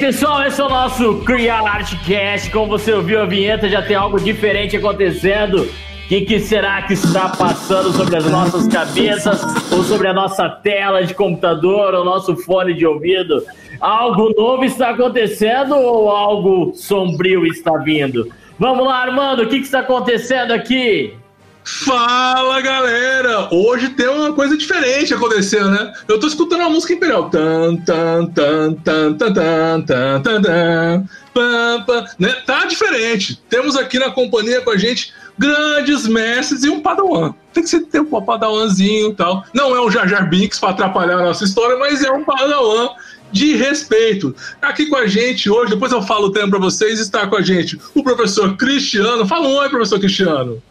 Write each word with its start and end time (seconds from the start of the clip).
Pessoal, 0.00 0.42
esse 0.44 0.58
é 0.58 0.64
o 0.64 0.68
nosso 0.70 1.16
Criar 1.26 1.60
Artcast. 1.60 2.50
Como 2.50 2.68
você 2.68 2.90
ouviu 2.90 3.20
a 3.20 3.26
vinheta, 3.26 3.68
já 3.68 3.82
tem 3.82 3.94
algo 3.94 4.18
diferente 4.18 4.74
acontecendo. 4.74 5.64
O 5.64 6.08
que, 6.08 6.22
que, 6.22 6.40
será 6.40 6.80
que 6.80 6.94
está 6.94 7.28
passando 7.28 7.92
sobre 7.92 8.16
as 8.16 8.24
nossas 8.24 8.66
cabeças 8.66 9.42
ou 9.70 9.84
sobre 9.84 10.08
a 10.08 10.14
nossa 10.14 10.48
tela 10.48 11.04
de 11.04 11.12
computador 11.12 11.92
ou 11.92 12.02
nosso 12.02 12.34
fone 12.34 12.72
de 12.72 12.86
ouvido? 12.86 13.44
Algo 13.78 14.32
novo 14.34 14.64
está 14.64 14.88
acontecendo 14.88 15.76
ou 15.76 16.08
algo 16.08 16.72
sombrio 16.74 17.46
está 17.46 17.76
vindo? 17.76 18.26
Vamos 18.58 18.86
lá, 18.86 19.02
Armando, 19.02 19.42
o 19.42 19.48
que, 19.48 19.58
que 19.58 19.66
está 19.66 19.80
acontecendo 19.80 20.52
aqui? 20.52 21.14
Fala 21.62 22.60
galera! 22.60 23.48
Hoje 23.52 23.90
tem 23.90 24.08
uma 24.08 24.32
coisa 24.32 24.56
diferente 24.56 25.12
acontecendo, 25.12 25.70
né? 25.70 25.92
Eu 26.08 26.18
tô 26.18 26.26
escutando 26.26 26.62
a 26.62 26.70
música 26.70 26.94
imperial. 26.94 27.28
Tan, 27.28 27.76
tan, 27.76 28.26
tan, 28.26 28.74
tan, 28.74 29.14
tan, 29.14 29.34
tan, 29.34 29.82
tan, 29.84 30.22
tan, 30.22 31.82
tan, 31.84 32.04
né? 32.18 32.32
Tá 32.46 32.64
diferente. 32.64 33.40
Temos 33.48 33.76
aqui 33.76 33.98
na 33.98 34.10
companhia 34.10 34.62
com 34.62 34.70
a 34.70 34.76
gente 34.76 35.12
grandes 35.38 36.06
mestres 36.06 36.64
e 36.64 36.70
um 36.70 36.80
padawan. 36.80 37.34
Tem 37.52 37.62
que 37.62 37.80
ter 37.80 38.00
um 38.00 38.20
padawanzinho 38.20 39.10
e 39.10 39.14
tal. 39.14 39.44
Não 39.52 39.76
é 39.76 39.80
um 39.80 39.90
Jar 39.90 40.08
Jar 40.08 40.28
Binks 40.28 40.58
pra 40.58 40.70
atrapalhar 40.70 41.18
a 41.18 41.24
nossa 41.24 41.44
história, 41.44 41.78
mas 41.78 42.02
é 42.02 42.10
um 42.10 42.24
padawan 42.24 42.90
de 43.30 43.54
respeito. 43.54 44.34
Aqui 44.60 44.86
com 44.86 44.96
a 44.96 45.06
gente 45.06 45.48
hoje, 45.48 45.72
depois 45.72 45.92
eu 45.92 46.02
falo 46.02 46.26
o 46.26 46.32
tema 46.32 46.48
para 46.48 46.58
vocês, 46.58 46.98
está 46.98 47.26
com 47.26 47.36
a 47.36 47.42
gente 47.42 47.80
o 47.94 48.02
professor 48.02 48.56
Cristiano. 48.56 49.26
Fala 49.26 49.46
um 49.46 49.56
oi, 49.56 49.68
professor 49.68 49.98
Cristiano. 50.00 50.62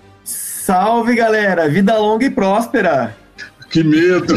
Salve, 0.69 1.15
galera! 1.15 1.67
Vida 1.67 1.97
longa 1.97 2.23
e 2.25 2.29
próspera! 2.29 3.17
Que 3.71 3.83
medo! 3.83 4.35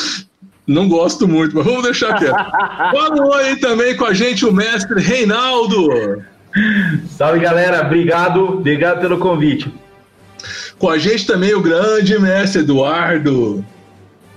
Não 0.68 0.86
gosto 0.86 1.26
muito, 1.26 1.56
mas 1.56 1.64
vamos 1.64 1.84
deixar 1.84 2.18
quieto. 2.18 2.34
Fala 2.36 3.36
aí 3.38 3.56
também 3.56 3.96
com 3.96 4.04
a 4.04 4.12
gente 4.12 4.44
o 4.44 4.52
mestre 4.52 5.00
Reinaldo. 5.00 6.22
Salve, 7.08 7.40
galera! 7.40 7.86
Obrigado, 7.86 8.58
obrigado 8.58 9.00
pelo 9.00 9.16
convite. 9.16 9.72
Com 10.78 10.90
a 10.90 10.98
gente 10.98 11.26
também 11.26 11.54
o 11.54 11.62
grande 11.62 12.18
mestre 12.18 12.60
Eduardo. 12.60 13.64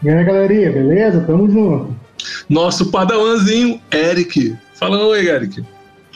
E 0.03 0.09
aí, 0.09 0.23
galerinha, 0.23 0.72
beleza? 0.72 1.19
Tamo 1.28 1.52
junto. 1.52 1.94
Nosso 2.47 2.89
padawanzinho, 2.89 3.81
Eric. 3.91 4.56
Fala 4.75 5.06
oi, 5.06 5.28
Eric. 5.28 5.66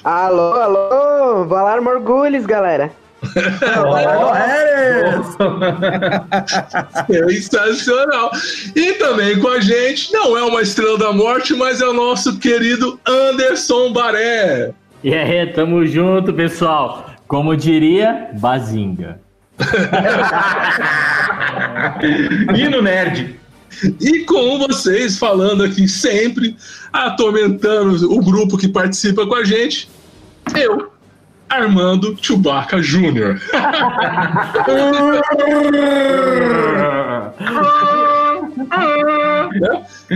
Alô, 0.02 0.54
alô! 0.54 1.44
Valar 1.44 1.82
Morgulhos, 1.82 2.46
galera. 2.46 2.90
Sensacional! 7.42 8.32
E 8.76 8.94
também 8.94 9.40
com 9.40 9.50
a 9.50 9.60
gente, 9.60 10.14
não 10.14 10.38
é 10.38 10.44
uma 10.44 10.62
estrela 10.62 10.98
da 10.98 11.12
morte, 11.12 11.54
mas 11.54 11.82
é 11.82 11.88
o 11.88 11.94
nosso 11.94 12.40
querido 12.40 12.98
Anderson 13.06 13.92
Baré. 13.92 14.72
E 15.04 15.14
aí, 15.14 15.48
tamo 15.48 15.86
junto, 15.86 16.32
pessoal. 16.34 17.10
Como 17.28 17.56
diria, 17.56 18.30
Bazinga. 18.34 19.20
e 22.56 22.70
no 22.70 22.82
Nerd. 22.82 23.38
E 24.00 24.20
com 24.26 24.58
vocês, 24.60 25.18
falando 25.18 25.64
aqui 25.64 25.88
sempre, 25.88 26.56
atormentando 26.92 28.12
o 28.12 28.20
grupo 28.22 28.58
que 28.58 28.68
participa 28.68 29.26
com 29.28 29.36
a 29.36 29.44
gente, 29.44 29.88
eu, 30.56 30.92
Armando 31.50 32.16
Chewbacca 32.22 32.80
Jr. 32.80 33.40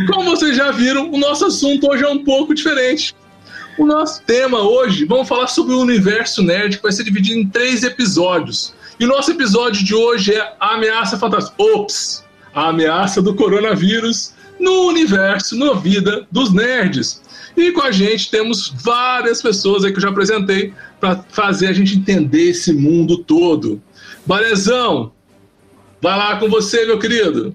Como 0.08 0.30
vocês 0.30 0.56
já 0.56 0.72
viram, 0.72 1.12
o 1.12 1.18
nosso 1.18 1.46
assunto 1.46 1.90
hoje 1.90 2.04
é 2.04 2.10
um 2.10 2.24
pouco 2.24 2.54
diferente. 2.54 3.16
O 3.78 3.86
nosso 3.86 4.22
tema 4.22 4.60
hoje, 4.60 5.06
vamos 5.06 5.28
falar 5.28 5.48
sobre 5.48 5.74
o 5.74 5.80
universo 5.80 6.44
nerd, 6.44 6.78
que 6.78 6.84
vai 6.84 6.92
ser 6.92 7.04
dividido 7.04 7.40
em 7.40 7.48
três 7.48 7.84
episódios. 7.84 8.74
E 9.00 9.06
o 9.06 9.08
nosso 9.08 9.32
episódio 9.32 9.84
de 9.84 9.96
hoje 9.96 10.36
é 10.36 10.56
a 10.60 10.76
ameaça 10.76 11.18
fantástica. 11.18 11.56
Ops! 11.58 12.24
A 12.54 12.70
ameaça 12.70 13.20
do 13.20 13.34
coronavírus 13.34 14.34
no 14.60 14.88
universo, 14.88 15.58
na 15.58 15.74
vida 15.74 16.28
dos 16.32 16.54
nerds. 16.54 17.22
E 17.58 17.72
com 17.72 17.82
a 17.82 17.92
gente 17.92 18.30
temos 18.30 18.74
várias 18.84 19.42
pessoas 19.42 19.84
aí 19.84 19.92
que 19.92 19.98
eu 19.98 20.02
já 20.02 20.10
apresentei 20.10 20.74
para 21.04 21.18
fazer 21.28 21.68
a 21.68 21.74
gente 21.74 21.98
entender 21.98 22.52
esse 22.52 22.72
mundo 22.72 23.18
todo. 23.18 23.82
Barezão, 24.26 25.12
vai 26.02 26.18
lá 26.18 26.38
com 26.38 26.48
você, 26.48 26.86
meu 26.86 26.98
querido. 26.98 27.54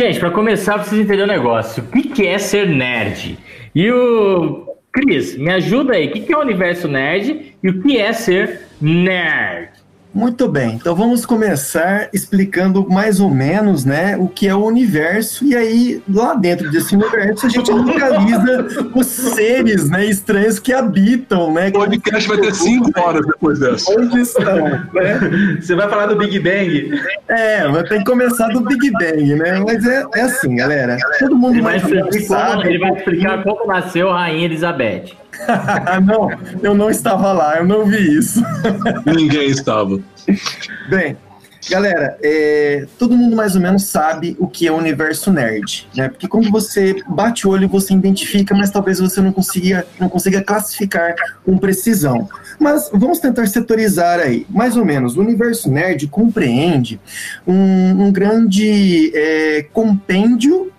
Gente, 0.00 0.18
para 0.18 0.32
começar, 0.32 0.80
preciso 0.80 1.02
entender 1.02 1.22
um 1.22 1.28
negócio. 1.28 1.84
O 1.94 2.02
que 2.02 2.26
é 2.26 2.38
ser 2.38 2.68
nerd? 2.68 3.38
E 3.72 3.88
o 3.92 4.66
Cris, 4.90 5.38
me 5.38 5.52
ajuda 5.52 5.94
aí. 5.94 6.08
O 6.08 6.10
que 6.10 6.32
é 6.32 6.36
o 6.36 6.40
universo 6.40 6.88
nerd 6.88 7.54
e 7.62 7.68
o 7.68 7.80
que 7.80 7.96
é 7.96 8.12
ser 8.12 8.62
nerd? 8.80 9.77
Muito 10.18 10.48
bem, 10.48 10.74
então 10.74 10.96
vamos 10.96 11.24
começar 11.24 12.08
explicando 12.12 12.84
mais 12.90 13.20
ou 13.20 13.30
menos, 13.30 13.84
né, 13.84 14.16
o 14.16 14.26
que 14.26 14.48
é 14.48 14.54
o 14.54 14.64
universo 14.64 15.44
e 15.44 15.54
aí 15.54 16.02
lá 16.12 16.34
dentro 16.34 16.68
desse 16.72 16.96
universo 16.96 17.46
a 17.46 17.48
gente 17.48 17.70
localiza 17.70 18.66
os 18.96 19.06
seres, 19.06 19.88
né, 19.88 20.06
estranhos 20.06 20.58
que 20.58 20.72
habitam, 20.72 21.54
né. 21.54 21.68
O 21.68 21.72
podcast 21.72 22.28
vai 22.28 22.38
ter 22.38 22.52
cinco 22.52 22.90
horas 23.00 23.24
depois 23.24 23.60
dessa. 23.60 23.92
Onde 23.92 24.20
estão, 24.20 24.56
né? 24.92 25.58
Você 25.60 25.76
vai 25.76 25.88
falar 25.88 26.06
do 26.06 26.16
Big 26.16 26.36
Bang? 26.40 27.00
É, 27.28 27.68
vai 27.68 27.84
ter 27.84 27.98
que 27.98 28.04
começar 28.04 28.48
do 28.48 28.60
Big 28.62 28.90
Bang, 28.90 29.34
né? 29.36 29.60
Mas 29.64 29.86
é, 29.86 30.04
é 30.16 30.22
assim, 30.22 30.56
galera. 30.56 30.96
Todo 31.20 31.36
mundo 31.36 31.54
ele 31.54 31.62
vai, 31.62 31.78
sabe, 32.22 32.68
ele 32.68 32.78
vai 32.80 32.90
explicar 32.90 33.44
como 33.44 33.68
nasceu 33.68 34.10
a 34.10 34.18
Rainha 34.22 34.46
Elizabeth. 34.46 35.27
não, 36.04 36.30
eu 36.62 36.74
não 36.74 36.90
estava 36.90 37.32
lá, 37.32 37.56
eu 37.58 37.66
não 37.66 37.86
vi 37.86 38.18
isso. 38.18 38.42
Ninguém 39.06 39.50
estava. 39.50 39.98
Bem, 40.88 41.16
galera, 41.70 42.18
é, 42.22 42.86
todo 42.98 43.16
mundo 43.16 43.36
mais 43.36 43.54
ou 43.54 43.60
menos 43.60 43.84
sabe 43.84 44.36
o 44.38 44.46
que 44.46 44.66
é 44.66 44.72
o 44.72 44.76
universo 44.76 45.32
nerd, 45.32 45.88
né? 45.94 46.08
Porque 46.08 46.28
quando 46.28 46.50
você 46.50 46.96
bate 47.08 47.46
o 47.46 47.50
olho, 47.50 47.68
você 47.68 47.94
identifica, 47.94 48.54
mas 48.54 48.70
talvez 48.70 48.98
você 48.98 49.20
não 49.20 49.32
consiga, 49.32 49.86
não 49.98 50.08
consiga 50.08 50.42
classificar 50.42 51.14
com 51.44 51.58
precisão. 51.58 52.28
Mas 52.58 52.90
vamos 52.92 53.18
tentar 53.18 53.46
setorizar 53.46 54.20
aí. 54.20 54.46
Mais 54.48 54.76
ou 54.76 54.84
menos, 54.84 55.16
o 55.16 55.20
universo 55.20 55.70
nerd 55.70 56.06
compreende 56.08 57.00
um, 57.46 58.06
um 58.06 58.12
grande 58.12 59.12
é, 59.14 59.66
compêndio 59.72 60.72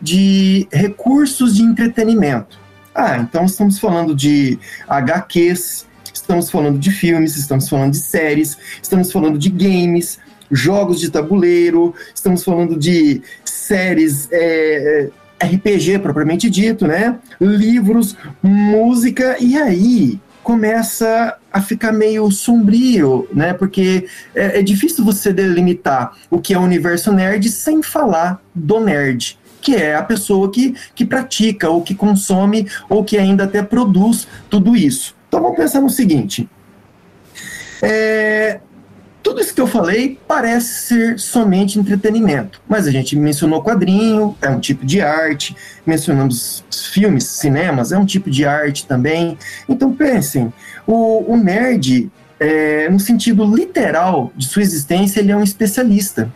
de 0.00 0.66
recursos 0.72 1.54
de 1.54 1.62
entretenimento. 1.62 2.61
Ah, 2.94 3.18
então 3.18 3.44
estamos 3.44 3.78
falando 3.78 4.14
de 4.14 4.58
HQs, 4.86 5.86
estamos 6.12 6.50
falando 6.50 6.78
de 6.78 6.90
filmes, 6.90 7.36
estamos 7.36 7.68
falando 7.68 7.92
de 7.92 7.98
séries, 7.98 8.58
estamos 8.82 9.10
falando 9.10 9.38
de 9.38 9.48
games, 9.48 10.18
jogos 10.50 11.00
de 11.00 11.10
tabuleiro, 11.10 11.94
estamos 12.14 12.44
falando 12.44 12.78
de 12.78 13.22
séries 13.44 14.28
é, 14.30 15.10
é 15.40 15.46
RPG 15.46 16.00
propriamente 16.00 16.50
dito, 16.50 16.86
né? 16.86 17.18
Livros, 17.40 18.14
música, 18.42 19.36
e 19.40 19.56
aí 19.56 20.20
começa 20.42 21.36
a 21.52 21.62
ficar 21.62 21.92
meio 21.92 22.30
sombrio, 22.30 23.26
né? 23.32 23.54
Porque 23.54 24.06
é, 24.34 24.58
é 24.58 24.62
difícil 24.62 25.02
você 25.02 25.32
delimitar 25.32 26.14
o 26.30 26.38
que 26.38 26.52
é 26.52 26.58
o 26.58 26.62
universo 26.62 27.10
nerd 27.10 27.48
sem 27.48 27.82
falar 27.82 28.42
do 28.54 28.80
nerd 28.80 29.38
que 29.62 29.76
é 29.76 29.94
a 29.94 30.02
pessoa 30.02 30.50
que, 30.50 30.74
que 30.94 31.06
pratica, 31.06 31.70
ou 31.70 31.80
que 31.80 31.94
consome, 31.94 32.68
ou 32.88 33.04
que 33.04 33.16
ainda 33.16 33.44
até 33.44 33.62
produz 33.62 34.26
tudo 34.50 34.76
isso. 34.76 35.14
Então 35.28 35.40
vamos 35.40 35.56
pensar 35.56 35.80
no 35.80 35.88
seguinte: 35.88 36.46
é, 37.80 38.60
tudo 39.22 39.40
isso 39.40 39.54
que 39.54 39.60
eu 39.60 39.66
falei 39.66 40.18
parece 40.26 40.86
ser 40.88 41.18
somente 41.18 41.78
entretenimento, 41.78 42.60
mas 42.68 42.86
a 42.86 42.90
gente 42.90 43.16
mencionou 43.16 43.62
quadrinho, 43.62 44.36
é 44.42 44.50
um 44.50 44.58
tipo 44.58 44.84
de 44.84 45.00
arte, 45.00 45.56
mencionamos 45.86 46.64
filmes, 46.92 47.24
cinemas, 47.24 47.92
é 47.92 47.98
um 47.98 48.04
tipo 48.04 48.28
de 48.28 48.44
arte 48.44 48.84
também. 48.86 49.38
Então 49.68 49.94
pensem, 49.94 50.52
o, 50.86 51.32
o 51.32 51.36
nerd, 51.36 52.10
é, 52.40 52.88
no 52.90 52.98
sentido 52.98 53.44
literal 53.44 54.32
de 54.36 54.46
sua 54.46 54.62
existência, 54.62 55.20
ele 55.20 55.30
é 55.30 55.36
um 55.36 55.44
especialista 55.44 56.30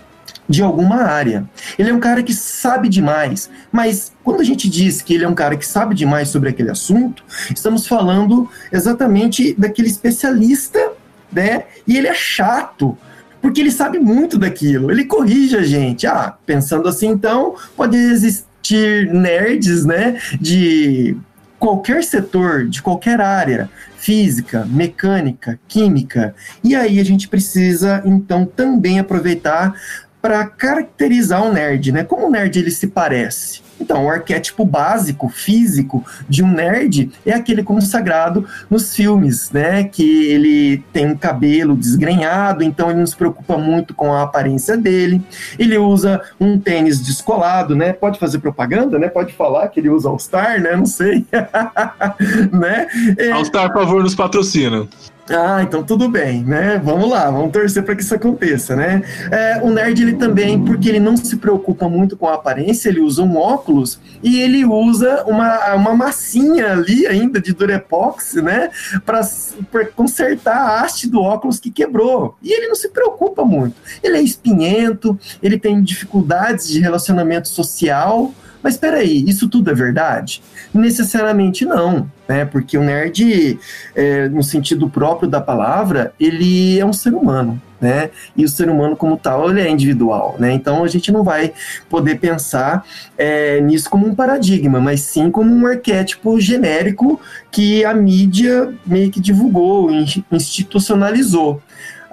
de 0.48 0.62
alguma 0.62 1.02
área. 1.02 1.48
Ele 1.78 1.90
é 1.90 1.94
um 1.94 2.00
cara 2.00 2.22
que 2.22 2.32
sabe 2.32 2.88
demais, 2.88 3.50
mas 3.70 4.12
quando 4.22 4.40
a 4.40 4.44
gente 4.44 4.68
diz 4.68 5.02
que 5.02 5.14
ele 5.14 5.24
é 5.24 5.28
um 5.28 5.34
cara 5.34 5.56
que 5.56 5.66
sabe 5.66 5.94
demais 5.94 6.28
sobre 6.28 6.50
aquele 6.50 6.70
assunto, 6.70 7.24
estamos 7.54 7.86
falando 7.86 8.48
exatamente 8.72 9.54
daquele 9.58 9.88
especialista, 9.88 10.92
né? 11.32 11.64
E 11.86 11.96
ele 11.96 12.08
é 12.08 12.14
chato, 12.14 12.96
porque 13.42 13.60
ele 13.60 13.70
sabe 13.70 13.98
muito 13.98 14.38
daquilo, 14.38 14.90
ele 14.90 15.04
corrige 15.04 15.56
a 15.56 15.62
gente. 15.62 16.06
Ah, 16.06 16.34
pensando 16.44 16.88
assim, 16.88 17.08
então, 17.08 17.54
pode 17.76 17.96
existir 17.96 19.12
nerds, 19.12 19.84
né, 19.84 20.20
de 20.40 21.16
qualquer 21.58 22.02
setor, 22.04 22.66
de 22.66 22.82
qualquer 22.82 23.20
área, 23.20 23.70
física, 23.96 24.66
mecânica, 24.66 25.58
química. 25.66 26.34
E 26.62 26.74
aí 26.74 27.00
a 27.00 27.04
gente 27.04 27.28
precisa 27.28 28.02
então 28.04 28.44
também 28.44 28.98
aproveitar 28.98 29.74
para 30.20 30.46
caracterizar 30.46 31.44
o 31.44 31.52
nerd, 31.52 31.92
né? 31.92 32.04
Como 32.04 32.26
o 32.26 32.30
nerd 32.30 32.58
ele 32.58 32.70
se 32.70 32.88
parece? 32.88 33.66
Então, 33.80 34.06
o 34.06 34.10
arquétipo 34.10 34.64
básico, 34.64 35.28
físico 35.28 36.04
de 36.28 36.42
um 36.42 36.50
nerd 36.50 37.10
é 37.24 37.32
aquele 37.32 37.62
consagrado 37.62 38.46
nos 38.70 38.94
filmes, 38.94 39.50
né? 39.50 39.84
Que 39.84 40.26
ele 40.28 40.78
tem 40.92 41.06
um 41.06 41.16
cabelo 41.16 41.76
desgrenhado, 41.76 42.64
então 42.64 42.90
ele 42.90 43.00
não 43.00 43.06
se 43.06 43.16
preocupa 43.16 43.58
muito 43.58 43.94
com 43.94 44.12
a 44.12 44.22
aparência 44.22 44.76
dele. 44.76 45.22
Ele 45.58 45.76
usa 45.76 46.20
um 46.40 46.58
tênis 46.58 47.00
descolado, 47.00 47.76
né? 47.76 47.92
Pode 47.92 48.18
fazer 48.18 48.38
propaganda, 48.38 48.98
né? 48.98 49.08
Pode 49.08 49.34
falar 49.34 49.68
que 49.68 49.80
ele 49.80 49.90
usa 49.90 50.08
All 50.08 50.18
Star, 50.18 50.60
né? 50.60 50.74
Não 50.74 50.86
sei. 50.86 51.26
né? 52.52 52.86
É... 53.18 53.32
All 53.32 53.44
Star, 53.44 53.70
por 53.72 53.82
favor, 53.82 54.02
nos 54.02 54.14
patrocina. 54.14 54.88
Ah, 55.28 55.60
então 55.62 55.82
tudo 55.82 56.08
bem, 56.08 56.44
né? 56.44 56.80
Vamos 56.82 57.10
lá, 57.10 57.28
vamos 57.30 57.50
torcer 57.50 57.82
para 57.82 57.96
que 57.96 58.02
isso 58.02 58.14
aconteça, 58.14 58.76
né? 58.76 59.02
É, 59.30 59.60
o 59.60 59.70
nerd 59.70 60.00
ele 60.00 60.14
também, 60.14 60.64
porque 60.64 60.88
ele 60.88 61.00
não 61.00 61.16
se 61.16 61.36
preocupa 61.36 61.88
muito 61.88 62.16
com 62.16 62.28
a 62.28 62.34
aparência, 62.34 62.88
ele 62.88 63.00
usa 63.00 63.22
um 63.22 63.36
óculos 63.36 63.98
e 64.22 64.40
ele 64.40 64.64
usa 64.64 65.24
uma, 65.26 65.74
uma 65.74 65.94
massinha 65.94 66.72
ali 66.72 67.06
ainda 67.08 67.40
de 67.40 67.52
Durepox, 67.52 68.34
né? 68.34 68.70
Para 69.04 69.84
consertar 69.96 70.56
a 70.56 70.80
haste 70.80 71.08
do 71.08 71.20
óculos 71.20 71.58
que 71.58 71.72
quebrou. 71.72 72.36
E 72.40 72.52
ele 72.52 72.68
não 72.68 72.76
se 72.76 72.88
preocupa 72.88 73.44
muito. 73.44 73.74
Ele 74.04 74.18
é 74.18 74.22
espinhento, 74.22 75.18
ele 75.42 75.58
tem 75.58 75.82
dificuldades 75.82 76.68
de 76.68 76.78
relacionamento 76.78 77.48
social. 77.48 78.32
Mas 78.66 78.74
espera 78.74 78.96
aí, 78.96 79.24
isso 79.28 79.48
tudo 79.48 79.70
é 79.70 79.74
verdade? 79.74 80.42
Necessariamente 80.74 81.64
não, 81.64 82.10
né? 82.28 82.44
Porque 82.44 82.76
o 82.76 82.82
nerd, 82.82 83.60
é, 83.94 84.28
no 84.28 84.42
sentido 84.42 84.90
próprio 84.90 85.30
da 85.30 85.40
palavra, 85.40 86.12
ele 86.18 86.76
é 86.76 86.84
um 86.84 86.92
ser 86.92 87.14
humano, 87.14 87.62
né? 87.80 88.10
E 88.36 88.44
o 88.44 88.48
ser 88.48 88.68
humano 88.68 88.96
como 88.96 89.16
tal, 89.16 89.48
ele 89.48 89.60
é 89.60 89.70
individual, 89.70 90.34
né? 90.40 90.52
Então 90.52 90.82
a 90.82 90.88
gente 90.88 91.12
não 91.12 91.22
vai 91.22 91.52
poder 91.88 92.18
pensar 92.18 92.84
é, 93.16 93.60
nisso 93.60 93.88
como 93.88 94.04
um 94.04 94.16
paradigma, 94.16 94.80
mas 94.80 95.02
sim 95.02 95.30
como 95.30 95.54
um 95.54 95.64
arquétipo 95.64 96.40
genérico 96.40 97.20
que 97.52 97.84
a 97.84 97.94
mídia 97.94 98.74
meio 98.84 99.12
que 99.12 99.20
divulgou, 99.20 99.92
institucionalizou. 100.32 101.62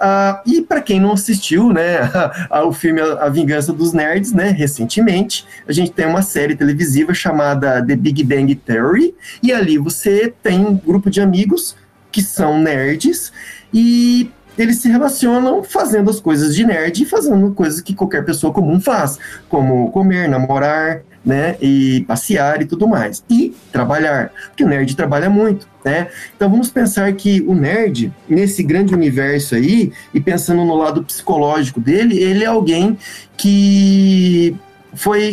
Uh, 0.04 0.38
e 0.44 0.60
para 0.60 0.82
quem 0.82 1.00
não 1.00 1.12
assistiu, 1.12 1.72
né, 1.72 2.00
ao 2.50 2.74
filme 2.74 3.00
A 3.00 3.30
Vingança 3.30 3.72
dos 3.72 3.94
Nerds, 3.94 4.32
né, 4.32 4.50
recentemente, 4.50 5.46
a 5.66 5.72
gente 5.72 5.92
tem 5.92 6.04
uma 6.04 6.20
série 6.20 6.54
televisiva 6.54 7.14
chamada 7.14 7.82
The 7.82 7.96
Big 7.96 8.22
Bang 8.22 8.54
Theory, 8.54 9.14
e 9.42 9.50
ali 9.50 9.78
você 9.78 10.34
tem 10.42 10.60
um 10.60 10.76
grupo 10.76 11.08
de 11.08 11.22
amigos 11.22 11.74
que 12.12 12.20
são 12.20 12.60
nerds 12.60 13.32
e 13.72 14.30
eles 14.58 14.76
se 14.76 14.88
relacionam 14.88 15.64
fazendo 15.64 16.10
as 16.10 16.20
coisas 16.20 16.54
de 16.54 16.64
nerd 16.64 17.02
e 17.02 17.06
fazendo 17.06 17.52
coisas 17.52 17.80
que 17.80 17.94
qualquer 17.94 18.24
pessoa 18.24 18.52
comum 18.52 18.78
faz, 18.78 19.18
como 19.48 19.90
comer, 19.90 20.28
namorar, 20.28 21.00
né? 21.24 21.56
E 21.60 22.04
passear 22.06 22.60
e 22.60 22.66
tudo 22.66 22.86
mais. 22.86 23.24
E 23.30 23.54
trabalhar, 23.72 24.30
porque 24.48 24.64
o 24.64 24.68
nerd 24.68 24.94
trabalha 24.94 25.30
muito, 25.30 25.66
né? 25.84 26.08
Então 26.36 26.50
vamos 26.50 26.70
pensar 26.70 27.12
que 27.14 27.40
o 27.46 27.54
nerd, 27.54 28.12
nesse 28.28 28.62
grande 28.62 28.94
universo 28.94 29.54
aí, 29.54 29.92
e 30.12 30.20
pensando 30.20 30.64
no 30.64 30.74
lado 30.74 31.02
psicológico 31.04 31.80
dele, 31.80 32.18
ele 32.18 32.44
é 32.44 32.46
alguém 32.46 32.98
que 33.36 34.56
foi 34.94 35.30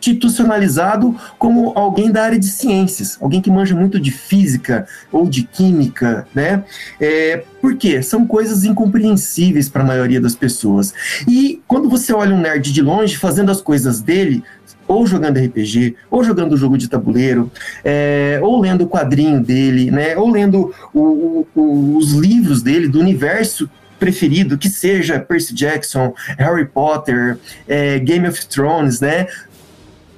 institucionalizado 0.00 1.16
como 1.38 1.72
alguém 1.74 2.10
da 2.10 2.22
área 2.22 2.38
de 2.38 2.46
ciências, 2.46 3.18
alguém 3.20 3.40
que 3.40 3.50
manja 3.50 3.74
muito 3.74 3.98
de 3.98 4.10
física 4.10 4.86
ou 5.10 5.28
de 5.28 5.42
química, 5.42 6.26
né? 6.34 6.64
É, 7.00 7.42
por 7.60 7.76
quê? 7.76 8.02
São 8.02 8.26
coisas 8.26 8.64
incompreensíveis 8.64 9.68
para 9.68 9.82
a 9.82 9.86
maioria 9.86 10.20
das 10.20 10.34
pessoas. 10.34 10.94
E 11.26 11.60
quando 11.66 11.88
você 11.88 12.12
olha 12.12 12.34
um 12.34 12.40
nerd 12.40 12.72
de 12.72 12.80
longe 12.80 13.16
fazendo 13.16 13.50
as 13.50 13.60
coisas 13.60 14.00
dele, 14.00 14.44
ou 14.88 15.06
jogando 15.06 15.38
RPG, 15.38 15.94
ou 16.10 16.24
jogando 16.24 16.56
jogo 16.56 16.78
de 16.78 16.88
tabuleiro, 16.88 17.52
é, 17.84 18.40
ou 18.42 18.60
lendo 18.60 18.84
o 18.84 18.88
quadrinho 18.88 19.40
dele, 19.40 19.90
né, 19.90 20.16
ou 20.16 20.30
lendo 20.30 20.74
o, 20.94 21.46
o, 21.54 21.96
os 21.96 22.12
livros 22.12 22.62
dele, 22.62 22.88
do 22.88 22.98
universo 22.98 23.70
preferido, 23.98 24.56
que 24.56 24.68
seja 24.68 25.20
Percy 25.20 25.54
Jackson, 25.54 26.14
Harry 26.38 26.64
Potter, 26.64 27.38
é, 27.66 27.98
Game 27.98 28.26
of 28.26 28.46
Thrones, 28.46 29.00
né? 29.00 29.26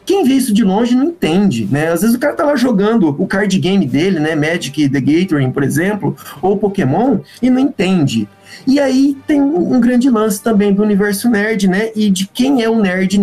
Quem 0.04 0.24
vê 0.24 0.34
isso 0.34 0.52
de 0.52 0.64
longe 0.64 0.94
não 0.94 1.04
entende, 1.04 1.68
né? 1.70 1.88
Às 1.88 2.02
vezes 2.02 2.16
o 2.16 2.18
cara 2.18 2.34
tá 2.34 2.44
lá 2.44 2.56
jogando 2.56 3.08
o 3.08 3.26
card 3.26 3.56
game 3.58 3.86
dele, 3.86 4.18
né? 4.18 4.34
Magic 4.34 4.88
the 4.88 5.00
Gathering, 5.00 5.52
por 5.52 5.62
exemplo, 5.62 6.16
ou 6.42 6.58
Pokémon, 6.58 7.20
e 7.40 7.48
não 7.48 7.60
entende. 7.60 8.28
E 8.66 8.78
aí 8.78 9.16
tem 9.26 9.40
um 9.40 9.80
grande 9.80 10.08
lance 10.10 10.42
também 10.42 10.72
do 10.72 10.82
universo 10.82 11.28
nerd, 11.28 11.68
né? 11.68 11.90
E 11.94 12.10
de 12.10 12.26
quem 12.26 12.62
é 12.62 12.68
o 12.68 12.80
nerd 12.80 13.18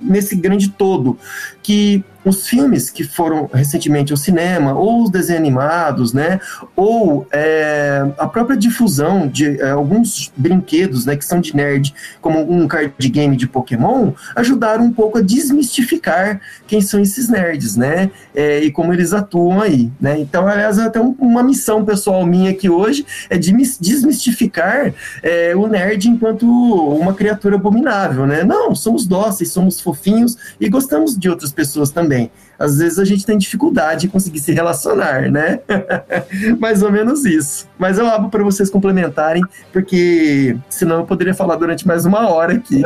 nesse 0.00 0.36
grande 0.36 0.68
todo. 0.68 1.18
Que 1.62 2.04
os 2.24 2.46
filmes 2.46 2.90
que 2.90 3.04
foram 3.04 3.48
recentemente 3.52 4.12
ao 4.12 4.16
cinema, 4.16 4.74
ou 4.74 5.04
os 5.04 5.10
desenhos 5.10 5.40
animados, 5.40 6.12
né, 6.12 6.40
ou 6.76 7.26
é, 7.32 8.06
a 8.18 8.26
própria 8.26 8.56
difusão 8.56 9.26
de 9.26 9.60
é, 9.60 9.70
alguns 9.70 10.32
brinquedos, 10.36 11.06
né, 11.06 11.16
que 11.16 11.24
são 11.24 11.40
de 11.40 11.54
nerd, 11.56 11.94
como 12.20 12.40
um 12.40 12.68
card 12.68 12.94
game 13.08 13.36
de 13.36 13.46
Pokémon, 13.46 14.12
ajudaram 14.36 14.84
um 14.84 14.92
pouco 14.92 15.18
a 15.18 15.22
desmistificar 15.22 16.40
quem 16.66 16.80
são 16.80 17.00
esses 17.00 17.28
nerds, 17.28 17.76
né, 17.76 18.10
é, 18.34 18.60
e 18.60 18.70
como 18.70 18.92
eles 18.92 19.12
atuam 19.12 19.60
aí, 19.60 19.90
né. 20.00 20.18
Então, 20.18 20.46
aliás, 20.46 20.78
até 20.78 21.00
uma 21.00 21.42
missão 21.42 21.84
pessoal 21.84 22.24
minha 22.26 22.50
aqui 22.50 22.68
hoje 22.68 23.04
é 23.28 23.38
de 23.38 23.52
desmistificar 23.80 24.92
é, 25.22 25.56
o 25.56 25.66
nerd 25.66 26.08
enquanto 26.08 26.46
uma 26.46 27.14
criatura 27.14 27.56
abominável, 27.56 28.26
né. 28.26 28.44
Não, 28.44 28.74
somos 28.74 29.06
dóceis, 29.06 29.50
somos 29.50 29.80
fofinhos 29.80 30.36
e 30.60 30.68
gostamos 30.68 31.18
de 31.18 31.28
outras 31.28 31.52
pessoas 31.52 31.90
também 31.90 32.11
também. 32.12 32.30
Às 32.58 32.78
vezes 32.78 32.98
a 32.98 33.04
gente 33.04 33.26
tem 33.26 33.36
dificuldade 33.36 34.02
de 34.02 34.08
conseguir 34.08 34.38
se 34.38 34.52
relacionar, 34.52 35.30
né? 35.30 35.60
Mais 36.60 36.82
ou 36.82 36.92
menos 36.92 37.24
isso. 37.24 37.66
Mas 37.78 37.98
eu 37.98 38.06
abro 38.06 38.28
para 38.28 38.44
vocês 38.44 38.70
complementarem, 38.70 39.42
porque 39.72 40.56
senão 40.68 40.98
eu 40.98 41.04
poderia 41.04 41.34
falar 41.34 41.56
durante 41.56 41.86
mais 41.86 42.04
uma 42.04 42.28
hora 42.28 42.54
aqui. 42.54 42.82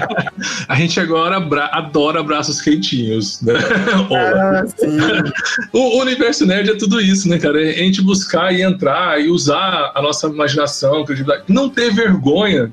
a 0.66 0.74
gente 0.76 0.98
agora 0.98 1.36
adora 1.72 2.20
abraços 2.20 2.62
quentinhos, 2.62 3.42
né? 3.42 3.54
Ah, 4.12 4.64
o 5.72 6.00
universo 6.00 6.46
nerd 6.46 6.70
é 6.70 6.76
tudo 6.76 7.00
isso, 7.00 7.28
né, 7.28 7.38
cara? 7.38 7.62
É 7.62 7.70
a 7.70 7.84
gente 7.84 8.02
buscar 8.02 8.52
e 8.52 8.62
entrar 8.62 9.20
e 9.20 9.28
usar 9.28 9.92
a 9.94 10.02
nossa 10.02 10.26
imaginação, 10.26 11.04
não 11.48 11.68
ter 11.68 11.92
vergonha, 11.92 12.72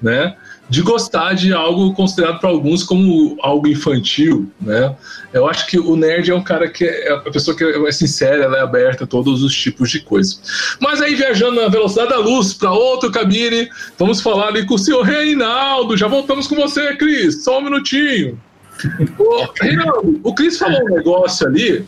né? 0.00 0.34
De 0.74 0.82
gostar 0.82 1.34
de 1.34 1.54
algo 1.54 1.94
considerado 1.94 2.40
para 2.40 2.50
alguns 2.50 2.82
como 2.82 3.38
algo 3.40 3.68
infantil, 3.68 4.50
né? 4.60 4.94
Eu 5.32 5.46
acho 5.46 5.68
que 5.68 5.78
o 5.78 5.94
nerd 5.94 6.30
é 6.30 6.34
um 6.34 6.42
cara 6.42 6.68
que 6.68 6.84
é, 6.84 7.12
a 7.12 7.30
pessoa 7.30 7.56
que 7.56 7.62
é 7.62 7.92
sincera, 7.92 8.42
ela 8.42 8.58
é 8.58 8.60
aberta 8.60 9.04
a 9.04 9.06
todos 9.06 9.44
os 9.44 9.54
tipos 9.54 9.88
de 9.88 10.00
coisas. 10.00 10.76
Mas 10.80 11.00
aí 11.00 11.14
viajando 11.14 11.60
na 11.60 11.68
velocidade 11.68 12.10
da 12.10 12.18
luz 12.18 12.54
para 12.54 12.72
outro 12.72 13.12
cabine, 13.12 13.68
vamos 13.96 14.20
falar 14.20 14.48
ali 14.48 14.66
com 14.66 14.74
o 14.74 14.78
senhor 14.78 15.02
Reinaldo. 15.02 15.96
Já 15.96 16.08
voltamos 16.08 16.48
com 16.48 16.56
você, 16.56 16.96
Cris. 16.96 17.44
Só 17.44 17.60
um 17.60 17.62
minutinho. 17.62 18.40
Ô, 19.16 19.46
Reinaldo, 19.60 20.20
o 20.24 20.34
Cris 20.34 20.58
falou 20.58 20.82
um 20.82 20.96
negócio 20.96 21.46
ali 21.46 21.86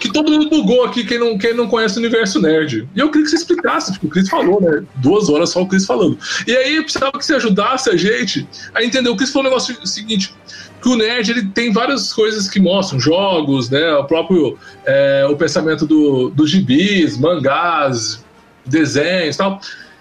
que 0.00 0.10
todo 0.10 0.30
mundo 0.30 0.48
bugou 0.48 0.84
aqui, 0.84 1.04
quem 1.04 1.18
não, 1.18 1.36
quem 1.36 1.54
não 1.54 1.68
conhece 1.68 1.96
o 1.96 1.98
universo 2.00 2.40
nerd. 2.40 2.88
E 2.96 2.98
eu 2.98 3.10
queria 3.10 3.24
que 3.24 3.30
você 3.30 3.36
explicasse, 3.36 3.92
tipo, 3.92 4.06
o 4.06 4.10
Chris 4.10 4.28
falou, 4.28 4.60
né? 4.60 4.82
Duas 4.96 5.28
horas 5.28 5.50
só 5.50 5.62
o 5.62 5.66
Chris 5.66 5.84
falando. 5.84 6.18
E 6.46 6.56
aí 6.56 6.76
eu 6.76 6.82
precisava 6.82 7.12
que 7.12 7.24
você 7.24 7.34
ajudasse 7.34 7.90
a 7.90 7.96
gente 7.96 8.48
a 8.74 8.82
entender. 8.82 9.10
O 9.10 9.16
Chris 9.16 9.30
falou 9.30 9.46
um 9.46 9.50
negócio 9.50 9.86
seguinte: 9.86 10.34
que 10.82 10.88
o 10.88 10.96
nerd 10.96 11.30
ele 11.30 11.46
tem 11.48 11.70
várias 11.70 12.12
coisas 12.12 12.48
que 12.48 12.58
mostram, 12.58 12.98
jogos, 12.98 13.68
né? 13.68 13.92
O 13.94 14.04
próprio 14.04 14.58
é, 14.86 15.26
o 15.30 15.36
pensamento 15.36 15.86
do, 15.86 16.30
dos 16.30 16.50
gibis, 16.50 17.18
mangás, 17.18 18.24
desenhos 18.64 19.34
e 19.34 19.38
tal. 19.38 19.60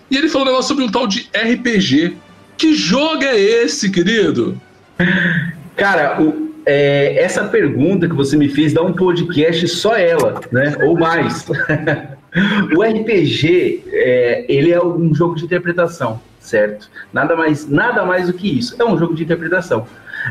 E 0.10 0.18
ele 0.18 0.30
falou 0.30 0.48
um 0.48 0.52
negócio 0.52 0.70
sobre 0.70 0.86
um 0.86 0.90
tal 0.90 1.06
de 1.06 1.30
RPG. 1.34 2.18
Que 2.58 2.74
jogo 2.74 3.24
é 3.24 3.38
esse, 3.38 3.90
querido? 3.90 4.60
Cara, 5.76 6.22
o, 6.22 6.49
é, 6.70 7.24
essa 7.24 7.46
pergunta 7.46 8.08
que 8.08 8.14
você 8.14 8.38
me 8.38 8.48
fez 8.48 8.74
dá 8.74 8.84
um 8.84 8.94
podcast 8.94 9.68
só 9.70 9.98
ela, 9.98 10.40
né? 10.52 10.78
Ou 10.84 10.96
mais. 10.96 11.48
o 12.78 12.84
RPG, 12.84 13.86
é, 13.88 14.46
ele 14.48 14.72
é 14.72 14.84
um 14.84 15.12
jogo 15.16 15.36
de 15.36 15.46
interpretação, 15.46 16.22
certo? 16.40 16.88
Nada 17.12 17.36
mais, 17.36 17.68
nada 17.68 18.06
mais 18.06 18.28
do 18.28 18.34
que 18.34 18.60
isso. 18.60 18.76
É 18.80 18.86
um 18.86 18.96
jogo 19.00 19.16
de 19.16 19.24
interpretação. 19.24 19.88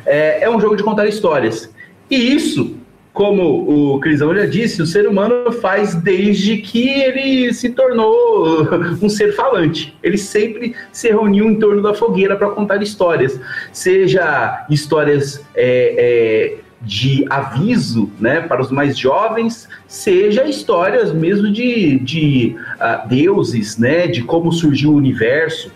É, 0.07 0.45
é 0.45 0.51
um 0.51 0.61
jogo 0.61 0.77
de 0.77 0.85
contar 0.85 1.07
histórias. 1.07 1.75
E 2.09 2.35
isso 2.35 2.78
como 3.19 3.97
o 3.97 3.99
Crisão 3.99 4.33
já 4.33 4.47
disse, 4.47 4.81
o 4.81 4.87
ser 4.87 5.09
humano 5.09 5.51
faz 5.51 5.93
desde 5.93 6.59
que 6.59 6.89
ele 6.89 7.53
se 7.53 7.71
tornou 7.71 8.63
um 9.03 9.09
ser 9.09 9.35
falante. 9.35 9.93
Ele 10.05 10.17
sempre 10.17 10.77
se 10.93 11.09
reuniu 11.09 11.47
em 11.47 11.57
torno 11.57 11.83
da 11.83 11.93
fogueira 11.93 12.37
para 12.37 12.51
contar 12.51 12.81
histórias, 12.81 13.41
seja 13.73 14.65
histórias 14.71 15.45
é, 15.57 15.97
é, 15.99 16.59
de 16.81 17.25
aviso 17.29 18.09
né, 18.21 18.41
para 18.41 18.63
os 18.63 18.71
mais 18.71 18.97
jovens, 18.97 19.69
seja 19.89 20.45
histórias 20.45 21.13
mesmo 21.13 21.51
de, 21.51 21.99
de 21.99 22.55
uh, 22.77 23.09
deuses, 23.09 23.77
né, 23.79 24.07
de 24.07 24.23
como 24.23 24.53
surgiu 24.53 24.93
o 24.93 24.95
universo. 24.97 25.73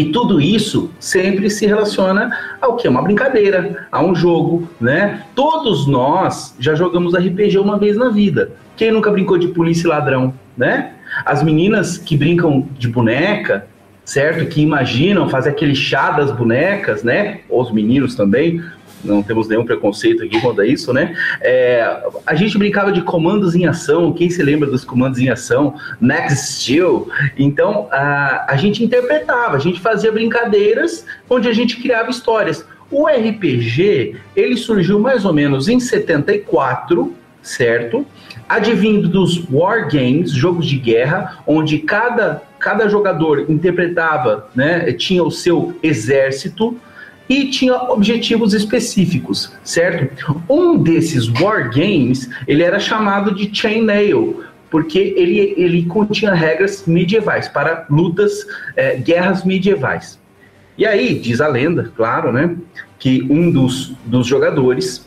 E 0.00 0.06
tudo 0.06 0.40
isso 0.40 0.90
sempre 0.98 1.50
se 1.50 1.66
relaciona 1.66 2.34
ao 2.58 2.74
que? 2.74 2.88
Uma 2.88 3.02
brincadeira, 3.02 3.86
a 3.92 4.02
um 4.02 4.14
jogo, 4.14 4.66
né? 4.80 5.24
Todos 5.34 5.86
nós 5.86 6.56
já 6.58 6.74
jogamos 6.74 7.14
RPG 7.14 7.58
uma 7.58 7.78
vez 7.78 7.98
na 7.98 8.08
vida. 8.08 8.50
Quem 8.78 8.90
nunca 8.90 9.10
brincou 9.10 9.36
de 9.36 9.48
polícia 9.48 9.86
e 9.86 9.90
ladrão, 9.90 10.32
né? 10.56 10.92
As 11.26 11.42
meninas 11.42 11.98
que 11.98 12.16
brincam 12.16 12.66
de 12.78 12.88
boneca, 12.88 13.66
certo? 14.02 14.46
Que 14.46 14.62
imaginam 14.62 15.28
fazer 15.28 15.50
aquele 15.50 15.74
chá 15.74 16.12
das 16.12 16.32
bonecas, 16.32 17.02
né? 17.02 17.40
Os 17.50 17.70
meninos 17.70 18.14
também, 18.14 18.62
não 19.04 19.22
temos 19.22 19.48
nenhum 19.48 19.64
preconceito 19.64 20.22
aqui 20.22 20.40
quanto 20.40 20.60
a 20.60 20.66
isso, 20.66 20.92
né? 20.92 21.14
É, 21.40 22.02
a 22.26 22.34
gente 22.34 22.56
brincava 22.58 22.92
de 22.92 23.02
comandos 23.02 23.54
em 23.54 23.66
ação, 23.66 24.12
quem 24.12 24.30
se 24.30 24.42
lembra 24.42 24.70
dos 24.70 24.84
comandos 24.84 25.18
em 25.18 25.28
ação? 25.28 25.74
Next 26.00 26.52
Steel. 26.52 27.08
Então, 27.38 27.88
a, 27.90 28.46
a 28.48 28.56
gente 28.56 28.84
interpretava, 28.84 29.56
a 29.56 29.60
gente 29.60 29.80
fazia 29.80 30.12
brincadeiras 30.12 31.04
onde 31.28 31.48
a 31.48 31.52
gente 31.52 31.80
criava 31.80 32.10
histórias. 32.10 32.64
O 32.90 33.06
RPG, 33.06 34.16
ele 34.34 34.56
surgiu 34.56 34.98
mais 34.98 35.24
ou 35.24 35.32
menos 35.32 35.68
em 35.68 35.78
74, 35.78 37.14
certo? 37.40 38.04
Advindo 38.48 39.08
dos 39.08 39.44
War 39.48 39.88
Games, 39.88 40.32
jogos 40.32 40.66
de 40.66 40.76
guerra, 40.76 41.38
onde 41.46 41.78
cada, 41.78 42.42
cada 42.58 42.88
jogador 42.88 43.48
interpretava, 43.48 44.48
né, 44.54 44.92
tinha 44.92 45.22
o 45.22 45.30
seu 45.30 45.78
exército, 45.82 46.76
e 47.30 47.48
tinha 47.48 47.76
objetivos 47.76 48.52
específicos, 48.54 49.52
certo? 49.62 50.42
Um 50.48 50.76
desses 50.76 51.28
war 51.28 51.70
games, 51.70 52.28
ele 52.48 52.64
era 52.64 52.80
chamado 52.80 53.32
de 53.32 53.48
chainmail, 53.56 54.42
porque 54.68 55.14
ele, 55.16 55.54
ele 55.56 55.84
continha 55.84 56.34
regras 56.34 56.84
medievais 56.86 57.46
para 57.46 57.86
lutas, 57.88 58.44
é, 58.74 58.96
guerras 58.96 59.44
medievais. 59.44 60.18
E 60.76 60.84
aí, 60.84 61.20
diz 61.20 61.40
a 61.40 61.46
lenda, 61.46 61.92
claro, 61.96 62.32
né, 62.32 62.56
que 62.98 63.24
um 63.30 63.48
dos, 63.48 63.94
dos 64.04 64.26
jogadores 64.26 65.06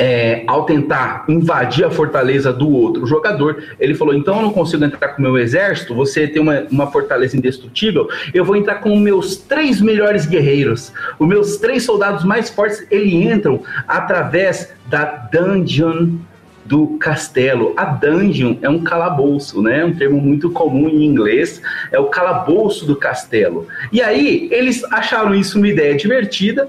é, 0.00 0.44
ao 0.46 0.64
tentar 0.64 1.26
invadir 1.28 1.84
a 1.84 1.90
fortaleza 1.90 2.50
do 2.50 2.70
outro 2.70 3.06
jogador, 3.06 3.62
ele 3.78 3.94
falou: 3.94 4.14
então 4.14 4.36
eu 4.36 4.42
não 4.42 4.50
consigo 4.50 4.82
entrar 4.82 5.08
com 5.08 5.18
o 5.18 5.22
meu 5.22 5.36
exército, 5.36 5.94
você 5.94 6.26
tem 6.26 6.40
uma, 6.40 6.66
uma 6.70 6.90
fortaleza 6.90 7.36
indestrutível, 7.36 8.08
eu 8.32 8.42
vou 8.42 8.56
entrar 8.56 8.76
com 8.76 8.94
os 8.94 8.98
meus 8.98 9.36
três 9.36 9.78
melhores 9.78 10.24
guerreiros, 10.24 10.90
os 11.18 11.28
meus 11.28 11.58
três 11.58 11.82
soldados 11.82 12.24
mais 12.24 12.48
fortes, 12.48 12.86
eles 12.90 13.12
entram 13.12 13.62
através 13.86 14.72
da 14.86 15.04
dungeon 15.04 16.12
do 16.64 16.96
castelo. 16.98 17.74
A 17.76 17.84
dungeon 17.84 18.56
é 18.62 18.70
um 18.70 18.82
calabouço, 18.82 19.60
né? 19.60 19.84
Um 19.84 19.92
termo 19.92 20.18
muito 20.20 20.50
comum 20.50 20.88
em 20.88 21.04
inglês. 21.04 21.60
É 21.90 21.98
o 21.98 22.06
calabouço 22.06 22.86
do 22.86 22.94
castelo. 22.94 23.66
E 23.92 24.00
aí, 24.00 24.48
eles 24.52 24.84
acharam 24.84 25.34
isso 25.34 25.58
uma 25.58 25.66
ideia 25.66 25.96
divertida 25.96 26.68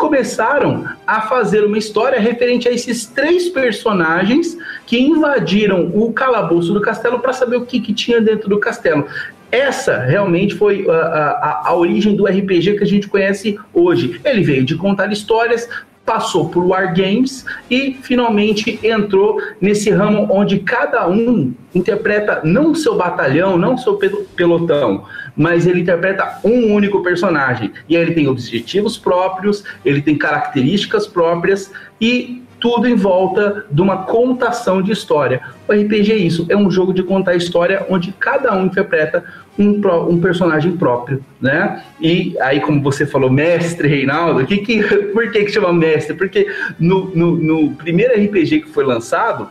começaram 0.00 0.88
a 1.06 1.20
fazer 1.20 1.62
uma 1.62 1.76
história 1.76 2.18
referente 2.18 2.66
a 2.66 2.72
esses 2.72 3.04
três 3.04 3.50
personagens 3.50 4.56
que 4.86 4.98
invadiram 4.98 5.90
o 5.94 6.10
calabouço 6.10 6.72
do 6.72 6.80
castelo 6.80 7.20
para 7.20 7.34
saber 7.34 7.56
o 7.56 7.66
que, 7.66 7.80
que 7.80 7.92
tinha 7.92 8.18
dentro 8.18 8.48
do 8.48 8.58
castelo. 8.58 9.06
Essa 9.52 9.98
realmente 9.98 10.54
foi 10.54 10.88
a, 10.88 10.94
a, 10.94 11.68
a, 11.68 11.74
origem 11.74 12.16
do 12.16 12.24
RPG 12.24 12.78
que 12.78 12.84
a 12.84 12.86
gente 12.86 13.08
conhece 13.08 13.58
hoje. 13.74 14.18
Ele 14.24 14.42
veio 14.42 14.64
de 14.64 14.74
contar 14.74 15.12
histórias, 15.12 15.68
passou 16.10 16.48
por 16.48 16.66
Wargames 16.66 17.44
e 17.70 17.96
finalmente 18.02 18.80
entrou 18.82 19.40
nesse 19.60 19.90
ramo 19.90 20.26
onde 20.28 20.58
cada 20.58 21.08
um 21.08 21.54
interpreta 21.72 22.40
não 22.42 22.72
o 22.72 22.74
seu 22.74 22.96
batalhão, 22.96 23.56
não 23.56 23.74
o 23.74 23.78
seu 23.78 23.96
pelotão, 24.34 25.04
mas 25.36 25.68
ele 25.68 25.82
interpreta 25.82 26.40
um 26.42 26.74
único 26.74 27.00
personagem. 27.00 27.72
E 27.88 27.96
aí 27.96 28.02
ele 28.02 28.12
tem 28.12 28.26
objetivos 28.26 28.98
próprios, 28.98 29.62
ele 29.84 30.02
tem 30.02 30.18
características 30.18 31.06
próprias 31.06 31.70
e 32.00 32.39
tudo 32.60 32.86
em 32.86 32.94
volta 32.94 33.64
de 33.70 33.80
uma 33.80 34.04
contação 34.04 34.82
de 34.82 34.92
história. 34.92 35.40
O 35.66 35.72
RPG 35.72 36.12
é 36.12 36.16
isso, 36.16 36.46
é 36.48 36.56
um 36.56 36.70
jogo 36.70 36.92
de 36.92 37.02
contar 37.02 37.34
história 37.34 37.86
onde 37.88 38.12
cada 38.12 38.54
um 38.54 38.66
interpreta 38.66 39.24
um, 39.58 39.80
um 40.08 40.20
personagem 40.20 40.76
próprio, 40.76 41.24
né? 41.40 41.82
E 42.00 42.36
aí, 42.40 42.60
como 42.60 42.82
você 42.82 43.06
falou, 43.06 43.30
mestre 43.30 43.88
Reinaldo, 43.88 44.46
que 44.46 44.58
que, 44.58 44.82
por 45.12 45.30
que, 45.30 45.44
que 45.44 45.50
chama 45.50 45.72
mestre? 45.72 46.14
Porque 46.14 46.46
no, 46.78 47.10
no, 47.14 47.36
no 47.36 47.70
primeiro 47.74 48.14
RPG 48.14 48.60
que 48.60 48.68
foi 48.68 48.84
lançado, 48.84 49.48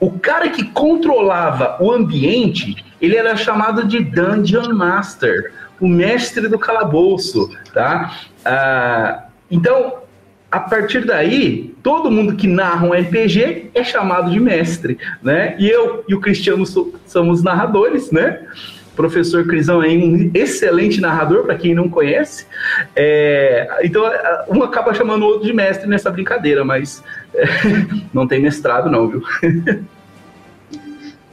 o 0.00 0.10
cara 0.18 0.48
que 0.48 0.64
controlava 0.64 1.76
o 1.80 1.90
ambiente, 1.92 2.84
ele 3.00 3.16
era 3.16 3.36
chamado 3.36 3.84
de 3.86 4.00
Dungeon 4.00 4.74
Master, 4.74 5.52
o 5.80 5.86
mestre 5.86 6.48
do 6.48 6.58
calabouço, 6.58 7.50
tá? 7.72 8.12
Ah, 8.44 9.24
então, 9.50 10.05
a 10.50 10.60
partir 10.60 11.04
daí, 11.04 11.74
todo 11.82 12.10
mundo 12.10 12.36
que 12.36 12.46
narra 12.46 12.86
um 12.86 12.92
RPG 12.92 13.70
é 13.74 13.82
chamado 13.82 14.30
de 14.30 14.38
mestre, 14.38 14.98
né? 15.22 15.56
E 15.58 15.68
eu 15.68 16.04
e 16.08 16.14
o 16.14 16.20
Cristiano 16.20 16.64
somos 17.06 17.42
narradores, 17.42 18.10
né? 18.10 18.46
O 18.92 18.96
professor 18.96 19.46
Crisão 19.46 19.82
é 19.82 19.88
um 19.88 20.30
excelente 20.32 21.00
narrador, 21.00 21.44
para 21.44 21.56
quem 21.56 21.74
não 21.74 21.88
conhece. 21.88 22.46
É, 22.94 23.80
então, 23.82 24.04
um 24.48 24.62
acaba 24.62 24.94
chamando 24.94 25.22
o 25.22 25.26
outro 25.26 25.46
de 25.46 25.52
mestre 25.52 25.86
nessa 25.86 26.10
brincadeira, 26.10 26.64
mas 26.64 27.02
é, 27.34 27.44
não 28.14 28.26
tem 28.26 28.40
mestrado, 28.40 28.90
não, 28.90 29.08
viu? 29.08 29.22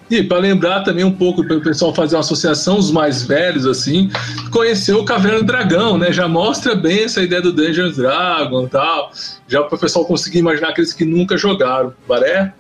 E 0.10 0.24
para 0.24 0.38
lembrar 0.38 0.82
também 0.82 1.04
um 1.04 1.12
pouco, 1.12 1.44
para 1.46 1.58
o 1.58 1.62
pessoal 1.62 1.94
fazer 1.94 2.16
uma 2.16 2.22
associação, 2.22 2.78
os 2.78 2.92
mais 2.92 3.26
velhos, 3.26 3.66
assim, 3.66 4.10
conheceu 4.52 5.00
o 5.00 5.06
Caverna 5.06 5.40
do 5.40 5.46
Dragão, 5.46 5.98
né? 5.98 6.12
Já 6.12 6.28
mostra 6.28 6.76
bem 6.76 7.04
essa 7.04 7.22
ideia 7.22 7.42
do 7.42 7.52
Dungeons 7.52 7.98
Dragon 7.98 8.66
e 8.66 8.70
tal. 8.70 9.12
Já 9.48 9.64
para 9.64 9.76
o 9.76 9.80
pessoal 9.80 10.06
conseguir 10.06 10.40
imaginar 10.40 10.70
aqueles 10.70 10.94
que 10.94 11.06
nunca 11.06 11.38
jogaram. 11.38 11.94
Baré? 12.08 12.54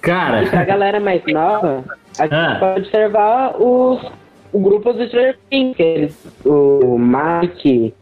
Cara. 0.00 0.44
E 0.44 0.50
pra 0.50 0.64
galera 0.64 1.00
mais 1.00 1.22
nova, 1.26 1.84
a 2.18 2.22
gente 2.22 2.34
ah. 2.34 2.56
pode 2.60 2.80
observar 2.80 3.56
os, 3.60 4.00
o 4.52 4.60
grupo 4.60 4.92
dos 4.92 5.08
Stranger 5.08 5.38
Things, 5.50 6.14
o 6.44 6.98
Mike, 6.98 7.94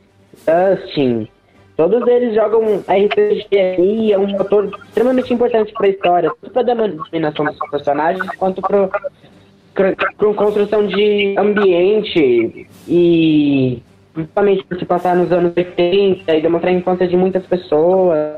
Dustin, 0.46 1.28
Todos 1.76 2.06
eles 2.06 2.34
jogam 2.34 2.84
RPG 2.86 3.48
e 3.80 4.12
é 4.12 4.18
um 4.18 4.36
fator 4.36 4.70
extremamente 4.86 5.34
importante 5.34 5.72
para 5.72 5.86
a 5.86 5.90
história, 5.90 6.32
tanto 6.40 6.52
para 6.52 6.72
a 6.72 6.86
dominação 6.86 7.44
dos 7.46 7.58
personagens, 7.70 8.24
quanto 8.36 8.62
para 8.62 8.84
a 8.84 10.34
construção 10.34 10.86
de 10.86 11.34
ambiente 11.36 12.68
e 12.86 13.82
principalmente 14.12 14.64
por 14.64 14.78
se 14.78 14.84
passar 14.84 15.16
nos 15.16 15.32
anos 15.32 15.52
80 15.56 16.32
e 16.32 16.40
demonstrar 16.40 16.72
a 16.72 16.76
infância 16.76 17.08
de 17.08 17.16
muitas 17.16 17.44
pessoas. 17.44 18.36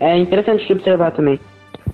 É 0.00 0.16
interessante 0.16 0.66
de 0.66 0.72
observar 0.72 1.10
também. 1.10 1.38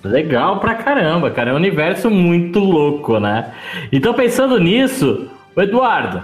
Legal 0.01 0.59
pra 0.59 0.75
caramba, 0.75 1.29
cara. 1.31 1.49
É 1.49 1.53
um 1.53 1.57
universo 1.57 2.09
muito 2.09 2.59
louco, 2.59 3.19
né? 3.19 3.53
Então, 3.91 4.13
pensando 4.13 4.59
nisso, 4.59 5.29
Eduardo, 5.57 6.23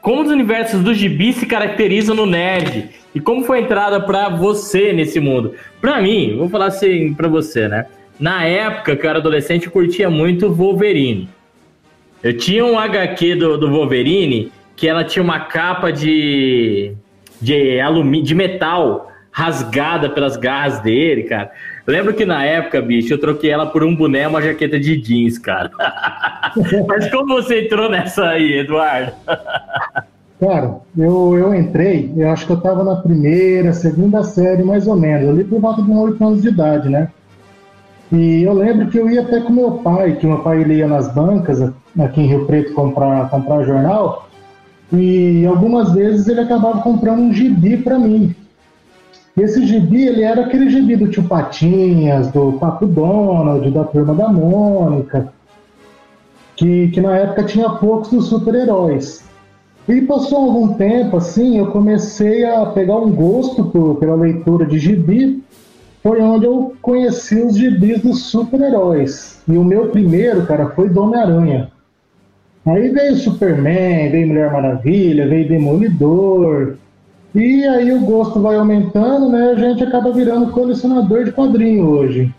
como 0.00 0.22
os 0.22 0.30
universos 0.30 0.82
do 0.82 0.94
gibi 0.94 1.32
se 1.32 1.46
caracterizam 1.46 2.14
no 2.14 2.26
nerd? 2.26 2.90
E 3.14 3.20
como 3.20 3.44
foi 3.44 3.58
a 3.58 3.62
entrada 3.62 4.00
para 4.00 4.28
você 4.28 4.92
nesse 4.92 5.18
mundo? 5.18 5.54
Para 5.80 6.00
mim, 6.00 6.36
vou 6.36 6.48
falar 6.48 6.66
assim 6.66 7.12
para 7.14 7.28
você, 7.28 7.68
né? 7.68 7.86
Na 8.18 8.44
época 8.44 8.96
que 8.96 9.06
eu 9.06 9.10
era 9.10 9.18
adolescente, 9.18 9.66
eu 9.66 9.72
curtia 9.72 10.10
muito 10.10 10.52
Wolverine. 10.52 11.28
Eu 12.22 12.36
tinha 12.36 12.64
um 12.64 12.78
HQ 12.78 13.36
do, 13.36 13.58
do 13.58 13.70
Wolverine 13.70 14.52
que 14.74 14.88
ela 14.88 15.04
tinha 15.04 15.22
uma 15.22 15.40
capa 15.40 15.92
de, 15.92 16.92
de, 17.40 17.80
alumínio, 17.80 18.24
de 18.24 18.34
metal 18.34 19.10
rasgada 19.30 20.10
pelas 20.10 20.36
garras 20.36 20.80
dele, 20.80 21.24
cara. 21.24 21.50
Lembro 21.92 22.14
que 22.14 22.24
na 22.24 22.44
época, 22.44 22.82
bicho, 22.82 23.14
eu 23.14 23.18
troquei 23.18 23.50
ela 23.50 23.66
por 23.66 23.82
um 23.82 23.94
boné 23.94 24.26
uma 24.26 24.42
jaqueta 24.42 24.78
de 24.78 24.96
jeans, 24.96 25.38
cara. 25.38 25.70
Mas 26.86 27.10
como 27.10 27.34
você 27.34 27.64
entrou 27.64 27.90
nessa 27.90 28.24
aí, 28.28 28.58
Eduardo? 28.58 29.12
Cara, 30.40 30.76
eu, 30.96 31.36
eu 31.36 31.54
entrei, 31.54 32.12
eu 32.16 32.30
acho 32.30 32.46
que 32.46 32.52
eu 32.52 32.58
estava 32.58 32.84
na 32.84 32.96
primeira, 32.96 33.72
segunda 33.72 34.22
série, 34.22 34.62
mais 34.62 34.86
ou 34.86 34.94
menos, 34.94 35.28
ali 35.28 35.42
por 35.42 35.60
volta 35.60 35.82
de 35.82 35.90
8 35.90 36.24
anos 36.24 36.42
de 36.42 36.48
idade, 36.48 36.88
né? 36.88 37.08
E 38.12 38.42
eu 38.42 38.54
lembro 38.54 38.86
que 38.88 38.98
eu 38.98 39.10
ia 39.10 39.22
até 39.22 39.40
com 39.40 39.52
meu 39.52 39.72
pai, 39.72 40.14
que 40.16 40.26
meu 40.26 40.38
pai 40.38 40.62
ia 40.62 40.86
nas 40.86 41.12
bancas 41.12 41.60
aqui 41.98 42.20
em 42.20 42.26
Rio 42.26 42.46
Preto 42.46 42.72
comprar, 42.72 43.28
comprar 43.28 43.64
jornal, 43.64 44.28
e 44.92 45.44
algumas 45.44 45.92
vezes 45.92 46.26
ele 46.28 46.40
acabava 46.40 46.80
comprando 46.80 47.20
um 47.20 47.32
gibi 47.32 47.76
para 47.76 47.98
mim. 47.98 48.34
Esse 49.38 49.64
gibi, 49.64 50.06
ele 50.06 50.22
era 50.22 50.42
aquele 50.42 50.68
gibi 50.68 50.96
do 50.96 51.08
Tio 51.08 51.22
Patinhas, 51.22 52.28
do 52.32 52.52
Papo 52.54 52.86
Donald, 52.86 53.70
da 53.70 53.84
Turma 53.84 54.14
da 54.14 54.28
Mônica, 54.28 55.32
que, 56.56 56.88
que 56.88 57.00
na 57.00 57.16
época 57.16 57.44
tinha 57.44 57.70
poucos 57.70 58.10
dos 58.10 58.26
super-heróis. 58.26 59.22
E 59.88 60.02
passou 60.02 60.38
algum 60.38 60.74
tempo, 60.74 61.16
assim, 61.16 61.58
eu 61.58 61.68
comecei 61.68 62.44
a 62.44 62.66
pegar 62.66 62.96
um 62.96 63.10
gosto 63.10 63.64
por, 63.64 63.94
pela 63.96 64.16
leitura 64.16 64.66
de 64.66 64.78
gibi. 64.78 65.42
Foi 66.02 66.20
onde 66.20 66.44
eu 66.44 66.74
conheci 66.82 67.40
os 67.40 67.56
gibis 67.56 68.02
dos 68.02 68.24
super-heróis. 68.24 69.40
E 69.48 69.56
o 69.56 69.64
meu 69.64 69.88
primeiro, 69.88 70.44
cara, 70.46 70.66
foi 70.70 70.88
do 70.88 71.00
Homem-Aranha. 71.00 71.70
Aí 72.66 72.88
veio 72.90 73.16
Superman, 73.16 74.10
veio 74.10 74.28
Mulher 74.28 74.52
Maravilha, 74.52 75.26
veio 75.26 75.48
Demolidor. 75.48 76.76
E 77.38 77.64
aí 77.68 77.92
o 77.92 78.00
gosto 78.00 78.40
vai 78.40 78.56
aumentando, 78.56 79.28
né? 79.28 79.52
A 79.52 79.54
gente 79.54 79.84
acaba 79.84 80.10
virando 80.10 80.50
colecionador 80.50 81.24
de 81.24 81.30
quadrinho 81.30 81.86
hoje. 81.86 82.34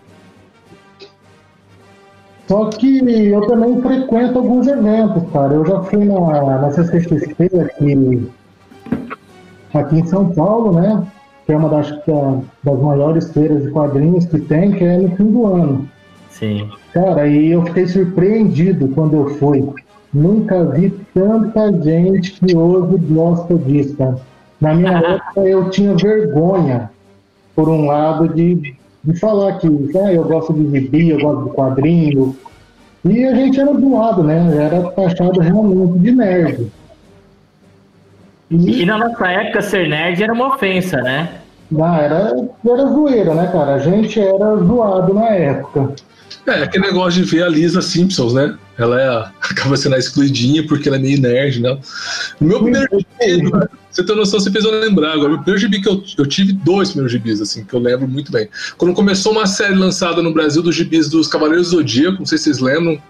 Só 2.49 2.65
que 2.65 2.97
eu 3.07 3.47
também 3.47 3.81
frequento 3.81 4.37
alguns 4.37 4.67
eventos, 4.67 5.23
cara. 5.31 5.53
Eu 5.53 5.65
já 5.65 5.81
fui 5.83 6.03
na, 6.03 6.59
na 6.59 6.71
CCXP 6.71 7.45
aqui, 7.45 8.29
aqui 9.73 9.99
em 9.99 10.05
São 10.05 10.33
Paulo, 10.33 10.73
né? 10.73 11.01
Que 11.45 11.53
é 11.53 11.57
uma 11.57 11.69
das, 11.69 11.91
é 11.91 12.41
das 12.61 12.79
maiores 12.81 13.31
feiras 13.31 13.63
de 13.63 13.71
quadrinhos 13.71 14.25
que 14.25 14.41
tem, 14.41 14.73
que 14.73 14.83
é 14.83 14.97
no 14.97 15.15
fim 15.15 15.31
do 15.31 15.45
ano. 15.45 15.89
Sim. 16.29 16.69
Cara, 16.91 17.25
e 17.25 17.51
eu 17.51 17.63
fiquei 17.67 17.87
surpreendido 17.87 18.89
quando 18.89 19.15
eu 19.15 19.29
fui. 19.35 19.65
Nunca 20.13 20.65
vi 20.65 20.89
tanta 21.13 21.71
gente 21.81 22.33
que 22.33 22.53
hoje 22.53 22.97
gosta 22.97 23.55
disso, 23.55 23.95
cara. 23.95 24.19
Na 24.59 24.73
minha 24.73 24.97
época 24.99 25.41
eu 25.41 25.69
tinha 25.69 25.95
vergonha, 25.95 26.89
por 27.55 27.69
um 27.69 27.85
lado, 27.85 28.29
de, 28.29 28.75
de 29.03 29.19
falar 29.19 29.59
que 29.59 29.67
ah, 29.67 30.13
eu 30.13 30.23
gosto 30.23 30.53
de 30.53 30.79
gibi, 30.79 31.09
eu 31.09 31.19
gosto 31.19 31.49
de 31.49 31.55
quadrinho. 31.55 32.35
E 33.05 33.25
a 33.25 33.33
gente 33.33 33.59
era 33.59 33.73
do 33.73 33.97
lado, 33.97 34.23
né? 34.23 34.65
Era 34.65 34.91
taxado 34.91 35.39
realmente 35.39 35.99
de 35.99 36.11
nerd. 36.11 36.71
E, 38.51 38.81
e 38.81 38.85
na 38.85 38.97
nossa 38.97 39.27
época 39.27 39.61
ser 39.61 39.87
nerd 39.87 40.21
era 40.21 40.33
uma 40.33 40.55
ofensa, 40.55 40.97
né? 41.01 41.29
Não, 41.71 41.95
era, 41.95 42.35
era 42.65 42.85
zoeira, 42.87 43.35
né, 43.35 43.47
cara? 43.51 43.75
A 43.75 43.79
gente 43.79 44.19
era 44.19 44.55
zoado 44.57 45.13
na 45.13 45.29
época. 45.29 45.93
É, 46.47 46.63
aquele 46.63 46.87
negócio 46.87 47.23
de 47.23 47.29
ver 47.29 47.43
a 47.43 47.49
Lisa 47.49 47.81
Simpsons, 47.81 48.33
né? 48.33 48.57
Ela 48.79 49.01
é, 49.01 49.31
acaba 49.41 49.75
sendo 49.75 49.95
a 49.95 49.99
excluidinha 49.99 50.65
porque 50.65 50.87
ela 50.87 50.97
é 50.97 51.01
meio 51.01 51.21
nerd, 51.21 51.61
né? 51.61 51.77
No 52.39 52.47
meu 52.47 52.61
primeiro 52.61 52.87
gibi, 52.97 53.51
você 53.91 54.03
tem 54.03 54.15
noção, 54.15 54.39
você 54.39 54.49
fez 54.49 54.63
eu 54.63 54.71
lembrar 54.71 55.13
agora. 55.13 55.33
O 55.33 55.37
primeiro 55.37 55.59
gibi 55.59 55.81
que 55.81 55.89
eu, 55.89 56.01
eu 56.17 56.25
tive 56.25 56.53
dois 56.53 56.89
primeiros 56.89 57.11
gibis, 57.11 57.41
assim, 57.41 57.65
que 57.65 57.73
eu 57.73 57.79
lembro 57.79 58.07
muito 58.07 58.31
bem. 58.31 58.47
Quando 58.77 58.93
começou 58.93 59.33
uma 59.33 59.45
série 59.45 59.75
lançada 59.75 60.23
no 60.23 60.33
Brasil 60.33 60.61
dos 60.61 60.75
gibis 60.75 61.09
dos 61.09 61.27
Cavaleiros 61.27 61.71
do 61.71 61.77
Zodíaco, 61.77 62.19
não 62.19 62.25
sei 62.25 62.37
se 62.37 62.45
vocês 62.45 62.59
lembram, 62.59 63.01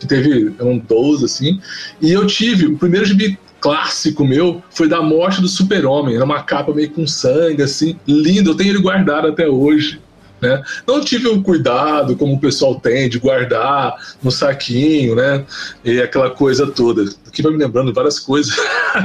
que 0.00 0.06
teve, 0.06 0.52
eram 0.58 0.78
12, 0.78 1.24
assim, 1.24 1.60
e 2.00 2.10
eu 2.10 2.26
tive, 2.26 2.66
o 2.66 2.76
primeiro 2.76 3.06
gibi 3.06 3.38
clássico 3.60 4.24
meu 4.24 4.60
foi 4.70 4.88
da 4.88 5.00
morte 5.00 5.40
do 5.40 5.46
super-homem, 5.46 6.16
era 6.16 6.24
uma 6.24 6.42
capa 6.42 6.74
meio 6.74 6.90
com 6.90 7.06
sangue, 7.06 7.62
assim, 7.62 7.96
lindo, 8.08 8.50
eu 8.50 8.54
tenho 8.56 8.70
ele 8.70 8.82
guardado 8.82 9.28
até 9.28 9.48
hoje. 9.48 10.00
Né? 10.42 10.60
Não 10.84 11.00
tive 11.04 11.28
o 11.28 11.34
um 11.34 11.42
cuidado 11.42 12.16
como 12.16 12.34
o 12.34 12.40
pessoal 12.40 12.74
tem 12.80 13.08
de 13.08 13.20
guardar 13.20 13.94
no 14.20 14.28
saquinho, 14.28 15.14
né? 15.14 15.44
E 15.84 16.00
aquela 16.00 16.30
coisa 16.30 16.66
toda. 16.66 17.04
Aqui 17.28 17.42
vai 17.42 17.52
me 17.52 17.58
lembrando 17.58 17.94
várias 17.94 18.18
coisas 18.18 18.52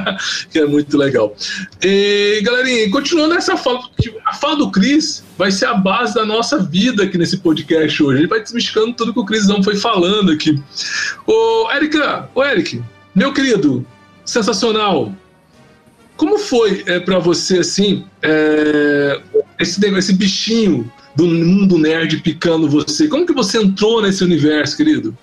que 0.50 0.58
é 0.58 0.65
muito 0.65 0.98
legal. 0.98 1.36
E 1.79 2.41
galerinha, 2.44 2.89
continuando 2.89 3.36
essa 3.36 3.56
fala, 3.56 3.82
a 4.25 4.34
fala 4.34 4.56
do 4.56 4.72
Cris 4.72 5.24
vai 5.38 5.51
ser 5.51 5.67
a 5.67 5.75
base 5.75 6.15
da 6.15 6.25
nossa 6.25 6.58
vida 6.58 7.03
aqui 7.03 7.20
nesse 7.20 7.38
podcast 7.38 8.01
hoje. 8.01 8.22
Ele 8.22 8.27
vai 8.27 8.41
desmistificando 8.41 8.94
tudo 8.94 9.13
que 9.13 9.20
o 9.20 9.25
Crisão 9.25 9.62
foi 9.62 9.75
falando 9.75 10.32
aqui. 10.32 10.60
Ô, 11.27 11.70
Erika, 11.72 12.27
ô 12.34 12.44
Eric, 12.44 12.82
meu 13.13 13.32
querido, 13.32 13.86
sensacional. 14.25 15.13
Como 16.15 16.39
foi 16.39 16.84
é, 16.88 17.00
para 17.00 17.20
você 17.20 17.60
assim 17.60 18.08
é, 18.24 19.22
esse, 19.60 19.79
esse 19.86 20.13
bichinho 20.13 20.91
do 21.18 21.26
mundo 21.26 21.80
nerd 21.80 22.22
picando 22.22 22.70
você. 22.70 23.08
Como 23.08 23.26
que 23.26 23.34
você 23.34 23.58
entrou 23.58 24.04
nesse 24.04 24.24
universo, 24.24 24.78
querido? 24.78 25.16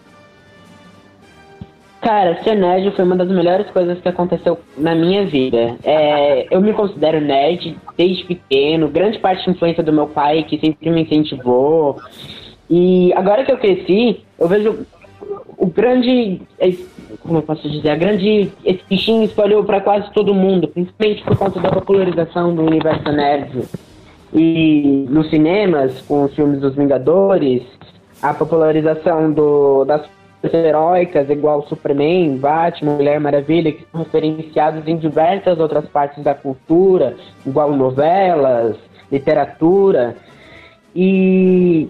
Cara, 2.01 2.43
ser 2.43 2.57
nerd 2.57 2.91
foi 2.97 3.04
uma 3.04 3.17
das 3.17 3.28
melhores 3.28 3.71
coisas 3.71 3.99
que 4.00 4.09
aconteceu 4.09 4.59
na 4.76 4.93
minha 4.95 5.25
vida. 5.25 5.76
É, 5.85 6.49
eu 6.50 6.61
me 6.61 6.73
considero 6.73 7.21
nerd 7.21 7.78
desde 7.97 8.25
pequeno, 8.25 8.89
grande 8.89 9.21
parte 9.21 9.47
da 9.47 9.52
influência 9.52 9.85
do 9.85 9.93
meu 9.93 10.09
pai, 10.09 10.43
que 10.43 10.59
sempre 10.59 10.91
me 10.91 11.02
incentivou. 11.02 12.00
E 12.69 13.13
agora 13.15 13.45
que 13.45 13.52
eu 13.52 13.57
cresci, 13.57 14.21
eu 14.39 14.49
vejo 14.49 14.85
o 15.57 15.67
grande. 15.67 16.43
Como 17.21 17.39
eu 17.39 17.43
posso 17.43 17.71
dizer? 17.71 17.91
A 17.91 17.97
grande. 17.97 18.50
Esse 18.65 18.83
bichinho 18.91 19.23
espalhou 19.23 19.63
para 19.63 19.80
quase 19.80 20.13
todo 20.13 20.35
mundo, 20.35 20.67
principalmente 20.67 21.23
por 21.23 21.39
conta 21.39 21.61
da 21.61 21.71
popularização 21.71 22.52
do 22.52 22.63
universo 22.63 23.13
nerd. 23.13 23.63
E 24.34 25.06
nos 25.08 25.30
cinemas, 25.30 26.00
com 26.02 26.25
os 26.25 26.34
filmes 26.34 26.60
dos 26.60 26.75
Vingadores, 26.75 27.62
a 28.20 28.34
popularização 28.34 29.30
do, 29.30 29.84
das 29.84 30.02
heróicas, 30.52 31.30
igual 31.30 31.66
Superman, 31.68 32.36
Batman, 32.36 32.97
Mulher 32.97 33.20
Maravilha, 33.20 33.73
que 33.73 33.86
são 33.90 34.02
referenciados 34.02 34.86
em 34.86 34.97
diversas 34.97 35.58
outras 35.58 35.86
partes 35.86 36.23
da 36.23 36.34
cultura, 36.34 37.16
igual 37.47 37.73
novelas, 37.73 38.76
literatura. 39.10 40.16
E 40.94 41.88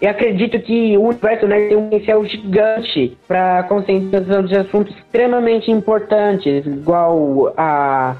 eu 0.00 0.10
acredito 0.10 0.58
que 0.60 0.96
o 0.96 1.02
universo 1.02 1.46
nerd 1.46 1.68
tem 1.68 1.76
um 1.76 1.84
potencial 1.84 2.24
gigante 2.24 3.16
para 3.26 3.62
conscientização 3.64 4.44
de 4.44 4.56
assuntos 4.56 4.94
extremamente 4.96 5.70
importantes, 5.70 6.66
igual 6.66 7.52
a 7.56 8.16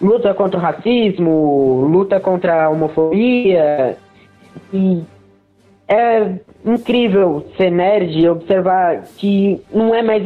luta 0.00 0.34
contra 0.34 0.58
o 0.58 0.62
racismo, 0.62 1.86
luta 1.90 2.20
contra 2.20 2.64
a 2.64 2.68
homofobia. 2.68 3.96
E 4.72 5.02
é 5.88 6.34
incrível 6.64 7.46
ser 7.56 7.70
nerd 7.70 8.18
e 8.18 8.28
observar 8.28 9.02
que 9.16 9.60
não 9.72 9.94
é 9.94 10.02
mais 10.02 10.24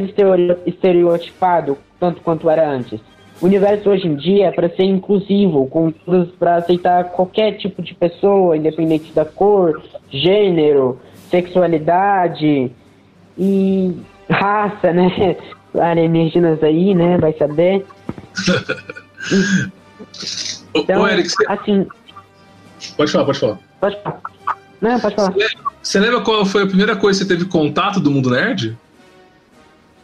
estereotipado 0.65 1.77
tanto 1.99 2.21
quanto 2.21 2.49
era 2.49 2.67
antes. 2.67 2.99
O 3.41 3.45
universo 3.45 3.89
hoje 3.89 4.07
em 4.07 4.15
dia 4.15 4.47
é 4.47 4.51
para 4.51 4.69
ser 4.69 4.83
inclusivo, 4.83 5.69
para 6.37 6.57
aceitar 6.57 7.05
qualquer 7.05 7.53
tipo 7.57 7.81
de 7.81 7.93
pessoa, 7.93 8.55
independente 8.55 9.11
da 9.13 9.25
cor, 9.25 9.81
gênero, 10.09 10.99
sexualidade 11.29 12.71
e 13.37 13.95
raça, 14.29 14.93
né? 14.93 15.35
Alienígenas 15.73 16.61
aí, 16.63 16.93
né? 16.93 17.17
Vai 17.17 17.33
saber. 17.33 17.85
Então, 20.73 21.01
Ô, 21.01 21.07
Eric, 21.07 21.29
você... 21.29 21.45
assim. 21.47 21.87
Pode 22.97 23.11
falar, 23.11 23.25
pode 23.25 23.39
falar. 23.39 23.59
Pode 23.79 24.01
falar. 24.01 24.21
Não, 24.81 24.99
pode 24.99 25.15
falar. 25.15 25.31
Você, 25.31 25.47
você 25.81 25.99
lembra 25.99 26.21
qual 26.21 26.45
foi 26.45 26.63
a 26.63 26.67
primeira 26.67 26.95
coisa 26.95 27.19
que 27.19 27.27
você 27.27 27.37
teve 27.37 27.49
contato 27.49 27.99
do 27.99 28.09
mundo 28.11 28.29
nerd? 28.29 28.77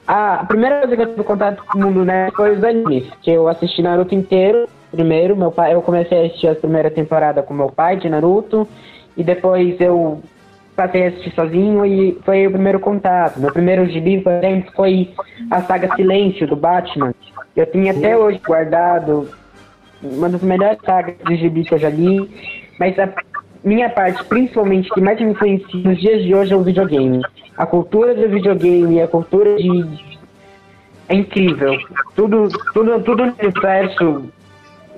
a 0.08 0.46
primeira 0.46 0.80
coisa 0.80 0.96
que 0.96 1.02
eu 1.02 1.08
tive 1.08 1.24
contato 1.24 1.64
com 1.66 1.78
o 1.78 1.82
mundo 1.82 2.06
nerd 2.06 2.34
foi 2.34 2.56
os 2.56 2.64
animes, 2.64 3.12
que 3.22 3.30
eu 3.30 3.48
assisti 3.48 3.82
Naruto 3.82 4.16
inteiro. 4.16 4.70
Primeiro, 4.90 5.36
meu 5.36 5.52
pai, 5.52 5.74
eu 5.74 5.82
comecei 5.82 6.18
a 6.18 6.26
assistir 6.28 6.48
a 6.48 6.56
primeira 6.56 6.90
temporada 6.90 7.44
com 7.44 7.54
meu 7.54 7.70
pai 7.70 7.98
de 7.98 8.08
Naruto, 8.08 8.66
e 9.18 9.24
depois 9.24 9.76
eu 9.82 10.24
passei 10.78 11.06
a 11.06 11.08
assistir 11.10 11.34
sozinho 11.34 11.84
e 11.84 12.18
foi 12.24 12.46
o 12.46 12.52
primeiro 12.52 12.80
contato. 12.80 13.40
Meu 13.40 13.52
primeiro 13.52 13.88
gibi, 13.88 14.22
por 14.22 14.32
exemplo, 14.34 14.72
foi 14.76 15.10
a 15.50 15.62
saga 15.64 15.94
Silêncio 15.96 16.48
do 16.48 16.56
Batman. 16.56 17.14
Eu 17.56 17.66
tinha 17.66 17.92
até 17.92 18.16
hoje 18.16 18.40
guardado 18.46 19.28
uma 20.04 20.30
das 20.30 20.42
melhores 20.44 20.78
sagas 20.86 21.16
de 21.28 21.36
gibi 21.36 21.64
que 21.64 21.74
eu 21.74 21.80
já 21.80 21.90
li, 21.90 22.30
mas 22.80 22.98
a 23.00 23.12
minha 23.64 23.90
parte, 23.90 24.24
principalmente, 24.26 24.90
que 24.92 25.02
mais 25.02 25.20
me 25.20 25.32
influencia 25.32 25.80
nos 25.80 26.00
dias 26.00 26.24
de 26.24 26.36
hoje 26.36 26.54
é 26.54 26.56
o 26.56 26.62
videogame. 26.62 27.22
A 27.58 27.66
cultura 27.66 28.14
do 28.14 28.30
videogame, 28.30 29.02
a 29.02 29.08
cultura 29.08 29.56
de. 29.56 30.18
É 31.10 31.16
incrível. 31.16 31.76
Tudo, 32.16 32.50
tudo, 32.74 33.02
tudo 33.02 33.26
no 33.26 33.34
universo 33.42 34.32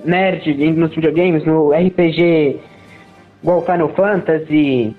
nerd 0.04 0.72
nos 0.72 0.94
videogames, 0.94 1.44
no 1.44 1.72
RPG, 1.72 2.58
igual 3.42 3.64
Final 3.64 3.88
Fantasy, 3.90 4.94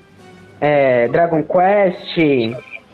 é, 0.61 1.07
Dragon 1.07 1.43
Quest, 1.43 2.17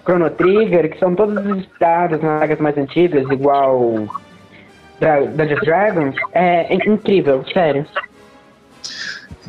Chrono 0.04 0.30
Trigger, 0.32 0.90
que 0.90 0.98
são 0.98 1.14
todos 1.14 1.46
inspirados 1.46 2.22
nas 2.22 2.40
sagas 2.40 2.60
mais 2.60 2.78
antigas, 2.78 3.30
igual 3.30 4.08
Dungeons 5.36 5.62
Dragons, 5.62 6.16
é 6.34 6.74
incrível, 6.74 7.44
sério. 7.54 7.86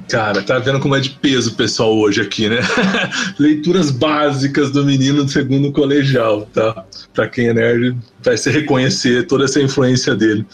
Cara, 0.08 0.42
tá 0.42 0.58
vendo 0.58 0.80
como 0.80 0.94
é 0.94 1.00
de 1.00 1.10
peso 1.10 1.50
o 1.50 1.54
pessoal 1.54 1.94
hoje 1.96 2.20
aqui, 2.20 2.48
né? 2.48 2.58
Leituras 3.38 3.90
básicas 3.90 4.70
do 4.70 4.84
menino 4.84 5.24
do 5.24 5.30
segundo 5.30 5.72
colegial, 5.72 6.46
tá? 6.52 6.84
Pra 7.12 7.28
quem 7.28 7.48
é 7.48 7.54
nerd, 7.54 7.96
vai 8.22 8.36
se 8.36 8.50
reconhecer 8.50 9.26
toda 9.26 9.44
essa 9.44 9.60
influência 9.60 10.14
dele. 10.14 10.46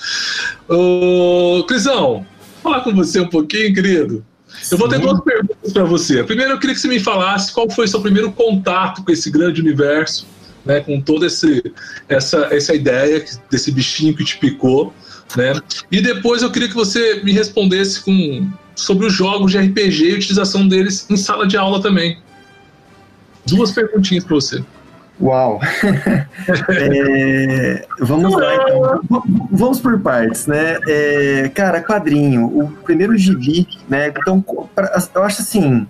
Ô, 0.68 1.64
Crisão, 1.68 2.26
falar 2.62 2.80
com 2.80 2.94
você 2.94 3.20
um 3.20 3.28
pouquinho, 3.28 3.74
querido. 3.74 4.24
Eu 4.70 4.78
vou 4.78 4.88
ter 4.88 4.98
duas 4.98 5.20
perguntas 5.20 5.72
para 5.72 5.84
você. 5.84 6.20
A 6.20 6.24
primeira, 6.24 6.52
eu 6.52 6.58
queria 6.58 6.74
que 6.74 6.80
você 6.80 6.88
me 6.88 7.00
falasse 7.00 7.52
qual 7.52 7.68
foi 7.70 7.86
o 7.86 7.88
seu 7.88 8.00
primeiro 8.00 8.32
contato 8.32 9.02
com 9.04 9.12
esse 9.12 9.30
grande 9.30 9.60
universo, 9.60 10.26
né, 10.64 10.80
com 10.80 11.00
toda 11.00 11.26
esse, 11.26 11.62
essa, 12.08 12.48
essa 12.50 12.74
ideia 12.74 13.24
desse 13.50 13.70
bichinho 13.70 14.14
que 14.14 14.24
te 14.24 14.38
picou. 14.38 14.92
Né? 15.36 15.60
E 15.90 16.00
depois 16.00 16.42
eu 16.42 16.50
queria 16.50 16.68
que 16.68 16.74
você 16.74 17.20
me 17.22 17.32
respondesse 17.32 18.00
com, 18.00 18.50
sobre 18.74 19.06
os 19.06 19.12
jogos 19.12 19.52
de 19.52 19.58
RPG 19.58 20.10
e 20.10 20.12
a 20.12 20.16
utilização 20.16 20.66
deles 20.66 21.06
em 21.10 21.16
sala 21.16 21.46
de 21.46 21.56
aula 21.56 21.82
também. 21.82 22.18
Duas 23.46 23.72
perguntinhas 23.72 24.24
para 24.24 24.34
você. 24.34 24.64
Uau! 25.20 25.60
é, 26.68 27.86
vamos 28.00 28.34
lá, 28.34 28.54
então. 28.54 29.00
Vamos 29.50 29.80
por 29.80 29.98
partes, 30.00 30.46
né? 30.46 30.78
É, 30.88 31.50
cara, 31.54 31.80
quadrinho, 31.80 32.46
o 32.46 32.68
primeiro 32.84 33.16
gibi, 33.16 33.66
né? 33.88 34.08
Então, 34.08 34.44
eu 35.14 35.22
acho 35.22 35.42
assim 35.42 35.86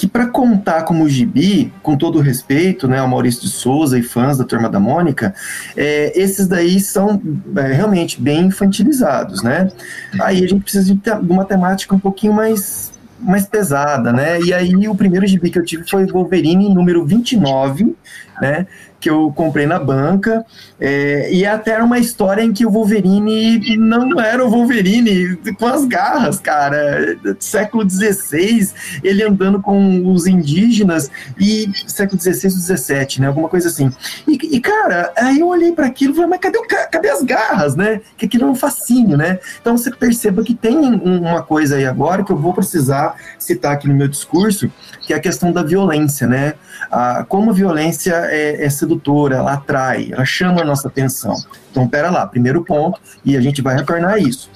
que 0.00 0.06
para 0.06 0.26
contar 0.26 0.84
como 0.84 1.06
gibi, 1.06 1.70
com 1.82 1.94
todo 1.94 2.18
o 2.18 2.22
respeito, 2.22 2.88
né, 2.88 3.00
ao 3.00 3.06
Maurício 3.06 3.42
de 3.42 3.50
Souza 3.50 3.98
e 3.98 4.02
fãs 4.02 4.38
da 4.38 4.44
Turma 4.44 4.66
da 4.66 4.80
Mônica, 4.80 5.34
é, 5.76 6.18
esses 6.18 6.48
daí 6.48 6.80
são 6.80 7.20
é, 7.54 7.72
realmente 7.74 8.18
bem 8.18 8.46
infantilizados, 8.46 9.42
né? 9.42 9.70
Aí 10.18 10.42
a 10.42 10.48
gente 10.48 10.62
precisa 10.62 10.86
de, 10.86 10.94
de 10.94 11.30
uma 11.30 11.44
temática 11.44 11.94
um 11.94 11.98
pouquinho 11.98 12.32
mais 12.32 12.90
mais 13.20 13.44
pesada, 13.44 14.10
né? 14.10 14.40
E 14.40 14.54
aí 14.54 14.88
o 14.88 14.94
primeiro 14.94 15.26
gibi 15.26 15.50
que 15.50 15.58
eu 15.58 15.64
tive 15.64 15.86
foi 15.86 16.06
Wolverine 16.06 16.72
número 16.72 17.04
29, 17.04 17.94
né? 18.40 18.66
Que 19.00 19.08
eu 19.08 19.32
comprei 19.34 19.66
na 19.66 19.78
banca. 19.78 20.44
É, 20.78 21.32
e 21.32 21.46
até 21.46 21.72
era 21.72 21.84
uma 21.84 21.98
história 21.98 22.42
em 22.42 22.52
que 22.52 22.66
o 22.66 22.70
Wolverine 22.70 23.76
não 23.76 24.20
era 24.20 24.44
o 24.44 24.50
Wolverine 24.50 25.36
com 25.58 25.66
as 25.66 25.84
garras, 25.86 26.38
cara. 26.38 27.16
Século 27.38 27.88
XVI, 27.88 28.70
ele 29.02 29.22
andando 29.22 29.60
com 29.60 30.12
os 30.12 30.26
indígenas 30.26 31.10
e 31.38 31.70
século 31.86 32.20
XVI 32.20 32.52
ou 32.52 32.76
XVII, 32.76 33.20
né? 33.20 33.26
Alguma 33.26 33.48
coisa 33.48 33.68
assim. 33.68 33.90
E, 34.28 34.56
e 34.56 34.60
cara, 34.60 35.12
aí 35.16 35.40
eu 35.40 35.48
olhei 35.48 35.72
para 35.72 35.86
aquilo 35.86 36.12
e 36.12 36.16
falei, 36.16 36.30
mas 36.30 36.40
cadê, 36.40 36.58
o, 36.58 36.66
cadê 36.66 37.08
as 37.08 37.22
garras, 37.22 37.74
né? 37.74 38.00
Que 38.16 38.26
aquilo 38.26 38.44
é 38.44 38.46
um 38.48 38.54
fascínio, 38.54 39.16
né? 39.16 39.38
Então 39.60 39.76
você 39.76 39.90
perceba 39.90 40.42
que 40.42 40.54
tem 40.54 40.76
uma 40.76 41.42
coisa 41.42 41.76
aí 41.76 41.86
agora 41.86 42.22
que 42.22 42.30
eu 42.30 42.36
vou 42.36 42.52
precisar 42.52 43.14
citar 43.38 43.72
aqui 43.72 43.88
no 43.88 43.94
meu 43.94 44.08
discurso, 44.08 44.70
que 45.00 45.12
é 45.12 45.16
a 45.16 45.20
questão 45.20 45.52
da 45.52 45.62
violência, 45.62 46.26
né? 46.26 46.54
Ah, 46.90 47.24
como 47.28 47.50
a 47.50 47.54
violência 47.54 48.14
é, 48.30 48.64
é 48.64 48.70
sedutora, 48.90 49.36
ela 49.36 49.52
atrai, 49.52 50.10
ela 50.12 50.24
chama 50.24 50.62
a 50.62 50.64
nossa 50.64 50.88
atenção. 50.88 51.34
Então, 51.70 51.86
pera 51.86 52.10
lá, 52.10 52.26
primeiro 52.26 52.64
ponto, 52.64 53.00
e 53.24 53.36
a 53.36 53.40
gente 53.40 53.62
vai 53.62 53.76
retornar 53.76 54.14
a 54.14 54.18
isso. 54.18 54.50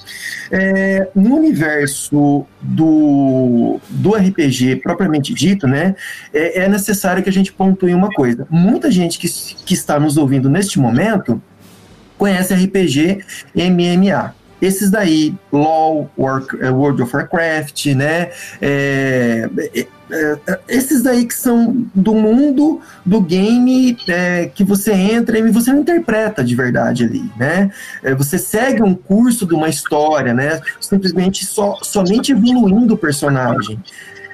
É, 0.51 1.07
no 1.15 1.37
universo 1.37 2.45
do, 2.61 3.79
do 3.89 4.11
RPG 4.11 4.77
propriamente 4.77 5.33
dito, 5.33 5.67
né, 5.67 5.95
é, 6.33 6.63
é, 6.63 6.69
necessário 6.69 7.23
que 7.23 7.29
a 7.29 7.33
gente 7.33 7.53
pontue 7.53 7.93
uma 7.93 8.09
coisa. 8.09 8.45
Muita 8.49 8.91
gente 8.91 9.17
que, 9.17 9.27
que 9.29 9.73
está 9.73 9.99
nos 9.99 10.17
ouvindo 10.17 10.49
neste 10.49 10.77
momento 10.79 11.41
conhece 12.17 12.53
RPG 12.53 13.23
MMA. 13.55 14.35
Esses 14.61 14.89
daí, 14.89 15.35
LoL, 15.51 16.09
eh, 16.61 16.69
World 16.69 17.01
of 17.01 17.15
Warcraft, 17.15 17.87
né? 17.87 18.31
É, 18.61 19.49
é, 19.73 19.87
é, 20.47 20.59
esses 20.67 21.01
daí 21.01 21.25
que 21.25 21.33
são 21.33 21.85
do 21.93 22.13
mundo 22.13 22.79
do 23.05 23.19
game 23.19 23.97
é, 24.07 24.49
que 24.53 24.63
você 24.63 24.93
entra 24.93 25.37
e 25.37 25.51
você 25.51 25.73
não 25.73 25.81
interpreta 25.81 26.43
de 26.43 26.55
verdade 26.55 27.03
ali, 27.03 27.29
né? 27.37 27.71
É, 28.03 28.13
você 28.13 28.37
segue 28.37 28.81
um 28.81 28.93
curso 28.93 29.45
de 29.45 29.53
uma 29.53 29.67
história, 29.67 30.33
né? 30.33 30.61
Simplesmente 30.79 31.45
só, 31.45 31.77
somente 31.81 32.31
evoluindo 32.31 32.93
o 32.93 32.97
personagem. 32.97 33.79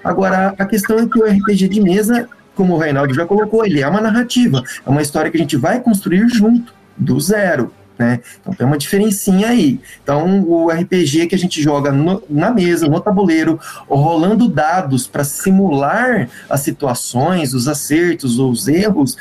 Agora, 0.03 0.53
a 0.57 0.65
questão 0.65 0.99
é 0.99 1.07
que 1.07 1.19
o 1.19 1.25
RPG 1.25 1.67
de 1.67 1.79
mesa, 1.81 2.27
como 2.55 2.73
o 2.73 2.77
Reinaldo 2.77 3.13
já 3.13 3.25
colocou, 3.25 3.65
ele 3.65 3.81
é 3.81 3.87
uma 3.87 4.01
narrativa, 4.01 4.63
é 4.85 4.89
uma 4.89 5.01
história 5.01 5.31
que 5.31 5.37
a 5.37 5.39
gente 5.39 5.55
vai 5.55 5.79
construir 5.79 6.27
junto, 6.27 6.73
do 6.97 7.19
zero. 7.19 7.73
Né? 7.97 8.19
Então 8.39 8.53
tem 8.53 8.65
uma 8.65 8.77
diferencinha 8.77 9.49
aí. 9.49 9.79
Então 10.01 10.41
o 10.41 10.69
RPG 10.69 11.27
que 11.27 11.35
a 11.35 11.37
gente 11.37 11.61
joga 11.61 11.91
no, 11.91 12.23
na 12.29 12.51
mesa, 12.51 12.87
no 12.87 12.99
tabuleiro, 12.99 13.59
rolando 13.87 14.47
dados 14.47 15.07
para 15.07 15.23
simular 15.23 16.27
as 16.49 16.61
situações, 16.61 17.53
os 17.53 17.67
acertos 17.67 18.39
ou 18.39 18.49
os 18.49 18.67
erros, 18.67 19.17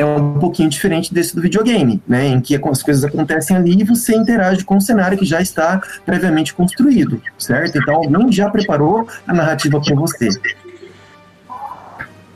é 0.00 0.04
um 0.04 0.38
pouquinho 0.38 0.68
diferente 0.68 1.12
desse 1.12 1.34
do 1.34 1.42
videogame, 1.42 2.02
né? 2.08 2.26
Em 2.26 2.40
que 2.40 2.56
as 2.56 2.82
coisas 2.82 3.04
acontecem 3.04 3.56
ali 3.56 3.80
e 3.80 3.84
você 3.84 4.16
interage 4.16 4.64
com 4.64 4.76
o 4.76 4.80
cenário 4.80 5.18
que 5.18 5.26
já 5.26 5.42
está 5.42 5.82
previamente 6.06 6.54
construído, 6.54 7.20
certo? 7.38 7.76
Então 7.76 7.96
alguém 7.96 8.32
já 8.32 8.48
preparou 8.48 9.06
a 9.26 9.34
narrativa 9.34 9.80
para 9.80 9.94
você. 9.94 10.28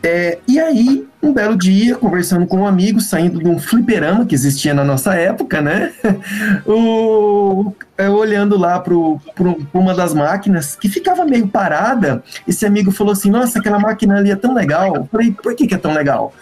É, 0.03 0.39
e 0.47 0.61
aí, 0.61 1.09
um 1.25 1.33
belo 1.33 1.57
dia, 1.57 1.97
conversando 1.97 2.47
com 2.47 2.59
um 2.59 2.67
amigo, 2.67 3.01
saindo 3.01 3.39
de 3.39 3.49
um 3.49 3.59
fliperama 3.59 4.27
que 4.27 4.35
existia 4.35 4.75
na 4.75 4.85
nossa 4.85 5.15
época, 5.15 5.61
né? 5.61 5.93
o, 6.67 7.73
eu 7.97 8.15
olhando 8.15 8.59
lá 8.59 8.79
para 8.79 8.95
uma 9.73 9.95
das 9.95 10.15
máquinas 10.15 10.77
que 10.77 10.89
ficava 10.89 11.25
meio 11.25 11.49
parada, 11.49 12.23
esse 12.47 12.67
amigo 12.67 12.91
falou 12.91 13.13
assim: 13.13 13.31
Nossa, 13.31 13.59
aquela 13.59 13.79
máquina 13.79 14.19
ali 14.19 14.31
é 14.31 14.37
tão 14.37 14.55
legal. 14.55 14.95
Eu 14.97 15.09
falei: 15.11 15.33
Por 15.33 15.55
que, 15.55 15.67
que 15.67 15.75
é 15.75 15.79
tão 15.79 15.95
legal? 15.95 16.33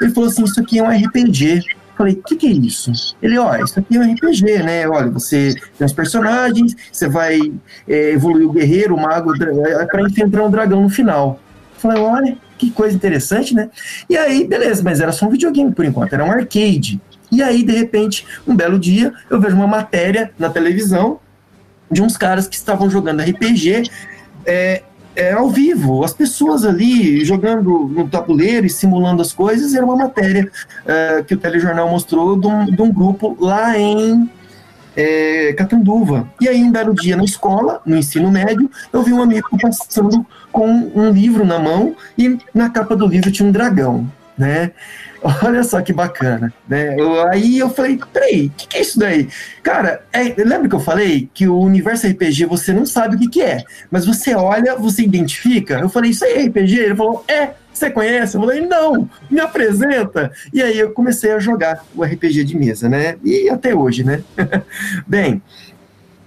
Ele 0.00 0.12
falou 0.12 0.28
assim: 0.28 0.44
Isso 0.44 0.60
aqui 0.60 0.78
é 0.78 0.82
um 0.82 0.90
RPG. 0.90 1.62
Falei, 1.96 2.14
o 2.14 2.22
que, 2.22 2.36
que 2.36 2.46
é 2.46 2.50
isso? 2.50 2.92
Ele, 3.20 3.36
ó, 3.38 3.56
isso 3.56 3.76
aqui 3.76 3.96
é 3.96 4.00
um 4.00 4.12
RPG, 4.12 4.62
né? 4.62 4.88
Olha, 4.88 5.10
você 5.10 5.56
tem 5.76 5.84
os 5.84 5.92
personagens, 5.92 6.76
você 6.92 7.08
vai 7.08 7.40
é, 7.88 8.12
evoluir 8.12 8.46
o 8.48 8.52
guerreiro, 8.52 8.94
o 8.94 9.02
mago, 9.02 9.32
é, 9.34 9.84
para 9.84 10.02
enfrentar 10.02 10.44
um 10.44 10.50
dragão 10.50 10.80
no 10.80 10.88
final. 10.88 11.40
Falei, 11.76 12.00
olha, 12.00 12.38
que 12.58 12.70
coisa 12.70 12.94
interessante, 12.94 13.54
né? 13.54 13.70
E 14.08 14.16
aí, 14.16 14.46
beleza, 14.46 14.82
mas 14.82 15.00
era 15.00 15.12
só 15.12 15.26
um 15.26 15.30
videogame 15.30 15.72
por 15.72 15.84
enquanto, 15.84 16.12
era 16.12 16.24
um 16.24 16.30
arcade. 16.30 17.00
E 17.30 17.42
aí, 17.42 17.62
de 17.62 17.72
repente, 17.72 18.26
um 18.46 18.56
belo 18.56 18.78
dia, 18.78 19.12
eu 19.30 19.40
vejo 19.40 19.54
uma 19.54 19.66
matéria 19.66 20.32
na 20.38 20.50
televisão 20.50 21.20
de 21.90 22.02
uns 22.02 22.16
caras 22.16 22.48
que 22.48 22.56
estavam 22.56 22.90
jogando 22.90 23.22
RPG 23.22 23.84
é, 24.44 24.82
é, 25.14 25.32
ao 25.32 25.50
vivo, 25.50 26.04
as 26.04 26.12
pessoas 26.12 26.64
ali 26.64 27.24
jogando 27.24 27.88
no 27.88 28.08
tabuleiro 28.08 28.66
e 28.66 28.70
simulando 28.70 29.20
as 29.20 29.32
coisas, 29.32 29.74
era 29.74 29.84
uma 29.84 29.96
matéria 29.96 30.50
é, 30.86 31.24
que 31.26 31.34
o 31.34 31.38
telejornal 31.38 31.88
mostrou 31.90 32.38
de 32.38 32.46
um, 32.46 32.64
de 32.66 32.80
um 32.80 32.92
grupo 32.92 33.36
lá 33.40 33.76
em 33.76 34.30
é, 34.98 35.52
Catanduva. 35.52 36.28
E 36.40 36.48
aí, 36.48 36.60
um 36.60 36.72
belo 36.72 36.92
dia 36.92 37.16
na 37.16 37.22
escola, 37.22 37.80
no 37.86 37.96
ensino 37.96 38.32
médio, 38.32 38.68
eu 38.92 39.00
vi 39.00 39.12
um 39.12 39.22
amigo 39.22 39.48
passando 39.62 40.26
com 40.50 40.66
um 40.68 41.10
livro 41.10 41.44
na 41.44 41.56
mão 41.56 41.94
e 42.18 42.36
na 42.52 42.68
capa 42.68 42.96
do 42.96 43.06
livro 43.06 43.30
tinha 43.30 43.48
um 43.48 43.52
dragão, 43.52 44.10
né? 44.36 44.72
Olha 45.44 45.62
só 45.62 45.80
que 45.82 45.92
bacana, 45.92 46.52
né? 46.68 46.94
Eu, 46.98 47.26
aí 47.28 47.58
eu 47.58 47.68
falei, 47.70 47.98
peraí, 48.12 48.46
o 48.46 48.50
que, 48.50 48.68
que, 48.68 48.76
é 48.76 48.80
isso 48.80 48.98
daí? 48.98 49.28
Cara, 49.62 50.02
é, 50.12 50.34
lembra 50.42 50.68
que 50.68 50.74
eu 50.74 50.80
falei 50.80 51.28
que 51.32 51.48
o 51.48 51.58
universo 51.58 52.06
RPG 52.06 52.46
você 52.46 52.72
não 52.72 52.86
sabe 52.86 53.16
o 53.16 53.18
que, 53.18 53.28
que 53.28 53.42
é, 53.42 53.62
mas 53.90 54.06
você 54.06 54.34
olha, 54.34 54.76
você 54.76 55.02
identifica? 55.02 55.78
Eu 55.78 55.88
falei, 55.88 56.10
isso 56.10 56.24
aí 56.24 56.34
é 56.34 56.46
RPG? 56.46 56.78
Ele 56.78 56.96
falou, 56.96 57.24
é, 57.26 57.50
você 57.72 57.90
conhece? 57.90 58.36
Eu 58.36 58.40
falei, 58.40 58.60
não, 58.60 59.08
me 59.30 59.40
apresenta. 59.40 60.32
E 60.52 60.62
aí 60.62 60.78
eu 60.78 60.92
comecei 60.92 61.32
a 61.32 61.38
jogar 61.38 61.84
o 61.94 62.04
RPG 62.04 62.44
de 62.44 62.56
mesa, 62.56 62.88
né? 62.88 63.16
E 63.24 63.48
até 63.48 63.74
hoje, 63.74 64.04
né? 64.04 64.22
Bem, 65.06 65.42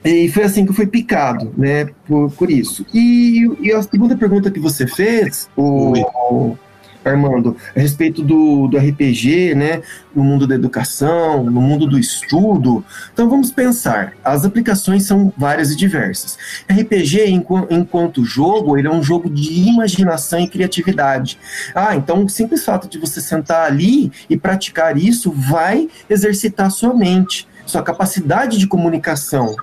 e 0.04 0.30
foi 0.30 0.43
assim 0.43 0.65
que 0.65 0.71
eu 0.71 0.75
fui 0.75 0.88
picado, 0.88 1.54
né, 1.56 1.89
por, 2.08 2.32
por 2.32 2.49
isso. 2.49 2.86
E, 2.93 3.47
e 3.60 3.71
a 3.71 3.82
segunda 3.84 4.17
pergunta 4.17 4.49
que 4.49 4.60
você 4.60 4.88
fez, 4.88 5.47
o, 5.56 6.58
Armando, 7.04 7.58
a 7.76 7.80
respeito 7.80 8.22
do, 8.22 8.68
do 8.68 8.78
RPG, 8.78 9.56
né, 9.56 9.82
no 10.16 10.24
mundo 10.24 10.46
da 10.46 10.56
educação, 10.56 11.44
no 11.44 11.62
mundo 11.62 11.88
do 11.88 11.98
estudo. 11.98 12.84
Então 13.14 13.30
vamos 13.30 13.52
pensar, 13.52 14.14
as 14.24 14.46
aplicações 14.46 15.06
são 15.06 15.34
várias 15.38 15.72
e 15.72 15.76
diversas. 15.76 16.38
RPG, 16.70 17.30
enquanto 17.70 18.24
jogo, 18.24 18.78
ele 18.78 18.88
é 18.88 18.92
um 18.92 19.04
jogo 19.04 19.30
de 19.30 19.68
imaginação 19.68 20.40
e 20.40 20.48
criatividade. 20.48 21.38
Ah, 21.74 21.96
então 21.96 22.24
o 22.24 22.30
simples 22.30 22.64
fato 22.64 22.88
de 22.88 22.98
você 22.98 23.20
sentar 23.20 23.66
ali 23.66 24.12
e 24.30 24.38
praticar 24.38 24.98
isso 24.98 25.32
vai 25.32 25.90
exercitar 26.10 26.70
sua 26.72 26.94
mente, 26.94 27.48
sua 27.66 27.82
capacidade 27.82 28.58
de 28.58 28.68
comunicação. 28.68 29.56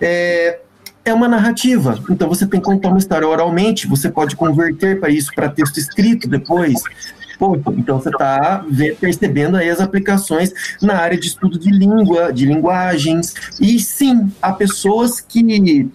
É, 0.00 0.60
é 1.04 1.12
uma 1.12 1.28
narrativa. 1.28 1.98
Então 2.08 2.28
você 2.28 2.46
tem 2.46 2.60
que 2.60 2.66
contar 2.66 2.88
uma 2.88 2.98
história 2.98 3.28
oralmente, 3.28 3.86
você 3.86 4.08
pode 4.10 4.34
converter 4.36 4.98
para 4.98 5.10
isso 5.10 5.30
para 5.34 5.48
texto 5.48 5.78
escrito 5.78 6.28
depois. 6.28 6.82
Então 7.76 8.00
você 8.00 8.08
está 8.08 8.64
percebendo 8.98 9.56
aí 9.56 9.68
as 9.68 9.80
aplicações 9.80 10.52
na 10.80 10.96
área 10.96 11.18
de 11.18 11.26
estudo 11.26 11.58
de 11.58 11.70
língua, 11.70 12.32
de 12.32 12.46
linguagens. 12.46 13.34
E 13.60 13.78
sim, 13.80 14.32
há 14.40 14.52
pessoas 14.52 15.20
que 15.20 15.90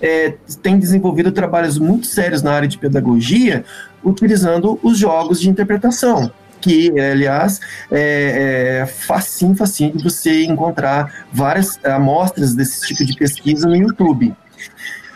é, 0.00 0.34
têm 0.62 0.78
desenvolvido 0.78 1.32
trabalhos 1.32 1.78
muito 1.78 2.06
sérios 2.06 2.42
na 2.42 2.52
área 2.52 2.68
de 2.68 2.78
pedagogia 2.78 3.64
utilizando 4.04 4.78
os 4.82 4.98
jogos 4.98 5.40
de 5.40 5.48
interpretação 5.48 6.30
que, 6.66 6.90
aliás, 6.98 7.60
é, 7.92 8.80
é 8.82 8.86
facinho, 8.86 9.54
facinho 9.54 9.96
de 9.96 10.02
você 10.02 10.42
encontrar 10.42 11.26
várias 11.32 11.78
amostras 11.84 12.56
desse 12.56 12.88
tipo 12.88 13.04
de 13.04 13.16
pesquisa 13.16 13.68
no 13.68 13.76
YouTube. 13.76 14.34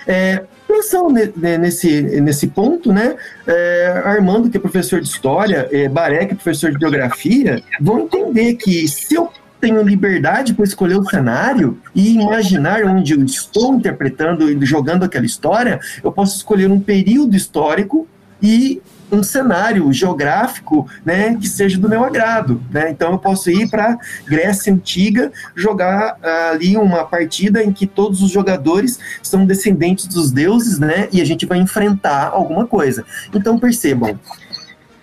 É, 0.07 0.45
pensando 0.69 1.13
nesse, 1.59 2.03
nesse 2.21 2.47
ponto, 2.47 2.93
né, 2.93 3.17
é, 3.49 4.03
Armando, 4.05 4.49
que 4.49 4.59
é 4.59 4.61
professor 4.61 5.01
de 5.01 5.09
História, 5.09 5.69
é, 5.73 5.89
Baré, 5.89 6.25
que 6.25 6.35
é 6.35 6.37
professor 6.37 6.71
de 6.71 6.79
Geografia, 6.79 7.61
vão 7.81 8.03
entender 8.03 8.55
que 8.55 8.87
se 8.87 9.17
eu 9.17 9.29
tenho 9.61 9.83
liberdade 9.83 10.55
para 10.55 10.65
escolher 10.65 10.99
o 10.99 11.05
cenário 11.05 11.81
e 11.93 12.15
imaginar 12.15 12.85
onde 12.85 13.15
eu 13.15 13.25
estou 13.25 13.75
interpretando 13.75 14.49
e 14.49 14.65
jogando 14.65 15.03
aquela 15.03 15.27
história, 15.27 15.81
eu 16.03 16.13
posso 16.13 16.37
escolher 16.37 16.71
um 16.71 16.79
período 16.79 17.35
histórico 17.37 18.07
e 18.41 18.81
um 19.13 19.23
cenário 19.23 19.93
geográfico 19.93 20.89
né, 21.05 21.37
que 21.37 21.49
seja 21.49 21.79
do 21.79 21.89
meu 21.89 22.05
agrado. 22.05 22.63
Né? 22.71 22.91
Então 22.91 23.13
eu 23.13 23.19
posso 23.19 23.51
ir 23.51 23.69
para 23.69 23.99
Grécia 24.27 24.73
Antiga, 24.73 25.33
jogar 25.55 26.15
uh, 26.15 26.53
ali 26.53 26.77
uma 26.77 27.05
partida 27.05 27.63
em 27.63 27.73
que 27.73 27.87
todos 27.87 28.23
os 28.23 28.31
jogadores 28.31 28.99
são 29.23 29.45
descendentes 29.45 30.07
dos 30.07 30.31
deuses, 30.31 30.79
né? 30.79 31.09
E 31.13 31.21
a 31.21 31.25
gente 31.25 31.47
vai 31.47 31.59
enfrentar 31.59 32.29
alguma 32.29 32.67
coisa. 32.67 33.05
Então 33.35 33.59
percebam, 33.59 34.19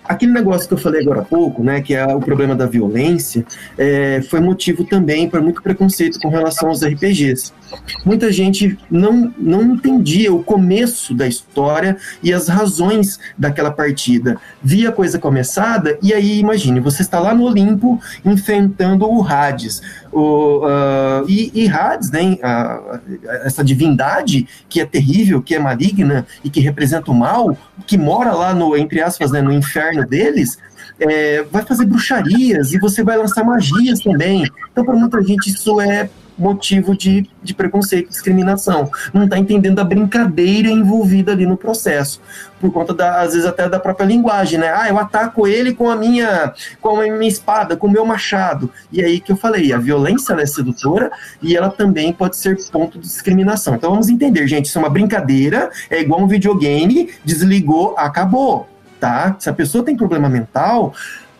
Aquele 0.07 0.31
negócio 0.31 0.67
que 0.67 0.73
eu 0.73 0.77
falei 0.77 1.01
agora 1.01 1.21
há 1.21 1.25
pouco, 1.25 1.61
né, 1.61 1.81
que 1.81 1.93
é 1.93 2.05
o 2.05 2.21
problema 2.21 2.55
da 2.55 2.65
violência, 2.65 3.45
é, 3.77 4.21
foi 4.29 4.39
motivo 4.39 4.85
também 4.85 5.29
para 5.29 5.41
muito 5.41 5.61
preconceito 5.61 6.17
com 6.19 6.29
relação 6.29 6.69
aos 6.69 6.81
RPGs. 6.81 7.51
Muita 8.05 8.31
gente 8.31 8.77
não, 8.89 9.33
não 9.37 9.61
entendia 9.63 10.33
o 10.33 10.43
começo 10.43 11.13
da 11.13 11.27
história 11.27 11.97
e 12.23 12.33
as 12.33 12.47
razões 12.47 13.19
daquela 13.37 13.71
partida. 13.71 14.37
Via 14.63 14.89
a 14.89 14.91
coisa 14.91 15.19
começada 15.19 15.97
e 16.01 16.13
aí, 16.13 16.39
imagine, 16.39 16.79
você 16.79 17.01
está 17.01 17.19
lá 17.19 17.33
no 17.33 17.43
Olimpo 17.43 17.99
enfrentando 18.23 19.09
o 19.09 19.25
Hades. 19.25 19.81
O, 20.11 20.65
uh, 20.65 21.27
e, 21.27 21.51
e 21.53 21.69
Hades, 21.69 22.11
né, 22.11 22.37
uh, 22.43 22.99
essa 23.43 23.63
divindade 23.63 24.47
que 24.69 24.79
é 24.79 24.85
terrível, 24.85 25.41
que 25.41 25.55
é 25.55 25.59
maligna 25.59 26.25
e 26.43 26.49
que 26.49 26.59
representa 26.59 27.11
o 27.11 27.15
mal, 27.15 27.57
que 27.85 27.97
mora 27.97 28.31
lá 28.31 28.53
no, 28.53 28.75
entre 28.77 29.01
aspas, 29.01 29.31
né, 29.31 29.41
no 29.41 29.51
inferno 29.51 30.05
deles, 30.05 30.57
é, 30.99 31.43
vai 31.51 31.63
fazer 31.63 31.85
bruxarias 31.85 32.73
e 32.73 32.79
você 32.79 33.03
vai 33.03 33.17
lançar 33.17 33.43
magias 33.43 33.99
também. 33.99 34.49
Então, 34.71 34.83
para 34.83 34.95
muita 34.95 35.21
gente, 35.21 35.49
isso 35.49 35.79
é 35.81 36.09
motivo 36.37 36.95
de, 36.95 37.29
de 37.41 37.53
preconceito, 37.53 38.09
discriminação. 38.09 38.89
Não 39.13 39.23
está 39.23 39.37
entendendo 39.37 39.79
a 39.79 39.83
brincadeira 39.83 40.69
envolvida 40.69 41.31
ali 41.31 41.45
no 41.45 41.57
processo. 41.57 42.21
Por 42.59 42.71
conta, 42.71 42.93
da, 42.93 43.21
às 43.21 43.33
vezes, 43.33 43.47
até 43.47 43.69
da 43.69 43.79
própria 43.79 44.05
linguagem, 44.05 44.59
né? 44.59 44.73
Ah, 44.73 44.89
eu 44.89 44.97
ataco 44.97 45.47
ele 45.47 45.73
com 45.73 45.89
a 45.89 45.95
minha, 45.95 46.53
com 46.81 46.99
a 46.99 47.03
minha 47.03 47.27
espada, 47.27 47.75
com 47.75 47.87
o 47.87 47.91
meu 47.91 48.05
machado. 48.05 48.71
E 48.91 49.03
aí 49.03 49.19
que 49.19 49.31
eu 49.31 49.37
falei, 49.37 49.71
a 49.71 49.77
violência 49.77 50.33
é 50.33 50.45
sedutora 50.45 51.11
e 51.41 51.55
ela 51.55 51.69
também 51.69 52.11
pode 52.11 52.35
ser 52.35 52.57
ponto 52.71 52.99
de 52.99 53.07
discriminação. 53.07 53.75
Então 53.75 53.91
vamos 53.91 54.09
entender, 54.09 54.47
gente, 54.47 54.65
isso 54.65 54.77
é 54.77 54.81
uma 54.81 54.89
brincadeira, 54.89 55.69
é 55.89 56.01
igual 56.01 56.21
um 56.21 56.27
videogame, 56.27 57.09
desligou, 57.23 57.95
acabou. 57.97 58.67
Tá? 58.99 59.35
Se 59.37 59.47
a 59.47 59.53
pessoa 59.53 59.83
tem 59.83 59.95
problema 59.95 60.27
mental, 60.27 60.93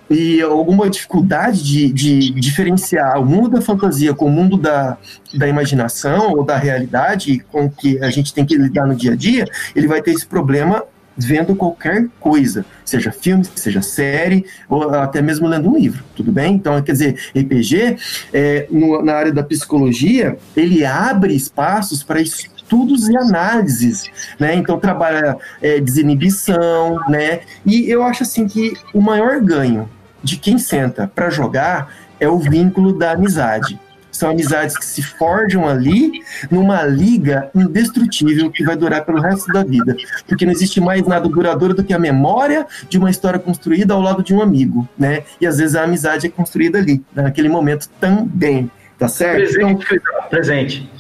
e 0.09 0.41
alguma 0.41 0.89
dificuldade 0.89 1.63
de, 1.63 1.91
de, 1.91 2.31
diferenciar 2.31 3.19
o 3.21 3.25
mundo 3.25 3.49
da 3.49 3.61
fantasia 3.61 4.13
com 4.13 4.25
o 4.25 4.31
mundo 4.31 4.57
da, 4.57 4.97
da 5.33 5.47
imaginação 5.47 6.31
ou 6.31 6.43
da 6.43 6.57
realidade 6.57 7.39
com 7.51 7.69
que 7.69 8.01
a 8.03 8.09
gente 8.09 8.33
tem 8.33 8.45
que 8.45 8.55
lidar 8.55 8.85
no 8.85 8.95
dia 8.95 9.13
a 9.13 9.15
dia, 9.15 9.45
ele 9.75 9.87
vai 9.87 10.01
ter 10.01 10.11
esse 10.11 10.25
problema 10.25 10.83
vendo 11.17 11.55
qualquer 11.55 12.07
coisa, 12.19 12.63
seja 12.85 13.11
filme, 13.11 13.43
seja 13.55 13.81
série, 13.81 14.45
ou 14.69 14.91
até 14.91 15.21
mesmo 15.21 15.47
lendo 15.47 15.69
um 15.69 15.75
livro, 15.75 16.03
tudo 16.15 16.31
bem? 16.31 16.53
Então, 16.53 16.79
quer 16.81 16.91
dizer, 16.91 17.17
RPG, 17.35 17.97
é, 18.31 18.67
no, 18.69 19.01
na 19.01 19.13
área 19.13 19.33
da 19.33 19.41
psicologia, 19.41 20.37
ele 20.55 20.85
abre 20.85 21.35
espaços 21.35 22.03
para 22.03 22.21
estudos 22.21 23.09
e 23.09 23.17
análises, 23.17 24.05
né? 24.39 24.53
Então 24.53 24.77
trabalha 24.77 25.37
é, 25.61 25.79
desinibição, 25.79 26.99
né? 27.09 27.41
E 27.65 27.89
eu 27.89 28.03
acho 28.03 28.23
assim 28.23 28.47
que 28.47 28.73
o 28.93 29.01
maior 29.01 29.39
ganho 29.41 29.89
de 30.27 30.35
quem 30.37 30.57
senta 30.57 31.09
para 31.13 31.29
jogar 31.29 31.93
é 32.19 32.27
o 32.27 32.37
vínculo 32.37 32.91
da 32.91 33.11
amizade. 33.11 33.79
São 34.11 34.31
amizades 34.31 34.75
que 34.75 34.83
se 34.83 35.01
forjam 35.01 35.67
ali 35.67 36.11
numa 36.49 36.83
liga 36.83 37.49
indestrutível 37.53 38.51
que 38.51 38.63
vai 38.63 38.75
durar 38.75 39.05
pelo 39.05 39.21
resto 39.21 39.51
da 39.53 39.63
vida. 39.63 39.95
Porque 40.27 40.45
não 40.45 40.51
existe 40.51 40.81
mais 40.81 41.05
nada 41.05 41.29
duradouro 41.29 41.73
do 41.73 41.83
que 41.83 41.93
a 41.93 41.99
memória 41.99 42.65
de 42.89 42.97
uma 42.97 43.09
história 43.09 43.39
construída 43.39 43.93
ao 43.93 44.01
lado 44.01 44.23
de 44.23 44.33
um 44.33 44.41
amigo, 44.41 44.89
né? 44.97 45.23
E 45.39 45.45
às 45.45 45.59
vezes 45.59 45.75
a 45.75 45.83
amizade 45.83 46.25
é 46.25 46.29
construída 46.29 46.79
ali, 46.79 47.03
naquele 47.13 47.47
momento 47.47 47.87
também. 48.01 48.69
Tá 48.97 49.07
certo? 49.07 49.53
Presente. 49.53 49.85
Então, 49.93 50.29
presente. 50.29 50.91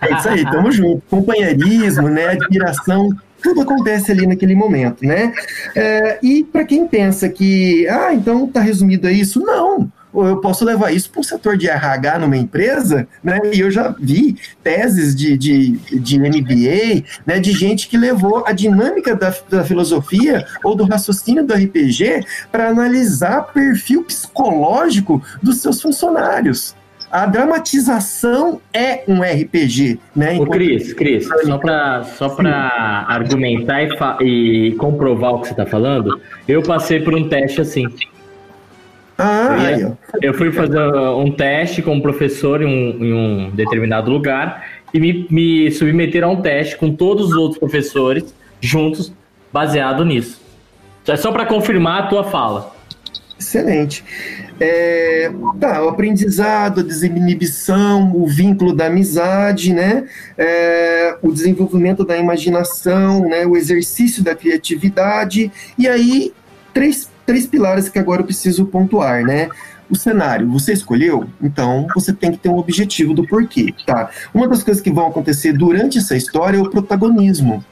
É 0.00 0.14
isso 0.14 0.28
aí, 0.28 0.50
tamo 0.50 0.72
junto. 0.72 1.02
Companheirismo, 1.10 2.08
né? 2.08 2.28
Admiração 2.28 3.10
tudo 3.42 3.62
acontece 3.62 4.12
ali 4.12 4.26
naquele 4.26 4.54
momento, 4.54 5.04
né? 5.04 5.32
É, 5.74 6.18
e 6.22 6.44
para 6.44 6.64
quem 6.64 6.86
pensa 6.86 7.28
que, 7.28 7.86
ah, 7.88 8.14
então 8.14 8.46
tá 8.46 8.60
resumido 8.60 9.06
a 9.06 9.12
isso, 9.12 9.40
não. 9.40 9.90
Eu 10.14 10.42
posso 10.42 10.62
levar 10.62 10.92
isso 10.92 11.10
para 11.10 11.22
o 11.22 11.24
setor 11.24 11.56
de 11.56 11.68
RH 11.68 12.18
numa 12.18 12.36
empresa, 12.36 13.08
né? 13.24 13.38
E 13.50 13.60
eu 13.60 13.70
já 13.70 13.94
vi 13.98 14.36
teses 14.62 15.16
de, 15.16 15.38
de, 15.38 15.70
de 15.70 16.18
MBA, 16.18 17.04
né? 17.24 17.40
De 17.40 17.52
gente 17.52 17.88
que 17.88 17.96
levou 17.96 18.44
a 18.46 18.52
dinâmica 18.52 19.16
da, 19.16 19.34
da 19.48 19.64
filosofia 19.64 20.44
ou 20.62 20.74
do 20.74 20.84
raciocínio 20.84 21.46
do 21.46 21.54
RPG 21.54 22.26
para 22.50 22.68
analisar 22.68 23.52
perfil 23.54 24.04
psicológico 24.04 25.22
dos 25.42 25.62
seus 25.62 25.80
funcionários 25.80 26.74
a 27.12 27.26
dramatização 27.26 28.58
é 28.72 29.04
um 29.06 29.20
RPG, 29.20 29.98
né? 30.16 30.38
Ô, 30.40 30.46
Cris, 30.46 30.94
Cris, 30.94 31.28
só 31.44 31.58
para 31.58 32.04
só 32.04 32.30
pra 32.30 33.04
argumentar 33.06 33.82
e, 33.82 34.68
e, 34.68 34.72
comprovar 34.76 35.34
o 35.34 35.40
que 35.40 35.48
você 35.48 35.52
está 35.52 35.66
falando, 35.66 36.18
eu 36.48 36.62
passei 36.62 37.00
por 37.00 37.14
um 37.14 37.28
teste 37.28 37.60
assim. 37.60 37.86
Ah, 39.18 39.70
eu, 39.72 39.78
ia, 39.78 39.98
eu 40.22 40.34
fui 40.34 40.50
fazer 40.50 40.80
um 40.80 41.30
teste 41.30 41.82
como 41.82 42.00
professor 42.00 42.62
em 42.62 42.66
um, 42.66 43.04
em 43.04 43.12
um 43.12 43.50
determinado 43.50 44.10
lugar 44.10 44.64
e 44.94 44.98
me, 44.98 45.26
me 45.30 45.70
submeteram 45.70 46.30
a 46.30 46.32
um 46.32 46.40
teste 46.40 46.78
com 46.78 46.94
todos 46.96 47.26
os 47.26 47.36
outros 47.36 47.58
professores 47.58 48.34
juntos, 48.58 49.12
baseado 49.52 50.02
nisso. 50.02 50.40
É 51.06 51.16
só 51.16 51.30
para 51.30 51.44
confirmar 51.44 52.04
a 52.04 52.06
tua 52.06 52.24
fala. 52.24 52.71
Excelente. 53.42 54.04
É, 54.60 55.30
tá, 55.58 55.82
o 55.82 55.88
aprendizado, 55.88 56.80
a 56.80 56.84
desinibição, 56.84 58.14
o 58.14 58.24
vínculo 58.26 58.72
da 58.72 58.86
amizade, 58.86 59.72
né? 59.72 60.04
É, 60.38 61.16
o 61.20 61.32
desenvolvimento 61.32 62.04
da 62.04 62.16
imaginação, 62.16 63.28
né? 63.28 63.44
o 63.44 63.56
exercício 63.56 64.22
da 64.22 64.36
criatividade. 64.36 65.50
E 65.76 65.88
aí, 65.88 66.32
três, 66.72 67.10
três 67.26 67.46
pilares 67.46 67.88
que 67.88 67.98
agora 67.98 68.22
eu 68.22 68.26
preciso 68.26 68.64
pontuar, 68.66 69.24
né? 69.24 69.48
O 69.90 69.96
cenário, 69.96 70.48
você 70.48 70.72
escolheu, 70.72 71.28
então 71.42 71.86
você 71.94 72.14
tem 72.14 72.30
que 72.30 72.38
ter 72.38 72.48
um 72.48 72.56
objetivo 72.56 73.12
do 73.12 73.26
porquê, 73.26 73.74
tá? 73.84 74.08
Uma 74.32 74.48
das 74.48 74.62
coisas 74.62 74.82
que 74.82 74.90
vão 74.90 75.08
acontecer 75.08 75.52
durante 75.52 75.98
essa 75.98 76.16
história 76.16 76.56
é 76.56 76.60
o 76.60 76.70
protagonismo 76.70 77.62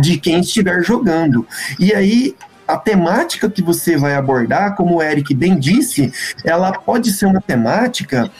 de 0.00 0.18
quem 0.18 0.40
estiver 0.40 0.82
jogando. 0.82 1.46
E 1.78 1.94
aí 1.94 2.34
a 2.72 2.76
temática 2.78 3.50
que 3.50 3.62
você 3.62 3.96
vai 3.96 4.14
abordar, 4.14 4.74
como 4.74 4.96
o 4.96 5.02
Eric 5.02 5.34
bem 5.34 5.58
disse, 5.58 6.12
ela 6.44 6.72
pode 6.72 7.12
ser 7.12 7.26
uma 7.26 7.40
temática 7.40 8.30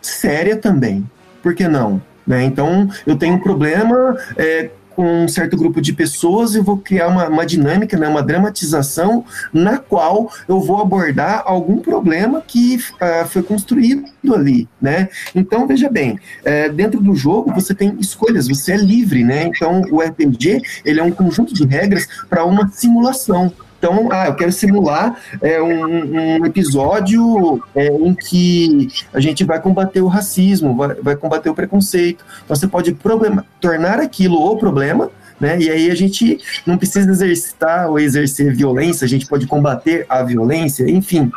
séria 0.00 0.56
também. 0.56 1.08
Por 1.42 1.54
que 1.54 1.68
não? 1.68 2.00
Né? 2.26 2.44
Então, 2.44 2.88
eu 3.06 3.16
tenho 3.16 3.34
um 3.34 3.38
problema 3.38 4.16
é, 4.36 4.70
com 4.94 5.24
um 5.24 5.28
certo 5.28 5.56
grupo 5.56 5.80
de 5.80 5.92
pessoas 5.92 6.54
e 6.54 6.60
vou 6.60 6.78
criar 6.78 7.08
uma, 7.08 7.28
uma 7.28 7.46
dinâmica, 7.46 7.96
né, 7.98 8.08
uma 8.08 8.22
dramatização 8.22 9.24
na 9.52 9.78
qual 9.78 10.30
eu 10.48 10.60
vou 10.60 10.80
abordar 10.80 11.42
algum 11.44 11.78
problema 11.78 12.42
que 12.46 12.76
uh, 12.76 13.26
foi 13.26 13.42
construído 13.42 14.04
ali, 14.34 14.68
né? 14.80 15.08
Então 15.34 15.66
veja 15.66 15.88
bem, 15.88 16.18
é, 16.44 16.68
dentro 16.68 17.00
do 17.00 17.14
jogo 17.14 17.52
você 17.52 17.74
tem 17.74 17.96
escolhas, 17.98 18.48
você 18.48 18.72
é 18.72 18.76
livre, 18.76 19.24
né? 19.24 19.44
Então 19.44 19.82
o 19.90 20.00
RPG 20.00 20.60
ele 20.84 21.00
é 21.00 21.02
um 21.02 21.10
conjunto 21.10 21.54
de 21.54 21.64
regras 21.64 22.06
para 22.28 22.44
uma 22.44 22.68
simulação. 22.68 23.52
Então, 23.82 24.08
ah, 24.12 24.28
eu 24.28 24.36
quero 24.36 24.52
simular 24.52 25.20
é, 25.40 25.60
um, 25.60 26.36
um, 26.38 26.46
episódio 26.46 27.60
é, 27.74 27.88
em 27.88 28.14
que 28.14 28.88
a 29.12 29.18
gente 29.18 29.42
vai 29.42 29.60
combater 29.60 30.00
o 30.00 30.06
racismo, 30.06 30.76
vai, 30.76 30.94
vai 30.94 31.16
combater 31.16 31.50
o 31.50 31.54
preconceito. 31.54 32.24
Então, 32.44 32.54
você 32.54 32.68
pode 32.68 32.94
problema, 32.94 33.44
tornar 33.60 33.98
aquilo 33.98 34.36
o 34.38 34.56
problema, 34.56 35.10
né? 35.40 35.60
E 35.60 35.68
aí 35.68 35.90
a 35.90 35.96
gente 35.96 36.38
não 36.64 36.78
precisa 36.78 37.10
exercitar 37.10 37.90
ou 37.90 37.98
exercer 37.98 38.54
violência, 38.54 39.04
a 39.04 39.08
gente 39.08 39.26
pode 39.26 39.48
combater 39.48 40.06
a 40.08 40.22
violência, 40.22 40.88
enfim. 40.88 41.28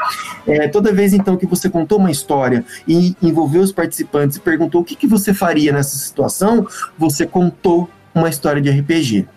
É, 0.45 0.67
toda 0.67 0.93
vez 0.93 1.15
então 1.15 1.37
que 1.37 1.47
você 1.47 1.67
contou 1.67 1.97
uma 1.97 2.11
história 2.11 2.63
e 2.87 3.15
envolveu 3.23 3.63
os 3.63 3.71
participantes 3.71 4.37
e 4.37 4.39
perguntou 4.39 4.81
o 4.81 4.83
que, 4.83 4.95
que 4.95 5.07
você 5.07 5.33
faria 5.33 5.73
nessa 5.73 5.97
situação, 5.97 6.67
você 6.95 7.25
contou 7.25 7.89
uma 8.13 8.29
história 8.29 8.61
de 8.61 8.69
RPG. 8.69 9.27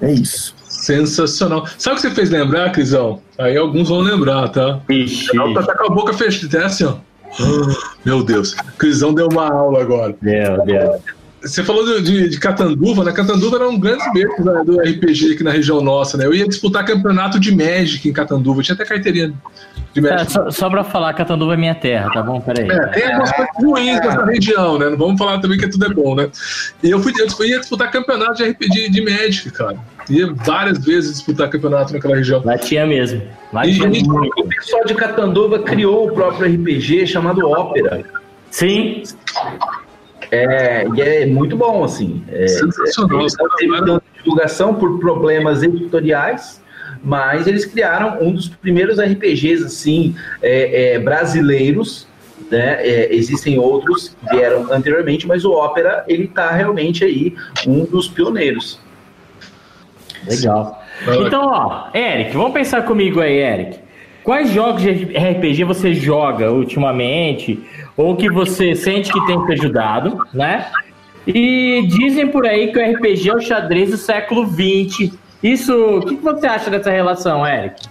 É 0.00 0.10
isso. 0.10 0.58
Sensacional. 0.80 1.66
Sabe 1.78 1.94
o 1.94 1.96
que 2.00 2.08
você 2.08 2.14
fez 2.14 2.30
lembrar, 2.30 2.70
Crisão? 2.72 3.20
Aí 3.38 3.56
alguns 3.56 3.88
vão 3.88 4.00
lembrar, 4.00 4.48
tá? 4.48 4.80
Ixi. 4.88 5.36
Tá, 5.54 5.62
tá 5.62 5.76
com 5.76 5.92
a 5.92 5.94
boca 5.94 6.12
fechada, 6.14 6.58
é 6.58 6.64
assim, 6.64 6.84
ó. 6.84 6.94
Oh, 7.38 7.74
meu 8.04 8.24
Deus. 8.24 8.54
Crisão 8.78 9.14
deu 9.14 9.28
uma 9.30 9.48
aula 9.48 9.82
agora. 9.82 10.16
Meu 10.20 10.64
Deus. 10.64 11.00
Você 11.42 11.64
falou 11.64 11.84
de, 11.86 12.02
de, 12.02 12.28
de, 12.28 12.38
Catanduva, 12.38 13.02
né? 13.02 13.12
Catanduva 13.12 13.56
era 13.56 13.68
um 13.68 13.78
grande 13.78 14.04
berço 14.12 14.44
né, 14.44 14.62
do 14.64 14.78
RPG 14.78 15.34
aqui 15.34 15.42
na 15.42 15.50
região 15.50 15.80
nossa, 15.80 16.18
né? 16.18 16.26
Eu 16.26 16.34
ia 16.34 16.46
disputar 16.46 16.84
campeonato 16.84 17.40
de 17.40 17.54
Magic 17.54 18.06
em 18.06 18.12
Catanduva, 18.12 18.62
tinha 18.62 18.74
até 18.74 18.84
carteirinha 18.84 19.32
de 19.94 20.00
Magic. 20.02 20.20
É, 20.20 20.24
só, 20.28 20.50
só 20.50 20.68
pra 20.68 20.84
falar, 20.84 21.14
Catanduva 21.14 21.54
é 21.54 21.56
minha 21.56 21.74
terra, 21.74 22.10
tá 22.12 22.22
bom? 22.22 22.40
Peraí. 22.42 22.68
É, 22.70 22.86
tem 22.88 23.04
algumas 23.06 23.32
coisas 23.32 23.54
ruins 23.56 24.00
nessa 24.00 24.24
região, 24.26 24.78
né? 24.78 24.90
Não 24.90 24.98
vamos 24.98 25.18
falar 25.18 25.38
também 25.38 25.58
que 25.58 25.68
tudo 25.68 25.86
é 25.86 25.88
bom, 25.88 26.14
né? 26.14 26.28
E 26.82 26.90
eu, 26.90 27.00
fui, 27.00 27.12
eu 27.16 27.46
ia 27.46 27.58
disputar 27.58 27.90
campeonato 27.90 28.34
de 28.34 28.44
RPG 28.44 28.90
de 28.90 29.02
Magic, 29.02 29.50
cara. 29.50 29.78
Ia 30.08 30.32
várias 30.32 30.84
vezes 30.84 31.12
disputar 31.14 31.48
campeonato 31.50 31.92
naquela 31.92 32.16
região. 32.16 32.42
Lá 32.44 32.56
tinha 32.56 32.86
mesmo. 32.86 33.22
Lá 33.52 33.66
E 33.66 33.74
tinha 33.74 33.88
o 33.88 34.48
pessoal 34.48 34.84
de 34.84 34.94
Catanduva 34.94 35.58
criou 35.60 36.08
o 36.08 36.12
próprio 36.12 36.52
RPG 36.52 37.06
chamado 37.06 37.48
Ópera. 37.48 38.04
Sim, 38.50 39.02
É, 40.30 40.86
e 40.94 41.00
é 41.00 41.26
muito 41.26 41.56
bom, 41.56 41.82
assim. 41.82 42.22
É, 42.28 42.46
Sensacional. 42.46 43.20
eles 43.20 43.34
não 43.36 43.98
teve 43.98 44.00
divulgação 44.18 44.74
por 44.74 45.00
problemas 45.00 45.62
editoriais, 45.62 46.62
mas 47.02 47.46
eles 47.46 47.64
criaram 47.64 48.18
um 48.20 48.32
dos 48.32 48.48
primeiros 48.48 48.98
RPGs, 49.00 49.64
assim, 49.64 50.14
é, 50.42 50.94
é, 50.94 50.98
brasileiros, 50.98 52.06
né? 52.50 52.78
É, 52.80 53.14
existem 53.14 53.58
outros 53.58 54.08
que 54.08 54.36
vieram 54.36 54.72
anteriormente, 54.72 55.26
mas 55.26 55.44
o 55.44 55.52
Ópera, 55.52 56.04
ele 56.06 56.28
tá 56.28 56.50
realmente 56.50 57.04
aí 57.04 57.34
um 57.66 57.84
dos 57.84 58.08
pioneiros. 58.08 58.78
Legal. 60.26 60.82
Então, 61.26 61.46
ó, 61.46 61.96
Eric, 61.96 62.36
vamos 62.36 62.52
pensar 62.52 62.82
comigo 62.82 63.20
aí, 63.20 63.38
Eric. 63.38 63.78
Quais 64.22 64.50
jogos 64.50 64.82
de 64.82 64.90
RPG 65.16 65.64
você 65.64 65.94
joga 65.94 66.52
ultimamente? 66.52 67.58
Ou 67.96 68.16
que 68.16 68.30
você 68.30 68.74
sente 68.74 69.12
que 69.12 69.26
tem 69.26 69.44
te 69.46 69.52
ajudado, 69.52 70.18
né? 70.32 70.66
E 71.26 71.86
dizem 71.86 72.28
por 72.28 72.46
aí 72.46 72.72
que 72.72 72.78
o 72.78 72.92
RPG 72.92 73.30
é 73.30 73.34
o 73.34 73.40
xadrez 73.40 73.90
do 73.90 73.96
século 73.96 74.46
XX. 74.46 75.12
Isso, 75.42 75.74
o 75.74 76.00
que 76.00 76.14
você 76.16 76.46
acha 76.46 76.70
dessa 76.70 76.90
relação, 76.90 77.46
Eric? 77.46 77.88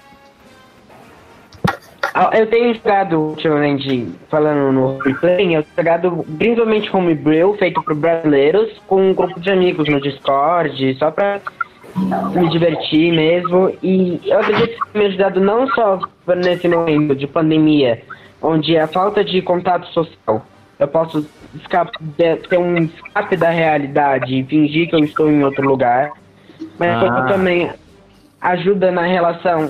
Ah, 2.14 2.32
Eu 2.34 2.48
tenho 2.48 2.74
jogado 2.74 3.20
ultimamente, 3.20 4.08
falando 4.30 4.72
no 4.72 4.98
roleplay, 4.98 5.56
eu 5.56 5.64
tenho 5.64 5.66
jogado 5.78 6.26
principalmente 6.38 6.96
homebrew, 6.96 7.56
feito 7.56 7.82
por 7.84 7.96
brasileiros, 7.96 8.70
com 8.88 9.10
um 9.10 9.14
grupo 9.14 9.40
de 9.40 9.50
amigos 9.50 9.88
no 9.88 10.02
Discord, 10.02 10.96
só 10.96 11.12
pra 11.12 11.40
me 11.96 12.50
divertir 12.50 13.12
mesmo. 13.14 13.72
E 13.84 14.20
eu 14.26 14.40
acredito 14.40 14.84
que 14.86 14.92
tem 14.92 15.02
me 15.02 15.08
ajudado 15.08 15.40
não 15.40 15.68
só 15.70 16.00
nesse 16.38 16.68
momento 16.68 17.16
de 17.16 17.28
pandemia, 17.28 18.02
onde 18.42 18.78
a 18.78 18.88
falta 18.88 19.24
de 19.24 19.42
contato 19.42 19.88
social, 19.88 20.46
eu 20.80 20.88
posso 20.88 21.28
ter 22.50 22.58
um 22.58 22.76
escape 22.78 23.36
da 23.36 23.50
realidade 23.50 24.40
e 24.40 24.44
fingir 24.44 24.90
que 24.90 24.96
eu 24.96 25.00
estou 25.00 25.30
em 25.30 25.44
outro 25.44 25.68
lugar, 25.68 26.12
mas 26.78 27.04
Ah. 27.04 27.24
também 27.28 27.70
ajuda 28.42 28.92
na 28.92 29.02
relação 29.02 29.70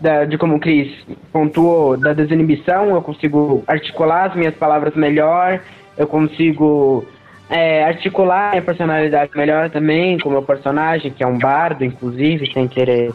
da- 0.00 0.24
de 0.24 0.38
como 0.38 0.56
o 0.56 0.60
Cris 0.60 0.90
pontuou, 1.32 1.96
da 1.96 2.12
desinibição, 2.12 2.90
eu 2.90 3.02
consigo 3.02 3.62
articular 3.66 4.26
as 4.26 4.34
minhas 4.34 4.54
palavras 4.54 4.94
melhor, 4.94 5.60
eu 5.96 6.06
consigo 6.06 7.04
é, 7.50 7.84
articular 7.84 8.50
minha 8.50 8.62
personalidade 8.62 9.30
melhor 9.34 9.70
também, 9.70 10.18
com 10.18 10.28
o 10.28 10.32
meu 10.32 10.42
personagem, 10.42 11.10
que 11.10 11.22
é 11.22 11.26
um 11.26 11.38
bardo, 11.38 11.84
inclusive, 11.84 12.52
sem 12.52 12.68
querer 12.68 13.12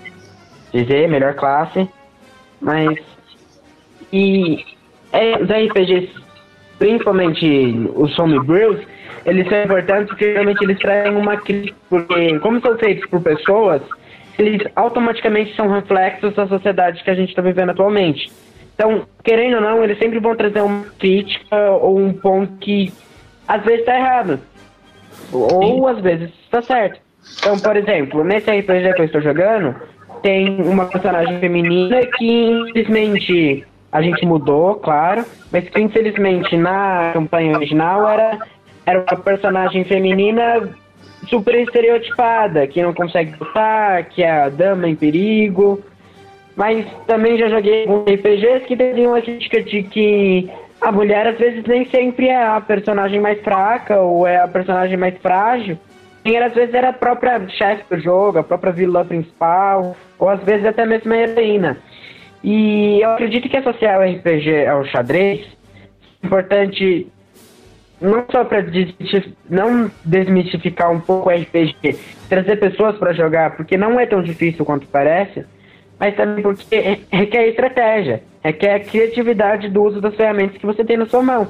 dizer, 0.72 1.08
melhor 1.08 1.36
classe. 1.36 1.88
Mas. 2.60 2.98
E 4.12 4.63
é, 5.12 5.38
os 5.41 5.50
RPGs, 5.50 6.10
principalmente 6.78 7.89
os 7.96 8.17
homebrews, 8.17 8.80
eles 9.26 9.48
são 9.48 9.63
importantes 9.63 10.08
porque 10.08 10.34
realmente 10.34 10.63
eles 10.63 10.80
trazem 10.80 11.15
uma 11.15 11.38
crítica, 11.38 11.78
porque 11.89 12.39
como 12.39 12.60
são 12.62 12.78
feitos 12.78 13.10
por 13.10 13.22
pessoas, 13.22 13.82
eles 14.38 14.62
automaticamente 14.76 15.56
são 15.56 15.67
reflexos 15.67 16.34
da 16.34 16.48
sociedade 16.48 17.04
que 17.04 17.10
a 17.10 17.15
gente 17.15 17.30
está 17.30 17.41
vivendo 17.41 17.69
atualmente. 17.69 18.32
Então, 18.76 19.06
querendo 19.24 19.56
ou 19.56 19.62
não, 19.62 19.84
eles 19.84 19.98
sempre 20.00 20.19
vão 20.19 20.36
trazer 20.36 20.62
uma 20.62 20.86
crítica 20.98 21.72
ou 21.72 22.00
um 22.00 22.12
ponto 22.12 22.54
que 22.58 22.91
às 23.47 23.63
vezes 23.63 23.82
está 23.82 23.95
errado. 23.95 24.39
Ou 25.32 25.88
às 25.88 25.99
vezes 25.99 26.29
está 26.43 26.62
certo. 26.62 26.99
Então, 27.39 27.58
por 27.60 27.75
exemplo, 27.75 28.23
nesse 28.23 28.51
RPG 28.51 28.93
que 28.93 29.01
eu 29.01 29.06
estou 29.06 29.21
jogando, 29.21 29.75
tem 30.21 30.62
uma 30.62 30.86
personagem 30.86 31.39
feminina 31.39 32.06
que 32.17 32.49
infelizmente 32.49 33.65
a 33.91 34.01
gente 34.01 34.25
mudou, 34.25 34.75
claro, 34.75 35.23
mas 35.51 35.69
que 35.69 35.79
infelizmente 35.79 36.58
na 36.58 37.12
campanha 37.13 37.56
original 37.56 38.08
era, 38.08 38.39
era 38.86 38.99
uma 38.99 39.21
personagem 39.21 39.84
feminina 39.84 40.69
super 41.27 41.56
estereotipada, 41.56 42.67
que 42.67 42.82
não 42.82 42.93
consegue 42.93 43.36
lutar, 43.39 44.06
que 44.06 44.23
é 44.23 44.32
a 44.32 44.49
dama 44.49 44.88
em 44.88 44.95
perigo. 44.95 45.82
Mas 46.56 46.86
também 47.08 47.38
já 47.38 47.49
joguei 47.49 47.82
alguns 47.82 48.03
RPGs 48.03 48.65
que 48.65 48.77
traziam 48.77 49.15
a 49.15 49.21
crítica 49.21 49.62
de 49.62 49.84
que 49.84 50.49
a 50.84 50.91
mulher 50.91 51.28
às 51.28 51.38
vezes 51.38 51.63
nem 51.65 51.86
sempre 51.89 52.28
é 52.28 52.46
a 52.46 52.60
personagem 52.60 53.19
mais 53.19 53.39
fraca 53.41 54.00
ou 54.00 54.28
é 54.28 54.38
a 54.38 54.48
personagem 54.48 54.98
mais 54.98 55.17
frágil. 55.17 55.78
E 56.26 56.38
às 56.38 56.54
vezes 56.54 56.74
era 56.74 56.89
a 56.89 56.93
própria 56.93 57.48
chefe 57.50 57.84
do 57.89 58.02
jogo, 58.02 58.39
a 58.39 58.43
própria 58.43 58.72
vilã 58.72 59.06
principal, 59.06 59.96
ou 60.19 60.30
às 60.30 60.41
vezes 60.43 60.65
até 60.65 60.86
mesmo 60.86 61.12
a 61.12 61.17
heroína. 61.17 61.78
E 62.43 63.02
eu 63.02 63.12
acredito 63.12 63.50
que 63.50 63.58
associar 63.58 64.00
o 64.00 64.04
RPG 64.04 64.67
ao 64.67 64.86
xadrez 64.86 65.46
é 66.22 66.26
importante 66.26 67.08
não 68.02 68.26
só 68.30 68.43
para 68.43 68.65
não 69.50 69.89
desmistificar 70.04 70.91
um 70.91 71.00
pouco 71.00 71.30
o 71.30 71.34
RPG, 71.34 71.98
trazer 72.28 72.58
pessoas 72.58 72.98
para 72.98 73.13
jogar, 73.13 73.56
porque 73.56 73.78
não 73.78 73.98
é 73.98 74.06
tão 74.06 74.22
difícil 74.22 74.65
quanto 74.65 74.86
parece, 74.88 75.46
mas 75.98 76.13
também 76.15 76.43
porque 76.43 77.00
requer 77.10 77.48
estratégia, 77.48 78.22
requer 78.43 78.79
criatividade 78.82 79.69
do 79.69 79.84
uso 79.84 80.01
das 80.01 80.15
ferramentas 80.15 80.58
que 80.58 80.65
você 80.65 80.84
tem 80.84 80.97
na 80.97 81.06
sua 81.06 81.23
mão. 81.23 81.47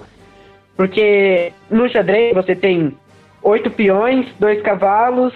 Porque 0.76 1.52
no 1.70 1.88
xadrez 1.90 2.34
você 2.34 2.56
tem 2.56 2.96
oito 3.42 3.70
peões, 3.72 4.28
dois 4.40 4.62
cavalos, 4.62 5.34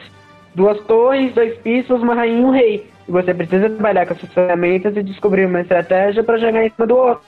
duas 0.55 0.79
torres, 0.85 1.33
dois 1.33 1.57
pistos, 1.57 2.01
uma 2.01 2.15
rainha 2.15 2.39
e 2.39 2.43
um 2.43 2.51
rei. 2.51 2.87
E 3.07 3.11
você 3.11 3.33
precisa 3.33 3.69
trabalhar 3.69 4.05
com 4.05 4.13
essas 4.13 4.33
ferramentas 4.33 4.95
e 4.95 5.03
descobrir 5.03 5.45
uma 5.45 5.61
estratégia 5.61 6.23
para 6.23 6.37
jogar 6.37 6.65
em 6.65 6.69
cima 6.69 6.87
do 6.87 6.95
outro. 6.95 7.25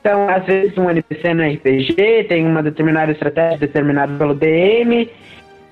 Então, 0.00 0.28
às 0.28 0.44
vezes, 0.44 0.76
um 0.78 0.88
NPC 0.88 1.34
no 1.34 1.42
RPG 1.42 2.26
tem 2.28 2.46
uma 2.46 2.62
determinada 2.62 3.10
estratégia 3.10 3.58
determinada 3.58 4.16
pelo 4.16 4.34
DM, 4.34 5.10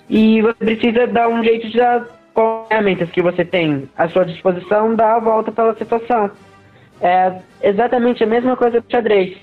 e 0.08 0.42
você 0.42 0.54
precisa 0.54 1.06
dar 1.06 1.28
um 1.28 1.42
jeito 1.42 1.68
de 1.68 1.78
dar 1.78 2.04
com 2.32 2.62
as 2.62 2.68
ferramentas 2.68 3.10
que 3.10 3.22
você 3.22 3.44
tem 3.44 3.88
à 3.96 4.08
sua 4.08 4.24
disposição, 4.24 4.94
dar 4.94 5.16
a 5.16 5.20
volta 5.20 5.52
pela 5.52 5.74
situação. 5.76 6.30
É 7.04 7.34
exatamente 7.62 8.24
a 8.24 8.26
mesma 8.26 8.56
coisa 8.56 8.80
do 8.80 8.90
xadrez. 8.90 9.36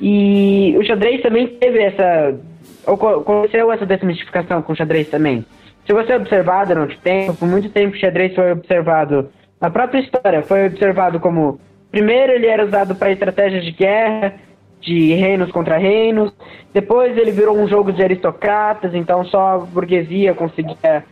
E 0.00 0.76
o 0.78 0.84
xadrez 0.84 1.22
também 1.22 1.48
teve 1.48 1.80
essa. 1.80 2.38
Aconteceu 2.86 3.72
essa 3.72 3.86
desmistificação 3.86 4.62
com 4.62 4.72
o 4.72 4.76
xadrez 4.76 5.08
também. 5.08 5.44
Se 5.86 5.92
você 5.92 6.14
observar 6.14 6.66
durante 6.66 6.96
o 6.96 7.00
tempo, 7.00 7.34
por 7.34 7.48
muito 7.48 7.70
tempo 7.70 7.96
o 7.96 7.98
xadrez 7.98 8.34
foi 8.34 8.52
observado. 8.52 9.30
A 9.60 9.70
própria 9.70 10.00
história 10.00 10.42
foi 10.42 10.66
observado 10.66 11.18
como 11.18 11.58
Primeiro 11.90 12.32
ele 12.32 12.46
era 12.46 12.64
usado 12.64 12.94
para 12.94 13.10
estratégias 13.10 13.64
de 13.64 13.72
guerra, 13.72 14.34
de 14.80 15.12
reinos 15.14 15.50
contra 15.50 15.76
reinos. 15.76 16.32
Depois 16.72 17.16
ele 17.18 17.32
virou 17.32 17.58
um 17.58 17.66
jogo 17.66 17.92
de 17.92 18.02
aristocratas, 18.02 18.94
então 18.94 19.24
só 19.24 19.54
a 19.54 19.58
burguesia 19.58 20.32
conseguia 20.32 21.04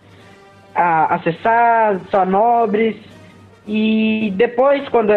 a, 0.75 1.15
acessar, 1.17 2.01
só 2.11 2.25
nobres. 2.25 2.97
E 3.71 4.33
depois, 4.35 4.89
quando 4.89 5.13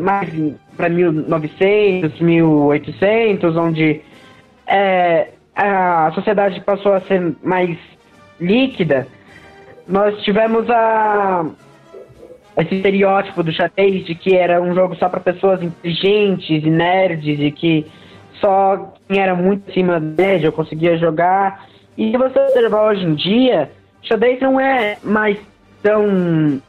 mais 0.00 0.30
para 0.74 0.88
1900, 0.88 2.18
1800, 2.18 3.56
onde 3.58 4.00
é, 4.66 5.28
a 5.54 6.10
sociedade 6.14 6.62
passou 6.62 6.94
a 6.94 7.00
ser 7.00 7.36
mais 7.42 7.76
líquida, 8.40 9.06
nós 9.86 10.18
tivemos 10.22 10.68
a 10.70 11.44
esse 12.56 12.76
estereótipo 12.76 13.42
do 13.42 13.52
xadrez 13.52 14.06
de 14.06 14.14
que 14.14 14.34
era 14.34 14.62
um 14.62 14.74
jogo 14.74 14.96
só 14.96 15.10
para 15.10 15.20
pessoas 15.20 15.62
inteligentes 15.62 16.64
e 16.64 16.70
nerds 16.70 17.38
e 17.38 17.50
que 17.50 17.86
só 18.40 18.94
quem 19.06 19.20
era 19.20 19.34
muito 19.34 19.70
acima 19.70 20.00
da 20.00 20.22
média 20.22 20.50
conseguia 20.50 20.96
jogar. 20.96 21.66
E 21.98 22.10
se 22.10 22.16
você 22.16 22.38
observar 22.38 22.92
hoje 22.92 23.04
em 23.04 23.14
dia, 23.14 23.70
xadrez 24.00 24.40
não 24.40 24.58
é 24.58 24.96
mais 25.02 25.36
tão 25.82 26.62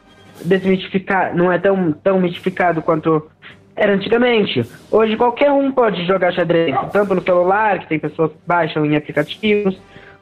desmitificado, 0.44 1.36
não 1.36 1.52
é 1.52 1.58
tão, 1.58 1.92
tão 1.92 2.20
mitificado 2.20 2.82
quanto 2.82 3.28
era 3.74 3.92
antigamente. 3.92 4.64
Hoje 4.90 5.16
qualquer 5.16 5.50
um 5.50 5.70
pode 5.70 6.06
jogar 6.06 6.32
xadrez, 6.32 6.74
tanto 6.92 7.14
no 7.14 7.22
celular, 7.22 7.78
que 7.80 7.88
tem 7.88 7.98
pessoas 7.98 8.32
que 8.32 8.38
baixam 8.46 8.86
em 8.86 8.96
aplicativos, 8.96 9.78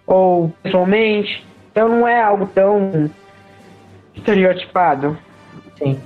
ou 0.07 0.53
pessoalmente. 0.63 1.45
Então 1.71 1.89
não 1.89 2.07
é 2.07 2.21
algo 2.21 2.47
tão 2.55 3.11
estereotipado. 4.15 5.17
Sim. 5.79 5.99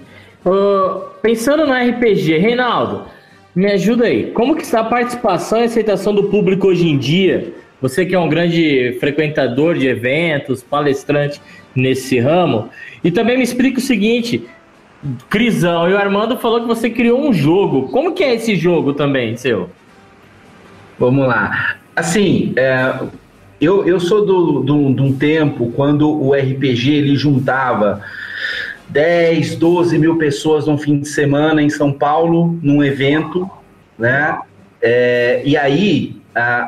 Uh, 0.45 1.01
pensando 1.21 1.67
no 1.67 1.73
RPG, 1.73 2.39
Reinaldo, 2.39 3.07
me 3.55 3.67
ajuda 3.73 4.07
aí. 4.07 4.31
Como 4.31 4.55
que 4.55 4.63
está 4.63 4.81
a 4.81 4.85
participação 4.85 5.61
e 5.61 5.65
aceitação 5.65 6.15
do 6.15 6.25
público 6.25 6.69
hoje 6.69 6.89
em 6.89 6.99
dia? 6.99 7.53
Você 7.81 8.05
que 8.05 8.15
é 8.15 8.19
um 8.19 8.29
grande 8.29 8.97
frequentador 8.99 9.75
de 9.77 9.87
eventos, 9.87 10.63
palestrante 10.63 11.41
nesse 11.79 12.19
ramo. 12.19 12.69
E 13.03 13.11
também 13.11 13.37
me 13.37 13.45
explica 13.45 13.79
o 13.79 13.83
seguinte, 13.83 14.45
Crisão, 15.31 15.89
e 15.89 15.93
o 15.93 15.99
Armando 15.99 16.37
falou 16.37 16.61
que 16.61 16.67
você 16.67 16.91
criou 16.91 17.21
um 17.21 17.33
jogo. 17.33 17.89
Como 17.89 18.13
que 18.13 18.25
é 18.25 18.35
esse 18.35 18.57
jogo 18.57 18.93
também, 18.93 19.37
seu? 19.37 19.71
Vamos 20.99 21.27
lá. 21.27 21.77
Assim, 21.95 22.53
é, 22.57 22.95
eu, 23.61 23.87
eu 23.87 24.01
sou 24.01 24.27
do, 24.27 24.61
do, 24.61 24.95
de 24.95 25.03
um 25.03 25.13
tempo 25.13 25.73
quando 25.75 26.11
o 26.11 26.35
RPG 26.35 26.91
ele 26.91 27.17
juntava 27.17 28.03
10, 28.89 29.57
12 29.57 29.99
mil 29.99 30.17
pessoas 30.17 30.67
num 30.67 30.79
fim 30.79 31.01
de 31.01 31.09
semana 31.09 31.63
em 31.63 31.71
São 31.71 31.93
Paulo, 31.93 32.59
num 32.63 32.83
evento, 32.83 33.49
né? 33.99 34.39
É, 34.81 35.43
e 35.45 35.57
aí, 35.57 36.17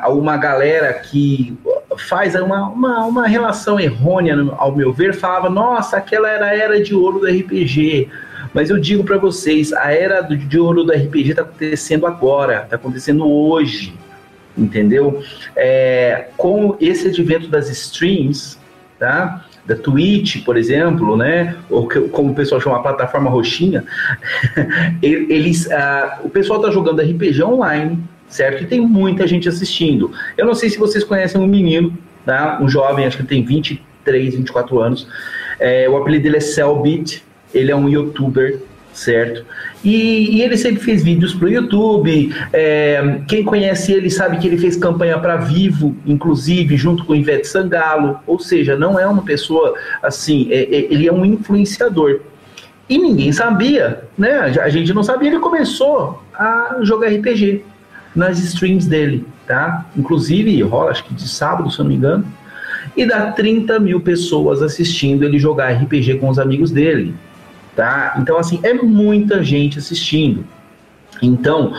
uma 0.09 0.35
galera 0.37 0.93
que 0.93 1.57
faz 1.97 2.35
uma, 2.35 2.69
uma, 2.69 3.05
uma 3.05 3.27
relação 3.27 3.79
errônea, 3.79 4.35
ao 4.57 4.75
meu 4.75 4.93
ver, 4.93 5.13
falava: 5.13 5.49
nossa, 5.49 5.97
aquela 5.97 6.29
era 6.29 6.47
a 6.47 6.55
era 6.55 6.81
de 6.81 6.95
ouro 6.95 7.19
do 7.19 7.27
RPG. 7.27 8.09
Mas 8.53 8.69
eu 8.69 8.77
digo 8.77 9.03
para 9.03 9.17
vocês: 9.17 9.73
a 9.73 9.93
era 9.93 10.21
de 10.21 10.59
ouro 10.59 10.83
do 10.83 10.91
RPG 10.91 11.31
está 11.31 11.41
acontecendo 11.41 12.05
agora, 12.05 12.63
está 12.63 12.75
acontecendo 12.75 13.27
hoje, 13.29 13.93
entendeu? 14.57 15.23
É, 15.55 16.29
com 16.37 16.75
esse 16.79 17.07
advento 17.07 17.47
das 17.47 17.69
streams, 17.69 18.57
tá? 18.99 19.45
da 19.65 19.75
Twitch, 19.75 20.43
por 20.43 20.57
exemplo, 20.57 21.15
né, 21.15 21.55
ou 21.69 21.87
que, 21.87 21.99
como 22.09 22.31
o 22.31 22.35
pessoal 22.35 22.59
chama 22.59 22.77
a 22.77 22.81
plataforma 22.81 23.29
roxinha, 23.29 23.83
eles, 25.01 25.67
uh, 25.67 26.25
o 26.25 26.29
pessoal 26.29 26.59
está 26.59 26.71
jogando 26.71 27.01
RPG 27.01 27.43
online, 27.43 28.03
certo? 28.31 28.63
E 28.63 28.65
tem 28.65 28.81
muita 28.81 29.27
gente 29.27 29.47
assistindo. 29.47 30.11
Eu 30.37 30.45
não 30.45 30.55
sei 30.55 30.69
se 30.69 30.79
vocês 30.79 31.03
conhecem 31.03 31.39
um 31.39 31.45
menino, 31.45 31.95
tá? 32.25 32.57
um 32.61 32.67
jovem, 32.67 33.05
acho 33.05 33.17
que 33.17 33.23
tem 33.23 33.43
23, 33.43 34.35
24 34.35 34.79
anos, 34.79 35.07
é, 35.59 35.87
o 35.87 35.97
apelido 35.97 36.23
dele 36.23 36.37
é 36.37 36.39
Cellbit, 36.39 37.23
ele 37.53 37.69
é 37.69 37.75
um 37.75 37.87
youtuber, 37.87 38.59
certo? 38.93 39.45
E, 39.83 40.37
e, 40.37 40.41
ele 40.41 40.57
sempre 40.57 40.81
fez 40.81 41.03
vídeos 41.03 41.33
para 41.33 41.45
o 41.45 41.49
YouTube. 41.49 42.33
É, 42.53 43.21
quem 43.27 43.43
conhece 43.43 43.91
ele 43.93 44.09
sabe 44.09 44.37
que 44.37 44.47
ele 44.47 44.57
fez 44.57 44.75
campanha 44.75 45.17
para 45.17 45.37
Vivo, 45.37 45.95
inclusive, 46.05 46.77
junto 46.77 47.05
com 47.05 47.15
Ivete 47.15 47.47
Sangalo. 47.47 48.19
Ou 48.27 48.39
seja, 48.39 48.75
não 48.75 48.99
é 48.99 49.05
uma 49.07 49.23
pessoa 49.23 49.75
assim, 50.01 50.47
é, 50.51 50.63
é, 50.63 50.93
ele 50.93 51.07
é 51.07 51.13
um 51.13 51.25
influenciador. 51.25 52.21
E 52.89 52.97
ninguém 52.97 53.31
sabia, 53.31 54.03
né? 54.17 54.39
A 54.61 54.69
gente 54.69 54.93
não 54.93 55.03
sabia. 55.03 55.29
Ele 55.29 55.39
começou 55.39 56.21
a 56.33 56.79
jogar 56.81 57.07
RPG 57.07 57.63
nas 58.15 58.39
streams 58.39 58.87
dele, 58.87 59.25
tá? 59.47 59.85
Inclusive, 59.95 60.61
rola, 60.63 60.91
acho 60.91 61.03
que 61.03 61.13
de 61.13 61.27
sábado, 61.27 61.71
se 61.71 61.79
eu 61.79 61.83
não 61.83 61.89
me 61.89 61.97
engano. 61.97 62.25
E 62.95 63.05
dá 63.05 63.31
30 63.31 63.79
mil 63.79 64.01
pessoas 64.01 64.61
assistindo 64.61 65.23
ele 65.23 65.39
jogar 65.39 65.71
RPG 65.71 66.15
com 66.15 66.29
os 66.29 66.39
amigos 66.39 66.71
dele 66.71 67.13
tá? 67.75 68.15
Então, 68.19 68.37
assim, 68.37 68.59
é 68.63 68.73
muita 68.73 69.43
gente 69.43 69.79
assistindo. 69.79 70.45
Então, 71.21 71.73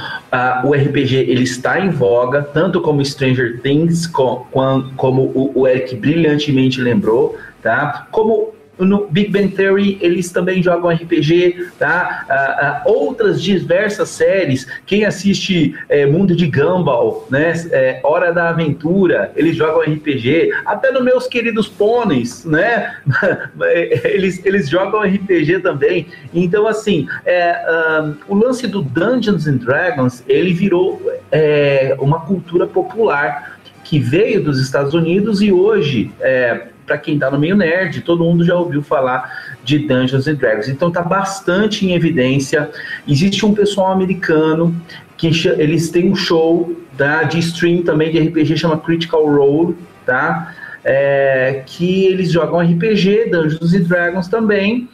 o 0.64 0.72
RPG 0.72 1.16
ele 1.16 1.42
está 1.42 1.80
em 1.80 1.90
voga, 1.90 2.42
tanto 2.42 2.80
como 2.80 3.04
Stranger 3.04 3.60
Things, 3.60 4.06
com, 4.06 4.46
com, 4.50 4.90
como 4.96 5.22
o, 5.22 5.60
o 5.60 5.66
Eric 5.66 5.96
brilhantemente 5.96 6.80
lembrou, 6.80 7.36
tá? 7.60 8.06
Como 8.10 8.52
no 8.84 9.06
Big 9.08 9.30
Bang 9.30 9.48
Theory 9.48 9.98
eles 10.00 10.30
também 10.30 10.62
jogam 10.62 10.90
RPG, 10.90 11.68
tá? 11.78 12.24
Ah, 12.28 12.34
ah, 12.34 12.82
outras 12.84 13.42
diversas 13.42 14.08
séries, 14.08 14.66
quem 14.86 15.04
assiste 15.04 15.74
é, 15.88 16.06
Mundo 16.06 16.34
de 16.34 16.46
Gumball, 16.46 17.26
né? 17.30 17.52
É, 17.70 18.00
Hora 18.02 18.32
da 18.32 18.50
Aventura, 18.50 19.32
eles 19.36 19.56
jogam 19.56 19.82
RPG, 19.82 20.52
até 20.64 20.90
no 20.90 21.02
Meus 21.02 21.26
Queridos 21.26 21.68
Pôneis, 21.68 22.44
né? 22.44 22.96
eles, 24.04 24.44
eles 24.44 24.68
jogam 24.68 25.02
RPG 25.02 25.60
também. 25.60 26.06
Então, 26.32 26.66
assim, 26.66 27.08
é, 27.24 28.00
um, 28.02 28.14
o 28.28 28.34
lance 28.34 28.66
do 28.66 28.82
Dungeons 28.82 29.46
and 29.46 29.56
Dragons, 29.56 30.22
ele 30.28 30.52
virou 30.52 31.00
é, 31.30 31.96
uma 31.98 32.20
cultura 32.20 32.66
popular 32.66 33.58
que 33.84 33.98
veio 33.98 34.42
dos 34.42 34.60
Estados 34.60 34.94
Unidos 34.94 35.42
e 35.42 35.52
hoje 35.52 36.10
é, 36.20 36.68
para 36.86 36.98
quem 36.98 37.14
está 37.14 37.30
no 37.30 37.38
meio 37.38 37.56
nerd, 37.56 38.00
todo 38.02 38.24
mundo 38.24 38.44
já 38.44 38.54
ouviu 38.54 38.82
falar 38.82 39.30
de 39.64 39.78
Dungeons 39.78 40.26
and 40.26 40.34
Dragons. 40.34 40.68
Então 40.68 40.88
está 40.88 41.02
bastante 41.02 41.86
em 41.86 41.94
evidência. 41.94 42.70
Existe 43.06 43.46
um 43.46 43.54
pessoal 43.54 43.92
americano 43.92 44.74
que 45.16 45.28
eles 45.58 45.90
têm 45.90 46.10
um 46.10 46.16
show 46.16 46.74
da, 46.96 47.22
de 47.22 47.38
stream 47.38 47.82
também 47.82 48.10
de 48.10 48.18
RPG 48.18 48.56
chama 48.56 48.78
Critical 48.78 49.24
Role, 49.24 49.76
tá? 50.04 50.54
É, 50.84 51.62
que 51.64 52.06
eles 52.06 52.32
jogam 52.32 52.58
RPG, 52.58 53.30
Dungeons 53.30 53.72
and 53.72 53.82
Dragons 53.82 54.26
também, 54.26 54.88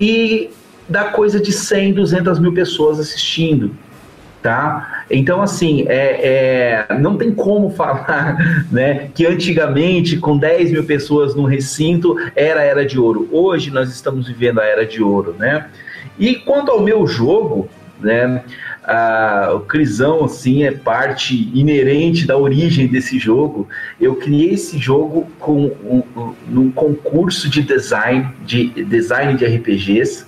e 0.00 0.50
dá 0.88 1.04
coisa 1.04 1.40
de 1.40 1.52
100, 1.52 1.94
200 1.94 2.40
mil 2.40 2.52
pessoas 2.52 2.98
assistindo 2.98 3.72
tá? 4.42 5.04
Então, 5.08 5.40
assim, 5.40 5.86
é, 5.88 6.86
é, 6.90 6.98
não 6.98 7.16
tem 7.16 7.32
como 7.32 7.70
falar 7.70 8.36
né, 8.70 9.08
que 9.14 9.24
antigamente, 9.24 10.16
com 10.16 10.36
10 10.36 10.72
mil 10.72 10.84
pessoas 10.84 11.34
no 11.34 11.44
recinto, 11.44 12.16
era 12.34 12.60
a 12.60 12.64
Era 12.64 12.84
de 12.84 12.98
Ouro. 12.98 13.28
Hoje 13.30 13.70
nós 13.70 13.90
estamos 13.90 14.26
vivendo 14.26 14.60
a 14.60 14.64
Era 14.64 14.84
de 14.84 15.02
Ouro, 15.02 15.34
né? 15.38 15.66
E 16.18 16.34
quanto 16.34 16.70
ao 16.70 16.82
meu 16.82 17.06
jogo, 17.06 17.68
né, 18.00 18.42
a, 18.82 19.52
o 19.54 19.60
Crisão, 19.60 20.24
assim, 20.24 20.64
é 20.64 20.72
parte 20.72 21.50
inerente 21.54 22.26
da 22.26 22.36
origem 22.36 22.88
desse 22.88 23.18
jogo. 23.18 23.68
Eu 24.00 24.16
criei 24.16 24.54
esse 24.54 24.76
jogo 24.76 25.30
com 25.38 25.66
um, 25.84 26.02
um, 26.16 26.34
num 26.48 26.70
concurso 26.70 27.48
de 27.48 27.62
design, 27.62 28.28
de 28.44 28.68
design 28.84 29.34
de 29.34 29.46
RPGs, 29.46 30.26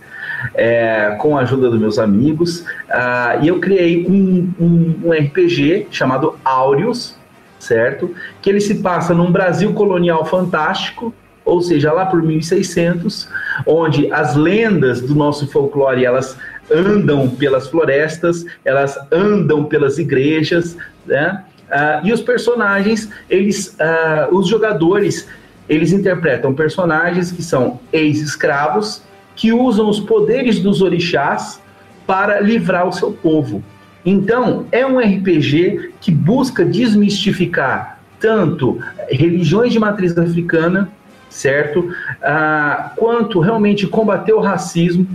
é, 0.55 1.17
com 1.21 1.37
a 1.37 1.43
ajuda 1.43 1.71
dos 1.71 1.81
meus 1.81 1.99
amigos, 1.99 2.61
uh, 2.61 3.43
e 3.43 3.49
eu 3.49 3.61
criei 3.61 4.07
um, 4.07 4.53
um, 4.61 5.01
um 5.05 5.13
RPG 5.13 5.89
chamado 5.91 6.37
Áureos, 6.45 7.17
certo? 7.59 8.15
Que 8.43 8.51
ele 8.51 8.61
se 8.61 8.77
passa 8.77 9.15
num 9.15 9.31
Brasil 9.31 9.73
colonial 9.73 10.25
fantástico, 10.25 11.15
ou 11.45 11.61
seja, 11.61 11.93
lá 11.93 12.07
por 12.07 12.23
1600, 12.23 13.29
onde 13.67 14.11
as 14.13 14.35
lendas 14.35 15.01
do 15.01 15.15
nosso 15.15 15.47
folclore, 15.51 16.05
elas 16.05 16.37
andam 16.71 17.29
pelas 17.29 17.69
florestas, 17.69 18.45
elas 18.65 18.99
andam 19.13 19.65
pelas 19.65 19.99
igrejas, 19.99 20.77
né? 21.07 21.45
Uh, 21.69 22.07
e 22.07 22.13
os 22.13 22.21
personagens, 22.21 23.09
eles, 23.29 23.77
uh, 23.81 24.35
os 24.35 24.49
jogadores, 24.49 25.29
eles 25.69 25.93
interpretam 25.93 26.55
personagens 26.55 27.33
que 27.33 27.43
são 27.43 27.81
ex-escravos, 27.93 29.03
que 29.37 29.53
usam 29.53 29.89
os 29.89 30.01
poderes 30.01 30.61
dos 30.61 30.83
orixás 30.83 31.61
para 32.07 32.41
livrar 32.41 32.87
o 32.87 32.93
seu 32.93 33.13
povo. 33.13 33.63
Então, 34.05 34.67
é 34.71 34.87
um 34.87 34.99
RPG 34.99 35.93
que 36.01 36.11
busca 36.11 36.65
desmistificar 36.65 37.99
tanto 38.21 38.79
religiões 39.09 39.73
de 39.73 39.79
matriz 39.79 40.17
africana, 40.17 40.91
certo? 41.29 41.95
Ah, 42.23 42.93
quanto 42.97 43.41
realmente 43.41 43.87
combater 43.87 44.33
o 44.33 44.41
racismo, 44.41 45.07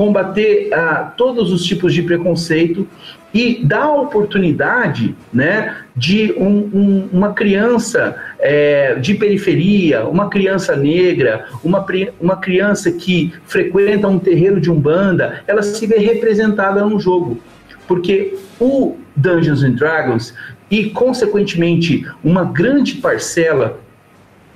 combater 0.00 0.72
ah, 0.72 1.12
todos 1.14 1.52
os 1.52 1.62
tipos 1.62 1.92
de 1.92 2.00
preconceito 2.00 2.88
e 3.34 3.62
dar 3.62 3.82
a 3.82 4.00
oportunidade 4.00 5.14
né, 5.30 5.76
de 5.94 6.32
um, 6.38 6.70
um, 6.72 7.08
uma 7.12 7.34
criança 7.34 8.16
é, 8.38 8.94
de 8.94 9.12
periferia, 9.12 10.06
uma 10.06 10.30
criança 10.30 10.74
negra, 10.74 11.44
uma, 11.62 11.84
uma 12.18 12.36
criança 12.38 12.90
que 12.90 13.34
frequenta 13.44 14.08
um 14.08 14.18
terreiro 14.18 14.58
de 14.58 14.70
umbanda, 14.70 15.44
ela 15.46 15.62
se 15.62 15.86
vê 15.86 15.98
representada 15.98 16.82
no 16.82 16.98
jogo. 16.98 17.38
Porque 17.86 18.38
o 18.58 18.96
Dungeons 19.14 19.62
and 19.62 19.72
Dragons 19.72 20.32
e, 20.70 20.88
consequentemente, 20.88 22.06
uma 22.24 22.46
grande 22.46 22.94
parcela 22.94 23.78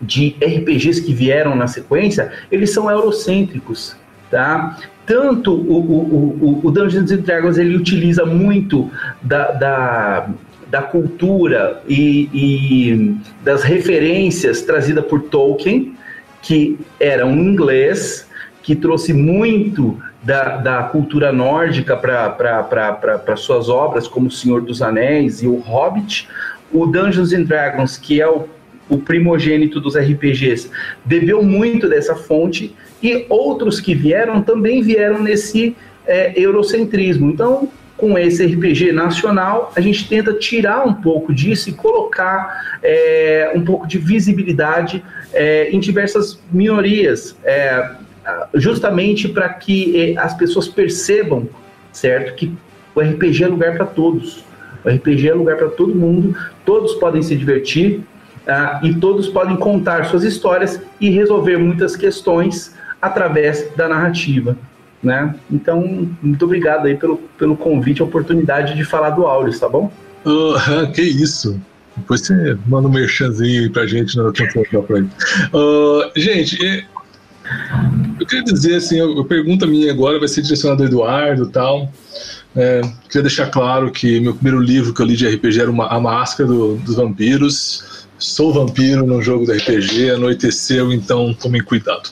de 0.01 0.37
RPGs 0.43 1.03
que 1.03 1.13
vieram 1.13 1.55
na 1.55 1.67
sequência, 1.67 2.33
eles 2.51 2.71
são 2.71 2.91
eurocêntricos, 2.91 3.95
tá? 4.31 4.79
Tanto 5.07 5.53
o, 5.53 5.79
o, 5.79 6.61
o, 6.63 6.67
o 6.67 6.71
Dungeons 6.71 7.11
and 7.11 7.17
Dragons 7.19 7.59
ele 7.59 7.77
utiliza 7.77 8.25
muito 8.25 8.91
da, 9.23 9.53
da, 9.53 10.31
da 10.71 10.83
cultura 10.83 11.83
e, 11.87 12.29
e, 12.33 13.17
das 13.43 13.63
referências 13.63 14.63
trazidas 14.63 15.05
por 15.05 15.23
Tolkien, 15.23 15.95
que 16.43 16.79
era 16.99 17.27
um 17.27 17.39
inglês 17.39 18.29
que 18.63 18.75
trouxe 18.75 19.13
muito 19.13 19.99
da, 20.23 20.57
da 20.57 20.83
cultura 20.85 21.31
nórdica 21.31 21.97
para 21.97 23.37
suas 23.37 23.69
obras, 23.69 24.09
como 24.09 24.29
O 24.29 24.31
Senhor 24.31 24.63
dos 24.63 24.81
Anéis 24.81 25.43
e 25.43 25.47
O 25.47 25.57
Hobbit. 25.57 26.29
O 26.73 26.87
Dungeons 26.87 27.33
and 27.33 27.43
Dragons, 27.43 27.99
que 27.99 28.21
é 28.21 28.29
o, 28.29 28.47
o 28.89 28.99
primogênito 28.99 29.81
dos 29.81 29.97
RPGs, 29.97 30.71
bebeu 31.05 31.43
muito 31.43 31.89
dessa 31.89 32.17
fonte 32.17 32.75
e 33.05 33.27
outros 33.29 33.81
que 33.81 33.95
vieram 33.95 34.43
também 34.43 34.83
vieram 34.83 35.23
nesse 35.23 35.77
é, 36.07 36.33
eurocentrismo. 36.35 37.31
Então, 37.31 37.69
com 37.99 38.19
esse 38.19 38.45
RPG 38.45 38.93
nacional, 38.93 39.73
a 39.77 39.81
gente 39.81 40.09
tenta 40.09 40.33
tirar 40.33 40.87
um 40.87 40.95
pouco 40.95 41.33
disso 41.33 41.69
e 41.69 41.73
colocar 41.73 42.79
é, 42.83 43.53
um 43.55 43.63
pouco 43.63 43.87
de 43.87 43.99
visibilidade 43.99 45.05
é, 45.35 45.69
em 45.71 45.79
diversas 45.79 46.41
minorias, 46.51 47.37
é, 47.45 47.91
justamente 48.55 49.29
para 49.29 49.51
que 49.51 50.15
é, 50.17 50.19
as 50.19 50.35
pessoas 50.35 50.67
percebam, 50.67 51.47
certo, 51.93 52.35
que 52.35 52.53
o 52.95 53.01
RPG 53.01 53.45
é 53.45 53.49
lugar 53.49 53.77
para 53.77 53.87
todos. 53.87 54.43
O 54.83 54.89
RPG 54.89 55.29
é 55.29 55.35
lugar 55.35 55.57
para 55.57 55.69
todo 55.69 55.95
mundo, 55.95 56.37
todos 56.65 56.95
podem 56.95 57.23
se 57.23 57.37
divertir, 57.37 58.03
ah, 58.47 58.81
e 58.83 58.95
todos 58.95 59.29
podem 59.29 59.57
contar 59.57 60.05
suas 60.05 60.23
histórias 60.23 60.81
e 61.01 61.09
resolver 61.09 61.57
muitas 61.57 61.97
questões 61.97 62.75
através 63.07 63.69
da 63.77 63.89
narrativa. 63.89 64.57
Né? 65.03 65.35
Então, 65.51 66.09
muito 66.23 66.45
obrigado 66.45 66.87
aí 66.87 66.97
pelo, 66.97 67.19
pelo 67.39 67.57
convite, 67.57 68.03
oportunidade 68.03 68.75
de 68.75 68.85
falar 68.85 69.11
do 69.11 69.27
Aureus, 69.27 69.59
tá 69.59 69.69
bom? 69.69 69.93
Uh, 70.25 70.91
que 70.93 71.03
isso. 71.03 71.61
Depois 71.97 72.23
você 72.23 72.57
manda 72.67 72.89
um 72.89 72.91
merchanzinho 72.91 73.71
pra 73.71 73.87
gente 73.87 74.17
na 74.17 74.33
tempo 74.33 74.83
pra 74.83 74.99
ele. 74.99 75.09
Uh, 75.53 76.11
gente, 76.17 76.87
eu 78.19 78.27
queria 78.27 78.45
dizer 78.45 78.77
assim, 78.77 78.99
a 79.01 79.25
pergunta 79.25 79.67
minha 79.67 79.93
agora 79.93 80.19
vai 80.19 80.27
ser 80.27 80.43
direcionada 80.43 80.83
ao 80.83 80.89
Eduardo 80.89 81.45
e 81.45 81.51
tal. 81.51 81.93
É, 82.57 82.81
queria 83.09 83.23
deixar 83.23 83.51
claro 83.51 83.91
que 83.91 84.21
meu 84.21 84.35
primeiro 84.35 84.61
livro 84.61 84.95
que 84.95 85.03
eu 85.03 85.07
li 85.07 85.17
de 85.17 85.29
RPG 85.29 85.61
era 85.61 85.71
uma, 85.71 85.89
A 85.89 86.01
Máscara 86.01 86.49
do, 86.49 86.77
dos 86.77 86.97
Vampiros. 86.97 87.94
Sou 88.25 88.55
vampiro 88.55 89.07
no 89.07 89.21
jogo 89.21 89.45
do 89.45 89.53
RPG, 89.53 90.13
anoiteceu, 90.13 90.91
então 90.91 91.35
tomem 91.35 91.63
cuidado. 91.63 92.09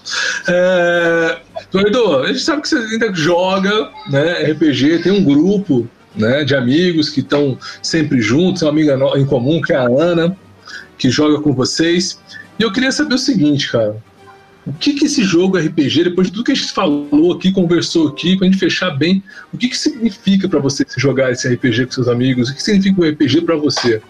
É, 0.47 1.41
Eduardo, 1.75 2.19
a 2.19 2.27
gente 2.27 2.41
sabe 2.41 2.61
que 2.61 2.69
você 2.69 2.77
ainda 2.77 3.15
joga 3.15 3.91
né, 4.11 4.53
RPG, 4.53 4.99
tem 4.99 5.11
um 5.11 5.25
grupo 5.25 5.89
né, 6.15 6.45
de 6.45 6.55
amigos 6.55 7.09
que 7.09 7.21
estão 7.21 7.59
sempre 7.83 8.21
juntos, 8.21 8.61
uma 8.61 8.71
amiga 8.71 8.95
em 9.17 9.25
comum, 9.25 9.63
que 9.63 9.73
é 9.73 9.77
a 9.77 9.87
Ana, 9.87 10.37
que 10.99 11.09
joga 11.09 11.41
com 11.41 11.55
vocês. 11.55 12.21
E 12.59 12.63
eu 12.63 12.71
queria 12.71 12.93
saber 12.93 13.15
o 13.15 13.19
seguinte, 13.19 13.73
cara. 13.73 13.97
O 14.67 14.73
que, 14.75 14.93
que 14.93 15.07
esse 15.07 15.25
jogo 15.25 15.57
RPG, 15.57 16.05
depois 16.05 16.27
de 16.27 16.35
tudo 16.35 16.45
que 16.45 16.53
a 16.53 16.55
gente 16.55 16.73
falou 16.73 17.33
aqui, 17.33 17.51
conversou 17.51 18.09
aqui, 18.09 18.37
para 18.37 18.47
a 18.47 18.51
gente 18.51 18.61
fechar 18.61 18.91
bem, 18.91 19.25
o 19.51 19.57
que, 19.57 19.67
que 19.67 19.79
significa 19.79 20.47
para 20.47 20.61
você 20.61 20.85
jogar 20.99 21.33
esse 21.33 21.49
RPG 21.49 21.87
com 21.87 21.93
seus 21.93 22.07
amigos? 22.07 22.51
O 22.51 22.55
que 22.55 22.63
significa 22.63 23.01
o 23.01 23.05
um 23.05 23.09
RPG 23.09 23.41
para 23.41 23.57
você? 23.57 24.03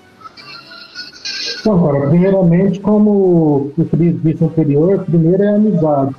Agora, 1.66 2.08
primeiramente, 2.08 2.80
como 2.80 3.72
o 3.76 3.86
Cris 3.90 4.20
disse 4.22 4.44
anterior, 4.44 5.04
primeiro 5.04 5.42
é 5.42 5.52
a 5.52 5.56
amizade. 5.56 6.14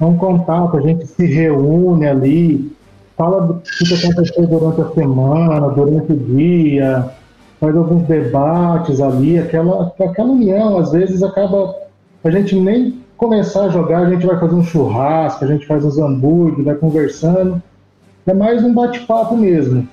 É 0.00 0.04
um 0.04 0.16
contato, 0.16 0.76
a 0.76 0.80
gente 0.80 1.06
se 1.06 1.26
reúne 1.26 2.06
ali, 2.06 2.72
fala 3.16 3.46
do 3.46 3.54
que 3.60 3.94
aconteceu 3.94 4.46
durante 4.46 4.80
a 4.80 4.88
semana, 4.90 5.68
durante 5.68 6.12
o 6.12 6.16
dia, 6.16 7.10
faz 7.60 7.76
alguns 7.76 8.06
debates 8.06 9.00
ali, 9.00 9.38
aquela, 9.38 9.92
aquela 9.98 10.28
união, 10.30 10.78
às 10.78 10.92
vezes 10.92 11.22
acaba 11.22 11.74
a 12.22 12.30
gente 12.30 12.58
nem 12.58 13.00
começar 13.16 13.64
a 13.64 13.68
jogar, 13.68 14.06
a 14.06 14.10
gente 14.10 14.24
vai 14.24 14.38
fazer 14.38 14.54
um 14.54 14.62
churrasco, 14.62 15.44
a 15.44 15.48
gente 15.48 15.66
faz 15.66 15.84
os 15.84 15.98
hambúrguer, 15.98 16.64
vai 16.64 16.74
conversando. 16.76 17.60
É 18.26 18.32
mais 18.32 18.62
um 18.62 18.72
bate-papo 18.72 19.36
mesmo. 19.36 19.86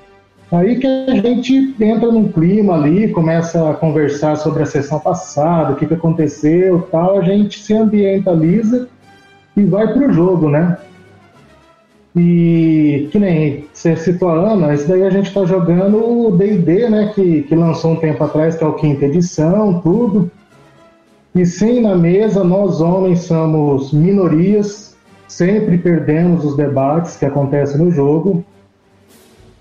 Aí 0.55 0.79
que 0.79 0.87
a 0.87 1.15
gente 1.15 1.75
entra 1.81 2.09
num 2.09 2.31
clima 2.31 2.75
ali, 2.75 3.11
começa 3.11 3.69
a 3.69 3.73
conversar 3.73 4.37
sobre 4.37 4.63
a 4.63 4.65
sessão 4.65 4.99
passada, 4.99 5.73
o 5.73 5.75
que, 5.75 5.85
que 5.85 5.93
aconteceu 5.93 6.87
tal, 6.89 7.19
a 7.19 7.21
gente 7.21 7.61
se 7.61 7.73
ambientaliza 7.73 8.87
e 9.57 9.63
vai 9.63 9.91
pro 9.91 10.13
jogo, 10.13 10.49
né? 10.49 10.77
E 12.15 13.09
que 13.11 13.19
nem 13.19 13.65
você 13.73 13.97
citou 13.97 14.29
a 14.29 14.53
Ana, 14.53 14.73
esse 14.73 14.87
daí 14.87 15.03
a 15.03 15.09
gente 15.09 15.27
está 15.27 15.43
jogando 15.43 15.97
o 15.97 16.31
DD, 16.37 16.89
né? 16.89 17.11
Que, 17.13 17.41
que 17.41 17.53
lançou 17.53 17.91
um 17.91 17.97
tempo 17.97 18.23
atrás, 18.23 18.55
que 18.55 18.63
é 18.63 18.67
o 18.67 18.73
quinta 18.73 19.05
edição, 19.05 19.81
tudo. 19.81 20.31
E 21.35 21.45
sim, 21.45 21.81
na 21.81 21.97
mesa, 21.97 22.45
nós 22.45 22.79
homens 22.79 23.23
somos 23.23 23.91
minorias, 23.91 24.95
sempre 25.27 25.77
perdemos 25.77 26.45
os 26.45 26.55
debates 26.55 27.17
que 27.17 27.25
acontecem 27.25 27.77
no 27.77 27.91
jogo, 27.91 28.45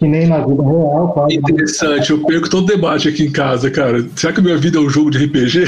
que 0.04 0.08
nem 0.08 0.26
na 0.26 0.40
vida 0.40 0.62
real. 0.62 1.08
Quase. 1.14 1.36
Interessante, 1.36 2.10
eu 2.10 2.22
perco 2.24 2.50
todo 2.50 2.66
debate 2.66 3.08
aqui 3.08 3.24
em 3.24 3.32
casa, 3.32 3.70
cara. 3.70 4.04
Será 4.14 4.34
que 4.34 4.40
a 4.40 4.42
minha 4.42 4.58
vida 4.58 4.76
é 4.76 4.80
um 4.80 4.90
jogo 4.90 5.10
de 5.10 5.24
RPG? 5.24 5.64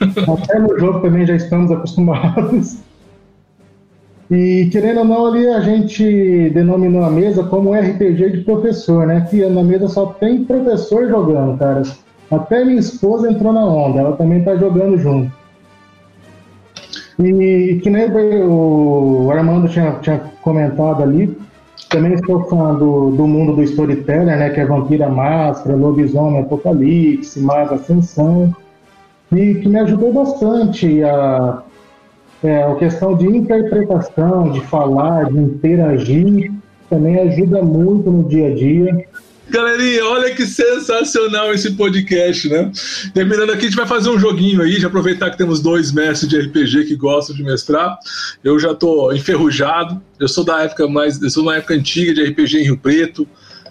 Até 0.02 0.58
no 0.58 0.78
jogo 0.78 1.00
também 1.00 1.24
já 1.24 1.36
estamos 1.36 1.70
acostumados. 1.70 2.78
E 4.30 4.68
querendo 4.72 4.98
ou 4.98 5.04
não, 5.04 5.26
ali 5.26 5.46
a 5.46 5.60
gente 5.60 6.50
denominou 6.50 7.04
a 7.04 7.10
mesa 7.10 7.44
como 7.44 7.72
RPG 7.72 8.30
de 8.30 8.38
professor, 8.38 9.06
né? 9.06 9.26
Que 9.30 9.46
na 9.46 9.62
mesa 9.62 9.88
só 9.88 10.06
tem 10.06 10.44
professor 10.44 11.08
jogando, 11.08 11.56
cara. 11.56 11.82
Até 12.30 12.64
minha 12.64 12.80
esposa 12.80 13.30
entrou 13.30 13.52
na 13.52 13.64
onda, 13.64 14.00
ela 14.00 14.16
também 14.16 14.42
tá 14.42 14.56
jogando 14.56 14.98
junto. 14.98 15.32
E 17.18 17.80
que 17.82 17.88
nem 17.88 18.08
o 18.44 19.30
Armando 19.32 19.68
tinha, 19.68 19.92
tinha 20.02 20.20
comentado 20.42 21.02
ali, 21.02 21.36
também 21.88 22.14
estou 22.14 22.44
falando 22.44 22.78
do, 22.78 23.16
do, 23.16 23.26
mundo 23.26 23.54
do 23.54 23.62
storyteller, 23.62 24.38
né, 24.38 24.50
que 24.50 24.60
é 24.60 24.64
Vampira 24.64 25.08
Máscara, 25.08 25.76
Lobisomem 25.76 26.40
Apocalipse, 26.40 27.40
Maga 27.40 27.76
Ascensão, 27.76 28.54
e 29.32 29.54
que 29.54 29.68
me 29.68 29.78
ajudou 29.80 30.12
bastante 30.12 31.02
a, 31.02 31.62
é, 32.42 32.62
a 32.62 32.74
questão 32.76 33.16
de 33.16 33.26
interpretação, 33.26 34.50
de 34.50 34.60
falar, 34.60 35.32
de 35.32 35.38
interagir, 35.38 36.52
também 36.90 37.18
ajuda 37.20 37.62
muito 37.62 38.10
no 38.10 38.24
dia 38.24 38.48
a 38.48 38.54
dia. 38.54 39.07
Galerinha, 39.50 40.04
olha 40.04 40.34
que 40.34 40.46
sensacional 40.46 41.52
esse 41.54 41.72
podcast, 41.72 42.48
né? 42.48 42.70
Terminando 43.14 43.50
aqui, 43.50 43.66
a 43.66 43.68
gente 43.68 43.76
vai 43.76 43.86
fazer 43.86 44.10
um 44.10 44.18
joguinho 44.18 44.60
aí, 44.60 44.78
de 44.78 44.84
aproveitar 44.84 45.30
que 45.30 45.38
temos 45.38 45.60
dois 45.60 45.90
mestres 45.90 46.28
de 46.28 46.38
RPG 46.38 46.84
que 46.84 46.96
gostam 46.96 47.34
de 47.34 47.42
mestrar. 47.42 47.98
Eu 48.44 48.58
já 48.58 48.74
tô 48.74 49.10
enferrujado, 49.12 50.00
eu 50.20 50.28
sou 50.28 50.44
da 50.44 50.62
época 50.62 50.86
mais, 50.86 51.20
eu 51.22 51.30
sou 51.30 51.42
uma 51.42 51.56
época 51.56 51.74
antiga 51.74 52.12
de 52.12 52.24
RPG 52.24 52.58
em 52.58 52.64
Rio 52.64 52.78
Preto. 52.78 53.26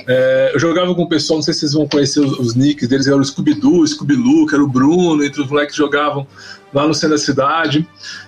É, 0.08 0.52
eu 0.54 0.60
jogava 0.60 0.96
com 0.96 1.04
o 1.04 1.10
pessoal, 1.10 1.38
não 1.38 1.44
sei 1.44 1.54
se 1.54 1.62
vocês 1.62 1.74
vão 1.74 1.88
conhecer 1.88 2.22
os, 2.22 2.40
os 2.40 2.56
nicks 2.56 2.88
deles, 2.88 3.08
era 3.08 3.18
o 3.18 3.24
Scooby-Doo, 3.24 3.86
Scooby-Loo, 3.86 4.48
era 4.52 4.64
o 4.64 4.68
Bruno, 4.68 5.24
entre 5.24 5.42
os 5.42 5.48
moleques 5.48 5.76
que 5.76 5.78
jogavam 5.78 6.26
lá 6.74 6.88
no 6.88 6.94
centro 6.94 7.12
da 7.12 7.18
cidade. 7.18 7.88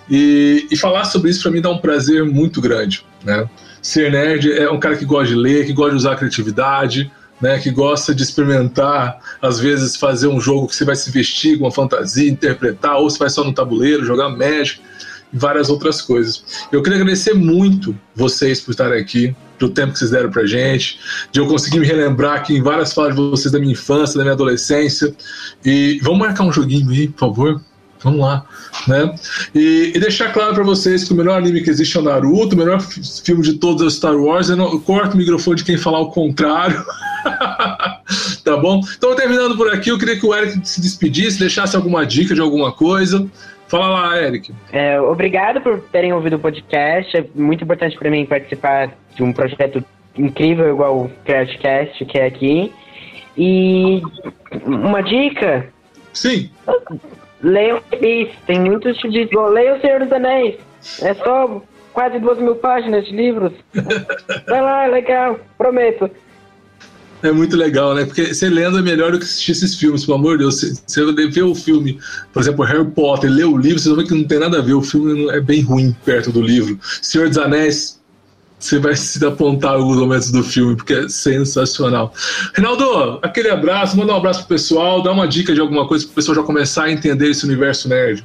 E, 0.10 0.68
e 0.70 0.78
falar 0.78 1.06
sobre 1.06 1.32
isso 1.32 1.42
para 1.42 1.52
mim 1.52 1.62
dá 1.62 1.70
um 1.70 1.80
prazer 1.80 2.26
muito 2.26 2.62
grande, 2.62 3.04
né? 3.24 3.50
Ser 3.82 4.12
nerd 4.12 4.52
é 4.52 4.70
um 4.70 4.80
cara 4.80 4.98
que 4.98 5.06
gosta 5.06 5.28
de 5.28 5.36
ler, 5.36 5.66
que 5.66 5.72
gosta 5.72 5.92
de 5.92 5.98
usar 5.98 6.12
a 6.12 6.16
criatividade, 6.16 7.10
né, 7.42 7.60
que 7.60 7.72
gosta 7.72 8.14
de 8.14 8.24
experimentar, 8.24 9.20
às 9.42 9.60
vezes 9.60 9.96
fazer 9.96 10.28
um 10.28 10.40
jogo 10.40 10.68
que 10.68 10.76
você 10.76 10.86
vai 10.86 10.96
se 10.96 11.10
vestir 11.12 11.58
com 11.58 11.66
uma 11.66 11.72
fantasia, 11.72 12.30
interpretar, 12.30 12.98
ou 12.98 13.10
você 13.10 13.18
vai 13.20 13.30
só 13.30 13.44
no 13.44 13.54
tabuleiro, 13.54 14.06
jogar 14.06 14.30
Magic 14.30 14.82
e 15.32 15.38
várias 15.38 15.70
outras 15.70 16.02
coisas. 16.02 16.44
Eu 16.72 16.82
queria 16.82 17.00
agradecer 17.00 17.34
muito 17.34 17.96
vocês 18.16 18.60
por 18.60 18.72
estarem 18.72 19.00
aqui, 19.00 19.36
pelo 19.58 19.72
tempo 19.72 19.94
que 19.94 20.00
vocês 20.00 20.12
deram 20.12 20.32
pra 20.32 20.46
gente, 20.46 21.00
de 21.32 21.40
eu 21.40 21.48
conseguir 21.48 21.80
me 21.80 21.86
relembrar 21.86 22.38
aqui 22.38 22.56
em 22.56 22.62
várias 22.62 22.94
falas 22.94 23.16
de 23.16 23.22
vocês 23.22 23.52
da 23.52 23.60
minha 23.60 23.74
infância, 23.74 24.18
da 24.18 24.24
minha 24.24 24.34
adolescência. 24.34 25.14
E 25.64 26.00
vamos 26.02 26.20
marcar 26.20 26.44
um 26.44 26.52
joguinho 26.52 26.90
aí, 26.90 27.08
por 27.08 27.20
favor? 27.20 27.62
Vamos 28.02 28.22
lá, 28.22 28.46
né? 28.88 29.14
E, 29.54 29.92
e 29.94 30.00
deixar 30.00 30.32
claro 30.32 30.54
para 30.54 30.64
vocês 30.64 31.04
que 31.04 31.12
o 31.12 31.16
melhor 31.16 31.38
anime 31.38 31.62
que 31.62 31.70
existe 31.70 31.98
é 31.98 32.00
o 32.00 32.04
Naruto, 32.04 32.56
o 32.56 32.58
melhor 32.58 32.80
filme 32.82 33.42
de 33.42 33.56
todos 33.56 33.82
é 33.82 33.86
o 33.86 33.92
Star 33.92 34.16
Wars. 34.16 34.50
Eu, 34.50 34.56
não, 34.56 34.72
eu 34.72 34.80
corto 34.80 35.16
o 35.16 35.18
microfone 35.18 35.58
de 35.58 35.66
quem 35.66 35.78
falar 35.78 36.00
o 36.00 36.12
contrário. 36.12 36.82
tá 38.46 38.58
bom? 38.58 38.82
Então, 38.98 39.16
terminando 39.16 39.58
por 39.58 39.74
aqui, 39.74 39.90
eu 39.90 40.00
queria 40.00 40.18
que 40.18 40.26
o 40.26 40.34
Eric 40.34 40.66
se 40.66 40.80
despedisse, 40.80 41.40
deixasse 41.40 41.76
alguma 41.76 42.06
dica 42.06 42.34
de 42.34 42.40
alguma 42.40 42.72
coisa. 42.72 43.28
Fala 43.68 43.88
lá, 43.88 44.22
Eric. 44.22 44.54
É, 44.72 45.00
obrigado 45.00 45.62
por 45.62 45.80
terem 45.92 46.14
ouvido 46.14 46.38
o 46.38 46.40
podcast. 46.40 47.16
É 47.16 47.26
muito 47.36 47.64
importante 47.64 47.98
para 47.98 48.10
mim 48.10 48.26
participar 48.26 48.92
de 49.16 49.22
um 49.22 49.34
projeto 49.34 49.84
incrível 50.18 50.70
igual 50.70 51.02
o 51.02 51.12
Crashcast, 51.26 52.04
que 52.06 52.18
é 52.18 52.26
aqui. 52.26 52.74
E 53.38 54.02
uma 54.66 55.02
dica. 55.02 55.68
Sim. 56.14 56.50
Leia 57.42 57.78
o 57.78 58.00
Beast, 58.00 58.36
tem 58.46 58.60
muitos 58.60 58.98
de. 58.98 59.30
Leia 59.52 59.76
o 59.76 59.82
Senhor 59.82 60.00
dos 60.02 60.12
Anéis. 60.12 60.56
É 61.02 61.14
só 61.14 61.62
quase 61.94 62.20
duas 62.20 62.38
mil 62.38 62.56
páginas 62.56 63.06
de 63.06 63.16
livros. 63.16 63.54
Vai 64.48 64.62
lá, 64.62 64.86
é 64.86 64.88
legal, 64.88 65.40
prometo. 65.58 66.10
É 67.22 67.32
muito 67.32 67.58
legal, 67.58 67.94
né? 67.94 68.06
Porque 68.06 68.34
você 68.34 68.50
lendo 68.50 68.80
é 68.80 68.82
melhor 68.82 69.12
do 69.12 69.20
que 69.20 69.26
assistir 69.26 69.52
esses 69.52 69.76
filmes, 69.76 70.06
pelo 70.06 70.18
amor 70.18 70.38
de 70.38 70.44
Deus. 70.44 70.82
Você 70.88 71.06
vê 71.28 71.42
o 71.42 71.54
filme, 71.54 72.00
por 72.32 72.42
exemplo, 72.42 72.64
Harry 72.64 72.86
Potter, 72.92 73.30
lê 73.30 73.44
o 73.44 73.58
livro, 73.58 73.80
você 73.80 73.94
ver 73.94 74.08
que 74.08 74.14
não 74.14 74.24
tem 74.24 74.40
nada 74.40 74.60
a 74.60 74.62
ver. 74.62 74.74
O 74.74 74.82
filme 74.82 75.30
é 75.30 75.42
bem 75.42 75.62
ruim 75.62 75.96
perto 76.06 76.32
do 76.32 76.42
livro. 76.42 76.80
Senhor 77.02 77.28
dos 77.28 77.38
Anéis, 77.38 77.99
você 78.60 78.78
vai 78.78 78.96
se 78.96 79.26
apontar 79.26 79.74
alguns 79.74 79.98
momentos 79.98 80.32
do 80.32 80.44
filme, 80.44 80.76
porque 80.76 80.94
é 80.94 81.10
sensacional. 81.10 82.14
Reinaldo, 82.54 83.20
aquele 83.22 83.50
abraço, 83.50 83.98
manda 83.98 84.14
um 84.14 84.18
abraço 84.18 84.40
pro 84.40 84.50
pessoal, 84.50 85.02
dá 85.02 85.12
uma 85.12 85.28
dica 85.28 85.54
de 85.54 85.62
alguma 85.62 85.88
coisa 85.88 86.06
pro 86.06 86.16
pessoal 86.16 86.36
já 86.36 86.44
começar 86.44 86.84
a 86.84 86.92
entender 86.92 87.30
esse 87.30 87.46
universo 87.46 87.88
nerd. 87.88 88.24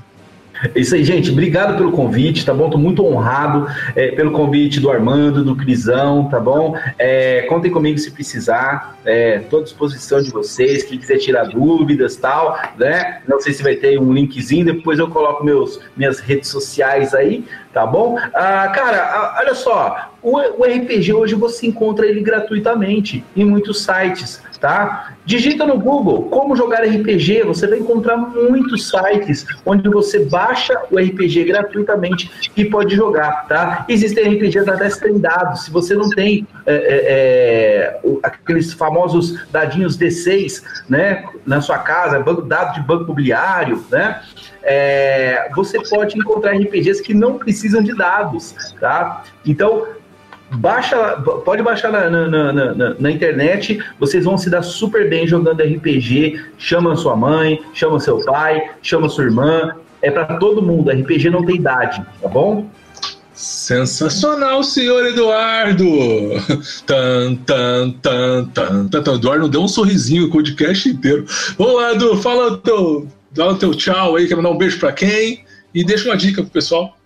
É 0.74 0.80
isso 0.80 0.95
aí, 0.95 1.05
gente. 1.05 1.30
Obrigado 1.30 1.76
pelo 1.76 1.93
convite, 1.93 2.45
tá 2.45 2.55
bom? 2.55 2.70
Tô 2.70 2.78
muito 2.78 3.05
honrado 3.05 3.66
é, 3.95 4.12
pelo 4.12 4.30
convite 4.30 4.80
do 4.80 4.91
Armando, 4.91 5.45
do 5.45 5.57
Crisão, 5.57 6.28
tá 6.28 6.39
bom? 6.39 6.76
É, 6.99 7.43
contem 7.43 7.70
comigo 7.70 7.99
se 7.99 8.11
precisar. 8.11 8.97
É, 9.05 9.41
tô 9.51 9.59
à 9.59 9.62
disposição 9.62 10.22
de 10.22 10.30
vocês. 10.30 10.85
Quem 10.85 10.99
quiser 10.99 11.18
tirar 11.18 11.45
dúvidas 11.45 12.16
tal, 12.16 12.59
né? 12.78 13.20
Não 13.28 13.41
sei 13.41 13.53
se 13.53 13.62
vai 13.62 13.74
ter 13.74 13.99
um 13.99 14.12
linkzinho, 14.12 14.64
depois 14.64 14.99
eu 14.99 15.09
coloco 15.09 15.45
meus, 15.45 15.80
minhas 15.97 16.20
redes 16.20 16.49
sociais 16.49 17.14
aí, 17.14 17.45
tá 17.72 17.85
bom? 17.85 18.16
Ah, 18.32 18.68
cara, 18.68 19.03
ah, 19.03 19.37
olha 19.41 19.55
só. 19.55 20.14
O, 20.25 20.39
o 20.39 20.64
RPG 20.64 21.12
hoje 21.12 21.35
você 21.35 21.66
encontra 21.66 22.07
ele 22.07 22.20
gratuitamente 22.20 23.22
em 23.37 23.45
muitos 23.45 23.85
sites 23.85 24.43
tá? 24.64 25.12
Digita 25.27 25.66
no 25.66 25.79
Google 25.79 26.22
como 26.31 26.57
jogar 26.57 26.83
RPG, 26.85 27.43
você 27.43 27.66
vai 27.66 27.81
encontrar 27.81 28.16
muitos 28.16 28.89
sites 28.89 29.45
onde 29.66 29.87
você 29.91 30.25
baixa 30.25 30.81
o 30.91 30.99
RPG 30.99 31.45
gratuitamente 31.45 32.31
e 32.57 32.64
pode 32.64 32.97
jogar, 32.97 33.47
tá? 33.47 33.85
Existem 33.91 34.25
RPGs 34.25 34.70
até 34.70 34.89
sem 34.89 35.18
dados, 35.18 35.66
se 35.66 35.70
você 35.70 35.95
não 35.95 36.09
tem 36.09 36.47
é, 36.64 36.75
é, 36.75 36.81
é 37.12 38.01
aqueles 38.22 38.72
famosos 38.72 39.39
dadinhos 39.51 39.99
D6, 39.99 40.62
né, 40.89 41.25
na 41.45 41.61
sua 41.61 41.77
casa, 41.77 42.18
banco, 42.20 42.41
dado 42.41 42.72
de 42.72 42.81
banco 42.81 43.05
imobiliário, 43.05 43.85
né? 43.91 44.22
É, 44.62 45.51
você 45.55 45.79
pode 45.91 46.18
encontrar 46.18 46.57
RPGs 46.57 47.03
que 47.03 47.12
não 47.12 47.37
precisam 47.37 47.83
de 47.83 47.95
dados, 47.95 48.55
tá? 48.81 49.25
Então, 49.45 49.87
baixa, 50.55 50.96
pode 51.44 51.62
baixar 51.62 51.90
na, 51.90 52.09
na, 52.09 52.52
na, 52.52 52.94
na, 52.98 53.11
internet, 53.11 53.82
vocês 53.98 54.24
vão 54.24 54.36
se 54.36 54.50
dar 54.50 54.62
super 54.62 55.09
bem 55.09 55.26
jogando 55.26 55.62
RPG. 55.62 56.42
Chama 56.59 56.96
sua 56.96 57.16
mãe, 57.16 57.61
chama 57.72 58.00
seu 58.00 58.24
pai, 58.24 58.70
chama 58.82 59.09
sua 59.09 59.24
irmã. 59.24 59.74
É 60.02 60.11
para 60.11 60.36
todo 60.36 60.62
mundo. 60.62 60.90
RPG 60.90 61.30
não 61.30 61.44
tem 61.44 61.57
idade, 61.57 62.05
tá 62.20 62.28
bom? 62.28 62.68
Sensacional, 63.34 64.62
senhor 64.62 65.07
Eduardo! 65.07 65.84
Tan, 66.86 67.34
tan, 67.36 67.90
tan, 68.00 68.44
tan, 68.55 68.88
tan. 68.88 69.14
Eduardo 69.14 69.48
deu 69.48 69.62
um 69.62 69.68
sorrisinho 69.68 70.26
o 70.26 70.30
podcast 70.30 70.88
inteiro. 70.88 71.24
Vamos 71.59 71.74
lá, 71.74 71.92
Edu, 71.94 72.16
fala 72.18 72.57
teu, 72.59 73.09
dá 73.32 73.48
o 73.48 73.57
teu 73.57 73.74
tchau 73.74 74.14
aí, 74.14 74.28
quer 74.28 74.36
mandar 74.36 74.50
um 74.50 74.59
beijo 74.59 74.78
para 74.78 74.92
quem? 74.92 75.44
E 75.74 75.84
deixa 75.84 76.09
uma 76.09 76.16
dica 76.16 76.42
pro 76.42 76.50
pessoal. 76.52 76.96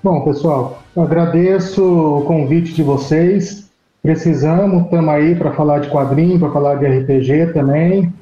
Bom, 0.00 0.20
pessoal, 0.20 0.78
agradeço 0.96 1.82
o 1.82 2.22
convite 2.22 2.72
de 2.72 2.84
vocês. 2.84 3.68
Precisamos, 4.00 4.84
estamos 4.84 5.08
aí 5.08 5.34
para 5.34 5.50
falar 5.50 5.80
de 5.80 5.90
quadrinho, 5.90 6.38
para 6.38 6.52
falar 6.52 6.76
de 6.76 6.86
RPG 6.86 7.52
também. 7.52 8.12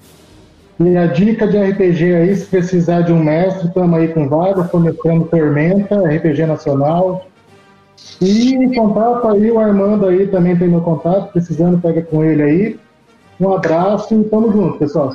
E 0.80 0.96
a 0.96 1.06
dica 1.06 1.46
de 1.46 1.58
RPG 1.58 2.14
aí, 2.14 2.34
se 2.34 2.46
precisar 2.46 3.02
de 3.02 3.12
um 3.12 3.22
mestre, 3.22 3.68
estamos 3.68 3.98
aí 3.98 4.08
com 4.08 4.26
vaga, 4.26 4.64
fornecendo 4.64 5.26
Tormenta, 5.26 6.00
RPG 6.00 6.46
Nacional. 6.46 7.26
E 8.22 8.74
contato 8.74 9.28
aí, 9.28 9.50
o 9.50 9.58
Armando 9.58 10.06
aí 10.06 10.26
também 10.28 10.56
tem 10.56 10.68
meu 10.68 10.80
contato, 10.80 11.30
precisando, 11.30 11.78
pega 11.78 12.00
com 12.00 12.24
ele 12.24 12.42
aí. 12.42 12.80
Um 13.38 13.52
abraço 13.52 14.18
e 14.18 14.24
tamo 14.24 14.50
junto, 14.50 14.78
pessoal. 14.78 15.14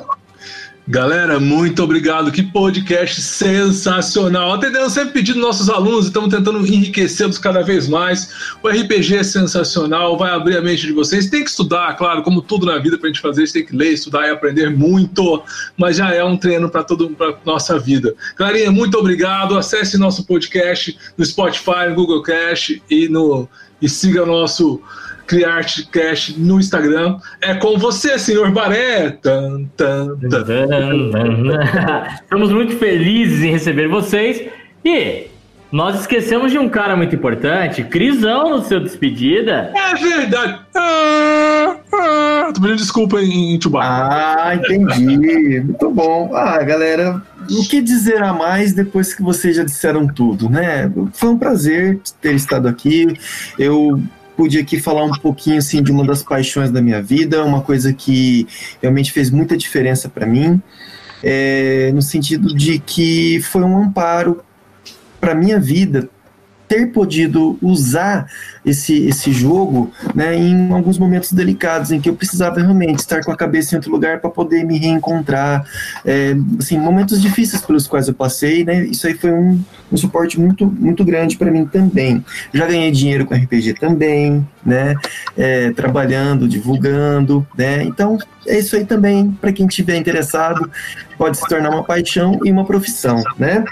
Galera, 0.88 1.38
muito 1.38 1.80
obrigado. 1.80 2.32
Que 2.32 2.42
podcast 2.42 3.22
sensacional. 3.22 4.54
Atendendo 4.54 4.90
sempre 4.90 5.12
pedido 5.12 5.34
dos 5.34 5.46
nossos 5.46 5.70
alunos, 5.70 6.06
estamos 6.06 6.28
tentando 6.34 6.58
enriquecê-los 6.66 7.38
cada 7.38 7.62
vez 7.62 7.86
mais. 7.86 8.34
O 8.60 8.68
RPG 8.68 9.18
é 9.18 9.22
sensacional, 9.22 10.18
vai 10.18 10.32
abrir 10.32 10.56
a 10.56 10.60
mente 10.60 10.84
de 10.84 10.92
vocês. 10.92 11.30
Tem 11.30 11.44
que 11.44 11.50
estudar, 11.50 11.96
claro, 11.96 12.24
como 12.24 12.42
tudo 12.42 12.66
na 12.66 12.78
vida 12.78 12.98
para 12.98 13.06
a 13.08 13.12
gente 13.12 13.22
fazer, 13.22 13.42
a 13.42 13.44
gente 13.44 13.54
tem 13.54 13.66
que 13.66 13.76
ler, 13.76 13.92
estudar 13.92 14.26
e 14.26 14.30
aprender 14.30 14.70
muito, 14.70 15.44
mas 15.76 15.98
já 15.98 16.12
é 16.12 16.24
um 16.24 16.36
treino 16.36 16.68
para 16.68 16.82
toda 16.82 17.06
para 17.10 17.38
nossa 17.46 17.78
vida. 17.78 18.16
Clarinha, 18.34 18.72
muito 18.72 18.98
obrigado. 18.98 19.56
Acesse 19.56 19.96
nosso 19.96 20.26
podcast 20.26 20.98
no 21.16 21.24
Spotify, 21.24 21.90
no 21.90 21.94
Google 21.94 22.22
Cast 22.24 22.82
e 22.90 23.08
no 23.08 23.48
e 23.80 23.88
siga 23.88 24.24
nosso 24.24 24.80
Criarte 25.32 25.86
Cash 25.86 26.34
no 26.36 26.60
Instagram. 26.60 27.16
É 27.40 27.54
com 27.54 27.78
você, 27.78 28.18
senhor 28.18 28.50
Baré. 28.50 29.12
Tan, 29.12 29.64
tan, 29.74 30.18
tan. 30.28 30.50
Estamos 32.22 32.52
muito 32.52 32.76
felizes 32.76 33.42
em 33.42 33.50
receber 33.50 33.88
vocês 33.88 34.42
e 34.84 35.28
nós 35.72 36.00
esquecemos 36.00 36.52
de 36.52 36.58
um 36.58 36.68
cara 36.68 36.94
muito 36.94 37.14
importante, 37.14 37.82
Crisão, 37.82 38.50
no 38.50 38.62
seu 38.62 38.78
despedida. 38.78 39.72
É 39.74 39.94
verdade. 39.94 40.60
Ah, 40.76 41.76
ah, 41.94 42.52
tô 42.52 42.60
pedindo 42.60 42.76
desculpa 42.76 43.22
em, 43.22 43.54
em 43.54 43.60
Ah, 43.80 44.52
entendi. 44.54 45.60
muito 45.60 45.90
bom. 45.90 46.30
Ah, 46.34 46.62
galera, 46.62 47.22
o 47.50 47.66
que 47.66 47.80
dizer 47.80 48.22
a 48.22 48.34
mais 48.34 48.74
depois 48.74 49.14
que 49.14 49.22
vocês 49.22 49.56
já 49.56 49.64
disseram 49.64 50.06
tudo, 50.06 50.50
né? 50.50 50.92
Foi 51.14 51.30
um 51.30 51.38
prazer 51.38 52.00
ter 52.20 52.34
estado 52.34 52.68
aqui. 52.68 53.06
Eu 53.58 53.98
pude 54.36 54.58
aqui 54.58 54.80
falar 54.80 55.04
um 55.04 55.12
pouquinho 55.12 55.58
assim 55.58 55.82
de 55.82 55.92
uma 55.92 56.04
das 56.04 56.22
paixões 56.22 56.70
da 56.70 56.80
minha 56.80 57.02
vida, 57.02 57.44
uma 57.44 57.60
coisa 57.60 57.92
que 57.92 58.46
realmente 58.80 59.12
fez 59.12 59.30
muita 59.30 59.56
diferença 59.56 60.08
para 60.08 60.26
mim, 60.26 60.60
é, 61.22 61.90
no 61.92 62.02
sentido 62.02 62.54
de 62.54 62.78
que 62.78 63.40
foi 63.42 63.62
um 63.62 63.84
amparo 63.84 64.42
para 65.20 65.34
minha 65.34 65.60
vida 65.60 66.08
ter 66.72 66.86
podido 66.86 67.58
usar 67.60 68.26
esse, 68.64 69.06
esse 69.06 69.30
jogo 69.30 69.92
né, 70.14 70.34
em 70.34 70.72
alguns 70.72 70.96
momentos 70.96 71.30
delicados 71.30 71.90
em 71.90 72.00
que 72.00 72.08
eu 72.08 72.16
precisava 72.16 72.60
realmente 72.60 73.00
estar 73.00 73.22
com 73.22 73.30
a 73.30 73.36
cabeça 73.36 73.74
em 73.74 73.76
outro 73.76 73.90
lugar 73.90 74.20
para 74.20 74.30
poder 74.30 74.64
me 74.64 74.78
reencontrar. 74.78 75.66
É, 76.02 76.34
assim, 76.58 76.78
momentos 76.78 77.20
difíceis 77.20 77.60
pelos 77.60 77.86
quais 77.86 78.08
eu 78.08 78.14
passei, 78.14 78.64
né? 78.64 78.86
Isso 78.86 79.06
aí 79.06 79.12
foi 79.12 79.32
um, 79.32 79.60
um 79.90 79.96
suporte 79.98 80.40
muito, 80.40 80.66
muito 80.66 81.04
grande 81.04 81.36
para 81.36 81.50
mim 81.50 81.66
também. 81.66 82.24
Já 82.54 82.66
ganhei 82.66 82.90
dinheiro 82.90 83.26
com 83.26 83.34
RPG 83.34 83.74
também, 83.74 84.46
né? 84.64 84.94
É, 85.36 85.72
trabalhando, 85.72 86.48
divulgando, 86.48 87.46
né? 87.56 87.82
Então, 87.82 88.16
é 88.46 88.58
isso 88.58 88.76
aí 88.76 88.84
também, 88.84 89.30
para 89.40 89.52
quem 89.52 89.66
estiver 89.66 89.96
interessado, 89.96 90.70
pode 91.16 91.36
se 91.36 91.46
tornar 91.46 91.70
uma 91.70 91.84
paixão 91.84 92.40
e 92.44 92.50
uma 92.50 92.64
profissão, 92.64 93.22
né? 93.38 93.64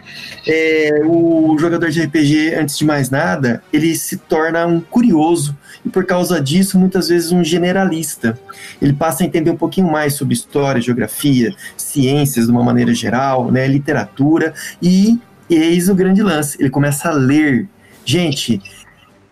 É, 0.47 1.03
o 1.05 1.57
jogador 1.59 1.91
de 1.91 2.03
RPG, 2.03 2.55
antes 2.55 2.79
de 2.79 2.85
mais 2.91 3.09
nada, 3.09 3.63
ele 3.73 3.95
se 3.95 4.17
torna 4.17 4.67
um 4.67 4.81
curioso 4.81 5.57
e 5.87 5.89
por 5.89 6.05
causa 6.05 6.41
disso, 6.41 6.77
muitas 6.77 7.09
vezes 7.09 7.31
um 7.31 7.45
generalista. 7.45 8.37
Ele 8.83 8.93
passa 8.93 9.23
a 9.23 9.27
entender 9.27 9.53
um 9.53 9.57
pouquinho 9.57 9.91
mais 9.91 10.15
sobre 10.15 10.35
história, 10.35 10.83
geografia, 10.83 11.55
ciências 11.77 12.47
de 12.47 12.51
uma 12.51 12.65
maneira 12.65 12.93
geral, 12.93 13.49
né, 13.49 13.69
literatura 13.69 14.53
e 14.83 15.21
eis 15.49 15.89
o 15.89 15.95
grande 15.95 16.21
lance, 16.21 16.57
ele 16.61 16.69
começa 16.69 17.11
a 17.11 17.13
ler. 17.13 17.69
Gente, 18.05 18.61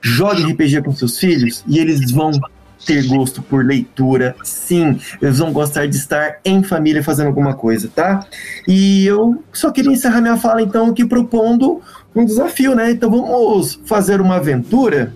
jogue 0.01 0.45
RPG 0.53 0.83
com 0.83 0.93
seus 0.93 1.19
filhos 1.19 1.65
e 1.67 1.81
eles 1.81 2.13
vão 2.13 2.31
ter 2.87 3.07
gosto 3.09 3.43
por 3.43 3.65
leitura, 3.65 4.37
sim, 4.45 4.99
eles 5.21 5.39
vão 5.39 5.53
gostar 5.53 5.87
de 5.87 5.97
estar 5.97 6.39
em 6.45 6.63
família 6.63 7.03
fazendo 7.03 7.27
alguma 7.27 7.55
coisa, 7.55 7.91
tá? 7.95 8.25
E 8.67 9.05
eu 9.05 9.43
só 9.53 9.71
queria 9.71 9.93
encerrar 9.93 10.21
minha 10.21 10.37
fala 10.37 10.63
então 10.63 10.87
aqui 10.87 11.05
propondo 11.05 11.83
um 12.21 12.25
desafio, 12.25 12.75
né? 12.75 12.91
Então 12.91 13.11
vamos 13.11 13.81
fazer 13.85 14.21
uma 14.21 14.37
aventura. 14.37 15.13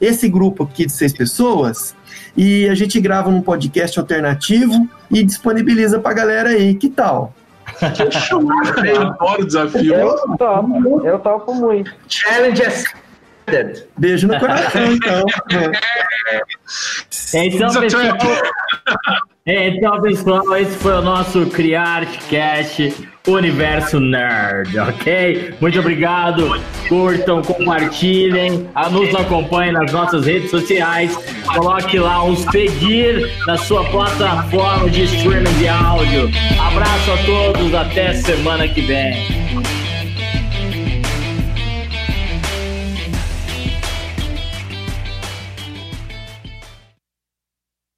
Esse 0.00 0.28
grupo 0.28 0.62
aqui 0.62 0.86
de 0.86 0.92
seis 0.92 1.12
pessoas 1.12 1.94
e 2.36 2.68
a 2.68 2.74
gente 2.74 3.00
grava 3.00 3.30
num 3.30 3.40
podcast 3.40 3.98
alternativo 3.98 4.88
e 5.10 5.24
disponibiliza 5.24 5.98
pra 5.98 6.12
galera 6.12 6.50
aí. 6.50 6.74
Que 6.74 6.88
tal? 6.88 7.34
Eu 8.84 9.02
adoro 9.02 9.42
o 9.42 9.46
desafio. 9.46 9.94
Eu 9.94 10.36
topo, 10.38 11.06
eu 11.06 11.18
topo 11.18 11.54
muito. 11.54 11.92
Challenge 12.08 12.62
Beijo 13.96 14.28
no 14.28 14.38
coração, 14.38 14.92
então. 14.92 15.24
É. 17.32 17.46
Então, 17.46 17.80
pessoal, 17.80 18.04
é, 19.46 19.68
então, 19.68 20.00
pessoal, 20.02 20.56
esse 20.56 20.76
foi 20.76 20.92
o 20.92 21.02
nosso 21.02 21.46
CriArtCast 21.46 23.08
Universo 23.28 24.00
Nerd, 24.00 24.78
ok? 24.78 25.54
Muito 25.60 25.78
obrigado. 25.78 26.60
Curtam, 26.88 27.42
compartilhem, 27.42 28.66
nos 28.90 29.14
acompanhem 29.14 29.72
nas 29.72 29.92
nossas 29.92 30.24
redes 30.24 30.50
sociais. 30.50 31.16
Coloque 31.46 31.98
lá 31.98 32.24
um 32.24 32.34
seguir 32.34 33.30
na 33.46 33.56
sua 33.58 33.84
plataforma 33.84 34.88
de 34.88 35.04
streaming 35.04 35.52
de 35.58 35.68
áudio. 35.68 36.30
Abraço 36.58 37.12
a 37.12 37.16
todos, 37.26 37.74
até 37.74 38.14
semana 38.14 38.66
que 38.66 38.80
vem. 38.80 39.47